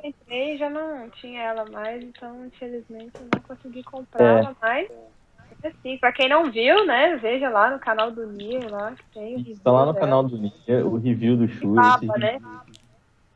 [0.02, 4.38] eu entrei e já não tinha ela mais, então infelizmente eu não consegui comprar É.
[4.40, 4.88] ela mais.
[5.64, 9.34] Assim, pra quem não viu, né, veja lá no canal do Nier, lá que tem
[9.34, 10.04] o review Tá lá no dela.
[10.04, 11.74] canal do Nier, o review do Shuri.
[11.76, 12.38] Papa, né?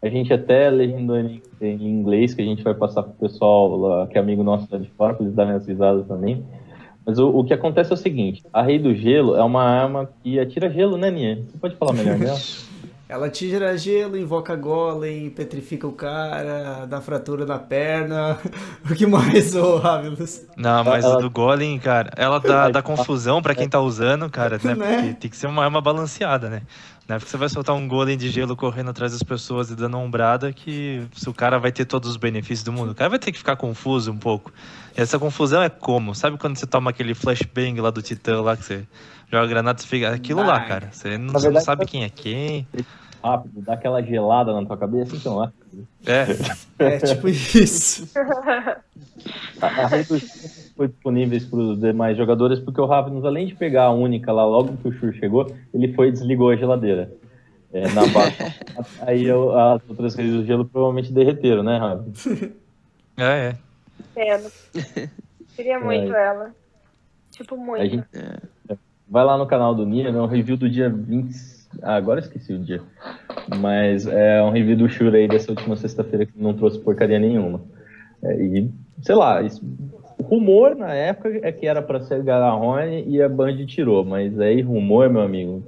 [0.02, 4.06] A gente até legendou em, em inglês, que a gente vai passar pro pessoal lá,
[4.06, 6.44] que é amigo nosso lá de fora, pra eles darem as risadas também.
[7.04, 10.10] Mas o, o que acontece é o seguinte, a Rei do Gelo é uma arma
[10.22, 11.42] que atira gelo, né, Nia?
[11.50, 12.36] Você pode falar melhor dela?
[13.08, 18.38] Ela tira gelo, invoca golem, petrifica o cara, dá fratura na perna.
[18.90, 20.42] O que mais, ô Ravilus?
[20.56, 24.28] Não, mas Ela- a do Golem, cara, ela dá, dá confusão pra quem tá usando,
[24.30, 24.74] cara, né?
[24.76, 24.96] Né?
[24.96, 26.62] Porque tem que ser uma arma balanceada, né?
[27.08, 29.74] Não é porque você vai soltar um Golem de gelo correndo atrás das pessoas e
[29.74, 32.92] dando uma ombrada que se o cara vai ter todos os benefícios do mundo.
[32.92, 34.52] O cara vai ter que ficar confuso um pouco.
[34.96, 36.14] E essa confusão é como?
[36.14, 38.86] Sabe quando você toma aquele flashbang lá do Titã lá que você
[39.30, 40.88] joga granada, você fica aquilo lá, cara.
[40.92, 42.66] Você não, você não verdade, sabe quem é quem.
[43.22, 45.52] Rápido, dá aquela gelada na tua cabeça, então, né?
[46.06, 48.08] É, É tipo isso.
[49.60, 50.20] A, a Gelo
[50.76, 54.46] foi disponíveis para os demais jogadores, porque o Ravens, além de pegar a única lá
[54.46, 57.12] logo que o Shur chegou, ele foi e desligou a geladeira.
[57.72, 58.54] É, na baixa.
[59.02, 62.26] Aí eu- as outras reis do gelo provavelmente derreteram, né, Ravens?
[63.18, 63.56] é, é.
[64.14, 64.50] Pena.
[65.56, 66.54] Queria muito ela.
[67.32, 67.82] Tipo, muito.
[67.82, 68.06] A gente
[69.08, 71.34] vai lá no canal do Nia, é um review do dia 20.
[71.82, 72.82] Ah, agora esqueci o dia.
[73.60, 77.60] Mas é um review do Shura aí dessa última sexta-feira que não trouxe porcaria nenhuma.
[78.22, 78.70] É, e,
[79.02, 79.62] sei lá, isso-
[80.18, 84.38] o rumor na época é que era pra ser Garahorn e a Band tirou, mas
[84.40, 85.62] aí rumor, meu amigo.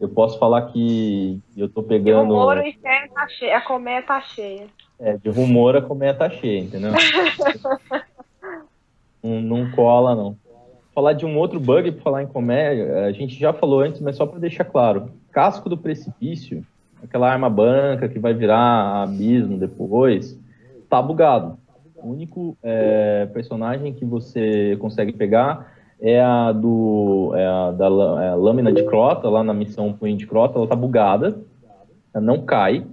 [0.00, 2.34] Eu posso falar que eu tô De pegando.
[2.34, 4.66] rumor, o inferno tá cheio, a colmeia tá cheia.
[4.98, 6.92] É, de rumor a colmeia tá cheia, entendeu?
[9.22, 10.36] não, não cola, não.
[11.00, 14.16] Falar de um outro bug, por falar em colmeia, a gente já falou antes, mas
[14.16, 15.10] só para deixar claro.
[15.32, 16.62] Casco do precipício,
[17.02, 20.38] aquela arma branca que vai virar abismo depois,
[20.90, 21.56] tá bugado.
[21.96, 28.28] O único é, personagem que você consegue pegar é a do é a da é
[28.28, 31.38] a lâmina de crota, lá na missão punho de crota, ela tá bugada,
[32.12, 32.84] ela não cai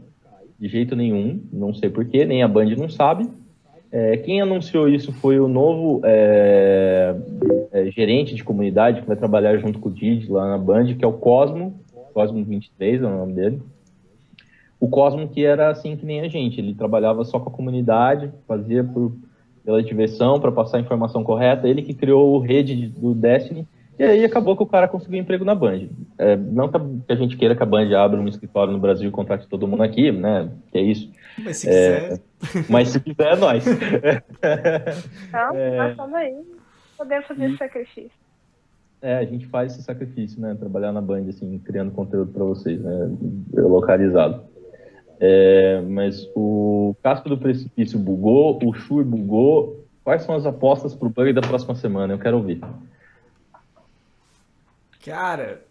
[0.58, 3.30] de jeito nenhum, não sei porquê, nem a Band não sabe.
[3.91, 7.15] É, quem anunciou isso foi o novo é,
[7.72, 11.05] é, gerente de comunidade que vai trabalhar junto com o Didi lá na Band, que
[11.05, 11.80] é o Cosmo,
[12.14, 13.61] Cosmo 23 é o nome dele.
[14.80, 18.31] O Cosmo que era assim que nem a gente, ele trabalhava só com a comunidade,
[18.47, 19.14] fazia por,
[19.64, 23.68] pela diversão, para passar a informação correta, ele que criou o rede de- do Destiny,
[23.99, 25.88] e aí acabou que o cara conseguiu emprego na Band.
[26.18, 29.11] É, não que a, gente queira que a Band abra um escritório no Brasil e
[29.11, 30.49] contrate todo mundo aqui, né?
[30.72, 31.11] Que é isso.
[31.44, 32.22] Mas se quiser.
[32.69, 33.65] Mas se quiser, é nós.
[35.28, 35.78] Então, É.
[35.78, 36.36] nós estamos aí.
[36.98, 38.28] Podemos fazer esse sacrifício.
[39.02, 40.56] É, a gente faz esse sacrifício, né?
[40.56, 43.11] Trabalhar na Band, assim, criando conteúdo para vocês, né?
[43.53, 44.44] Localizado.
[45.19, 49.84] É, mas o Casco do Precipício bugou, o Shure bugou.
[50.03, 52.14] Quais são as apostas pro bug da próxima semana?
[52.14, 52.61] Eu quero ouvir.
[55.08, 55.62] Cara.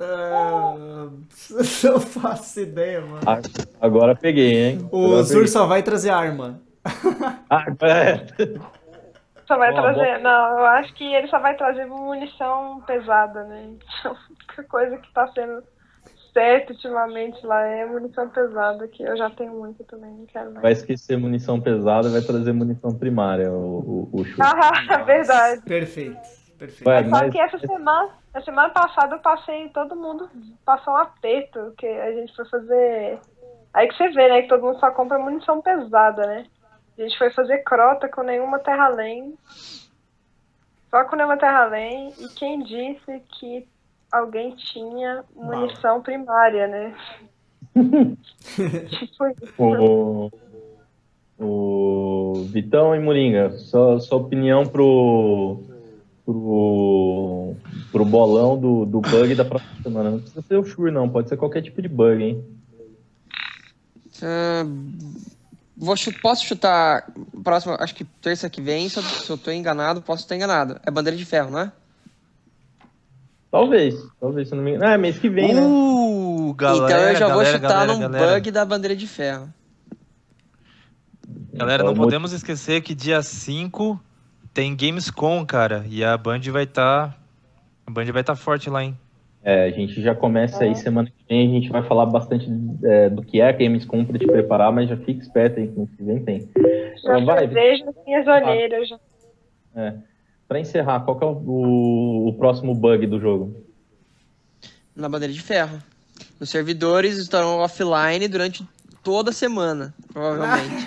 [0.00, 0.74] ah,
[1.84, 3.20] não faço ideia, mano.
[3.26, 3.40] Ah,
[3.80, 4.88] Agora peguei, hein?
[4.90, 5.48] O Agora Zur peguei.
[5.48, 6.60] só vai trazer arma.
[7.48, 8.26] Ah, é.
[9.46, 10.18] Só vai Bom, trazer.
[10.20, 13.70] Não, eu acho que ele só vai trazer munição pesada, né?
[14.00, 15.62] Então, a única coisa que tá sendo
[16.32, 20.62] certo ultimamente lá é munição pesada, que eu já tenho muito também, não quero mais.
[20.62, 24.24] Vai esquecer munição pesada, vai trazer munição primária, o, o, o.
[24.40, 25.62] Ah, verdade.
[25.62, 26.39] Perfeito.
[26.60, 26.84] Perfeito.
[26.84, 30.28] Vai, Só mas- que essa semana, a semana passada eu passei, todo mundo
[30.62, 33.18] passou um aperto, que a gente foi fazer.
[33.72, 36.44] Aí que você vê, né, que todo mundo só compra munição pesada, né?
[36.98, 39.34] A gente foi fazer crota com nenhuma terra além.
[40.90, 42.12] Só com nenhuma terra além.
[42.18, 43.66] E quem disse que
[44.12, 46.94] alguém tinha munição primária, né?
[48.90, 49.54] tipo isso.
[49.58, 50.30] O,
[51.38, 55.62] o Vitão e Moringa, sua, sua opinião pro,
[56.24, 57.54] pro,
[57.90, 60.10] pro bolão do, do bug da próxima semana.
[60.10, 62.44] Não precisa ser o Shure, não, pode ser qualquer tipo de bug, hein?
[64.22, 64.64] Ah,
[65.76, 67.10] vou posso chutar
[67.42, 70.78] próximo, acho que terça que vem, se eu, se eu tô enganado, posso estar enganado.
[70.84, 71.72] É bandeira de ferro, não é?
[73.50, 74.86] Talvez, talvez, se eu não me engano.
[74.86, 75.60] Ah, é mês que vem, né?
[75.60, 78.34] Uh, galera, então eu já vou galera, chutar galera, num galera.
[78.34, 79.52] bug da bandeira de ferro.
[81.52, 84.00] Galera, não mo- podemos esquecer que dia 5
[84.52, 85.84] tem Gamescom, cara.
[85.88, 87.16] E a Band vai estar.
[87.86, 88.96] A Band vai estar forte lá, hein?
[89.42, 92.46] É, a gente já começa aí semana que vem, a gente vai falar bastante
[92.84, 96.04] é, do que é a Gamescom pra te preparar, mas já fica esperto aí que
[96.04, 96.40] vem tem.
[97.02, 98.88] Já Então, vai, vejo as minhas olheiras.
[98.88, 98.98] já.
[99.76, 99.94] É.
[100.46, 103.54] para encerrar, qual que é o, o, o próximo bug do jogo?
[104.94, 105.80] Na bandeira de ferro.
[106.38, 108.62] Os servidores estarão offline durante
[109.02, 110.86] toda semana, provavelmente.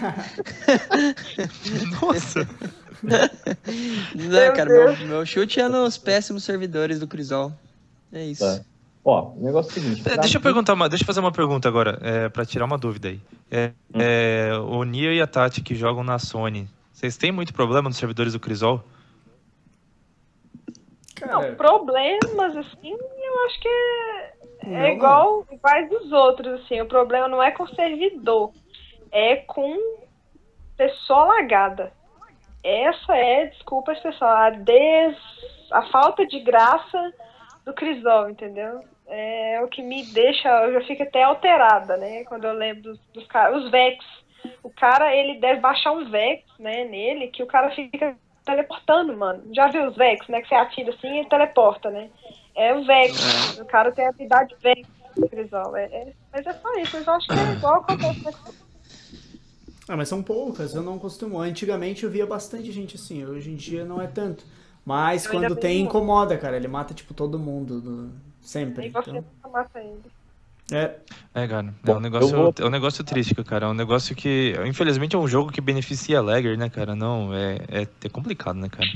[2.01, 2.47] Nossa!
[3.03, 7.51] Não, Meu cara, meu, meu chute é nos péssimos servidores do Crisol.
[8.11, 8.45] É isso.
[8.45, 8.63] Tá.
[9.05, 10.09] Ó, o negócio é o seguinte.
[10.09, 12.77] É, Deixa eu perguntar uma, deixa eu fazer uma pergunta agora, é, para tirar uma
[12.77, 13.19] dúvida aí.
[13.51, 17.89] É, é, o Nia e a Tati que jogam na Sony, vocês têm muito problema
[17.89, 18.81] nos servidores do Crisol?
[21.19, 24.32] Não, Cara, problemas, assim, eu acho que é,
[24.65, 24.89] Não, é não.
[24.89, 26.81] igual iguais dos outros, assim.
[26.81, 28.51] O problema não é com o servidor,
[29.11, 29.75] é com
[30.77, 31.91] pessoa lagada.
[32.63, 35.17] Essa é, desculpa pessoal, a des...
[35.71, 37.13] a falta de graça
[37.65, 38.81] do Crisol, entendeu?
[39.07, 42.23] É o que me deixa, eu já fico até alterada, né?
[42.23, 44.03] Quando eu lembro dos, dos caras, os Vex.
[44.61, 48.15] O cara, ele deve baixar um Vex, né, nele, que o cara fica
[48.45, 49.43] teleportando, mano.
[49.53, 50.41] Já viu os Vex, né?
[50.41, 52.09] Que você atira assim e teleporta, né?
[52.55, 53.57] É o Vex.
[53.59, 54.87] O cara tem a habilidade Vex
[55.29, 55.75] Crisol.
[55.75, 58.31] É, é- mas é só isso, mas eu acho que é igual acontece na
[59.89, 61.39] Ah, mas são poucas, eu não costumo.
[61.39, 64.45] Antigamente eu via bastante gente assim, hoje em dia não é tanto.
[64.85, 66.57] Mas Eu quando tem, incomoda, cara.
[66.57, 67.79] Ele mata, tipo, todo mundo.
[67.81, 68.11] do-
[68.41, 68.87] Sempre.
[68.87, 70.01] E você Então, mata ele.
[70.71, 70.97] é,
[71.33, 73.67] É, cara, é um negócio, vou- é um negócio triste, cara.
[73.67, 76.93] É um negócio que, infelizmente, é um jogo que beneficia a Lagger, né, cara?
[76.93, 78.89] Não, é, é, é complicado, né, cara?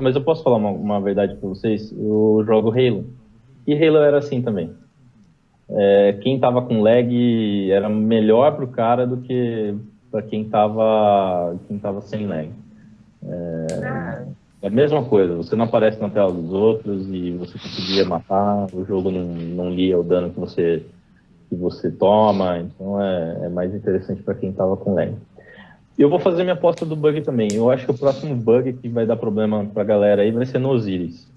[0.00, 1.92] Mas eu posso falar uma, uma verdade pra vocês?
[1.92, 3.04] Eu jogo Halo.
[3.66, 4.72] E Halo era assim também.
[5.70, 9.74] É, quem tava com lag era melhor pro cara do que
[10.10, 12.48] pra quem tava, quem tava sem lag.
[13.22, 14.08] É
[14.62, 18.84] a mesma coisa, você não aparece na tela dos outros e você conseguia matar, o
[18.84, 20.84] jogo não, não lia o dano que você,
[21.48, 25.14] que você toma, então é, é mais interessante para quem tava com lag.
[25.98, 27.48] Eu vou fazer minha aposta do bug também.
[27.52, 30.60] Eu acho que o próximo bug que vai dar problema pra galera aí vai ser
[30.60, 31.28] no Osiris.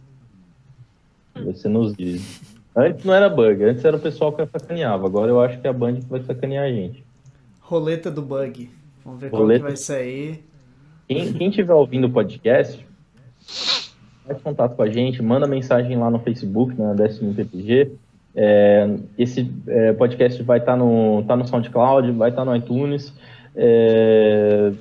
[1.34, 2.42] Vai ser no Osiris.
[2.76, 5.08] Antes não era bug, antes era o pessoal que sacaneava.
[5.08, 7.04] Agora eu acho que é a Band que vai sacanear a gente.
[7.60, 8.70] roleta do bug.
[9.04, 9.62] Vamos ver Roleta.
[9.62, 10.44] que vai sair.
[11.08, 12.86] Quem, quem tiver ouvindo o podcast,
[14.26, 17.92] faz contato com a gente, manda mensagem lá no Facebook, na Destiny PPG.
[18.34, 23.14] É, esse é, podcast vai estar no, tá no SoundCloud, vai estar no iTunes.
[23.56, 24.72] É,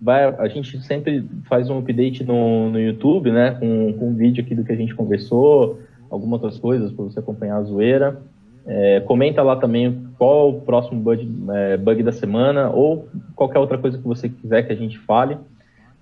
[0.00, 3.52] vai, a gente sempre faz um update no, no YouTube, né?
[3.52, 5.80] Com, com um vídeo aqui do que a gente conversou,
[6.10, 8.20] algumas outras coisas para você acompanhar a zoeira.
[8.66, 13.78] É, comenta lá também qual o próximo bug, é, bug da semana ou qualquer outra
[13.78, 15.36] coisa que você quiser que a gente fale.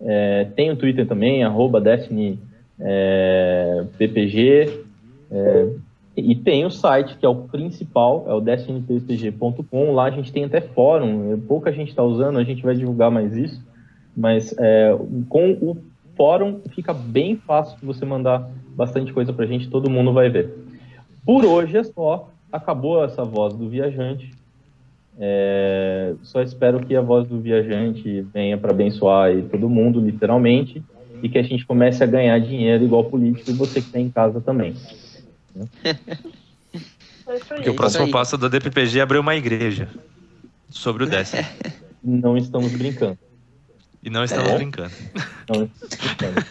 [0.01, 2.39] É, tem o Twitter também, arroba Destiny
[2.81, 3.85] é,
[5.31, 5.69] é,
[6.21, 9.93] e tem o site, que é o principal, é o destinyppg.com.
[9.93, 13.11] Lá a gente tem até fórum, é, pouca gente está usando, a gente vai divulgar
[13.11, 13.65] mais isso.
[14.17, 14.97] Mas é,
[15.29, 15.77] com o
[16.17, 20.53] fórum fica bem fácil você mandar bastante coisa pra gente, todo mundo vai ver.
[21.25, 22.31] Por hoje é só.
[22.51, 24.31] Acabou essa voz do viajante.
[25.21, 30.83] É, só espero que a voz do viajante venha para abençoar todo mundo, literalmente,
[31.23, 34.09] e que a gente comece a ganhar dinheiro igual político e você que está em
[34.09, 34.75] casa também.
[35.85, 35.97] É
[37.31, 37.41] aí.
[37.47, 38.11] Porque o próximo aí.
[38.11, 39.89] passo da DPPG é abrir uma igreja
[40.71, 41.47] sobre o Destiny.
[42.03, 43.19] Não estamos brincando.
[44.03, 44.57] E não estamos É.
[44.57, 44.93] brincando.
[45.49, 46.47] Não estamos brincando.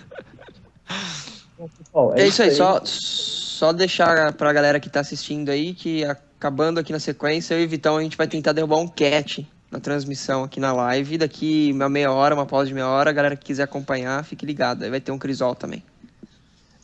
[1.58, 6.04] Bom, pessoal, É isso aí, só, só deixar pra galera que tá assistindo aí que
[6.06, 9.80] acabando aqui na sequência, eu e Vitão a gente vai tentar derrubar um cat na
[9.80, 11.18] transmissão aqui na live.
[11.18, 14.46] Daqui uma meia hora, uma pausa de meia hora, a galera que quiser acompanhar, fique
[14.46, 14.84] ligado.
[14.84, 15.84] Aí vai ter um Crisol também.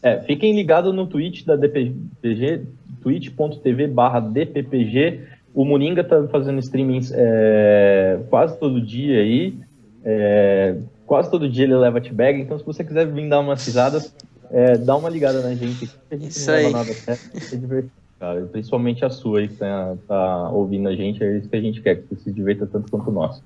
[0.03, 2.63] É, fiquem ligados no Twitch da DPPG,
[3.01, 5.21] twitch.tv barra DPPG.
[5.53, 9.55] O Moringa tá fazendo streamings é, quase todo dia aí.
[10.03, 10.75] É,
[11.05, 14.13] quase todo dia ele leva t-bag, então se você quiser vir dar umas risadas,
[14.51, 15.89] é, dá uma ligada na gente.
[16.11, 16.71] A gente Isso não aí.
[16.71, 18.41] nada sério, é divertido, cara.
[18.51, 21.81] Principalmente a sua aí que tá, tá ouvindo a gente, é isso que a gente
[21.81, 23.41] quer, que você se divirta tanto quanto nós.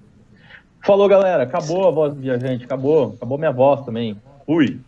[0.83, 1.43] Falou, galera.
[1.43, 3.13] Acabou a voz do viajante, acabou.
[3.15, 4.15] Acabou minha voz também.
[4.47, 4.79] Fui.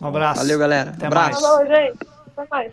[0.00, 0.40] Um abraço.
[0.40, 0.90] Valeu, galera.
[0.90, 1.30] Até Abraço.
[1.32, 1.42] mais.
[1.42, 1.98] Falou, gente.
[2.36, 2.72] Até mais.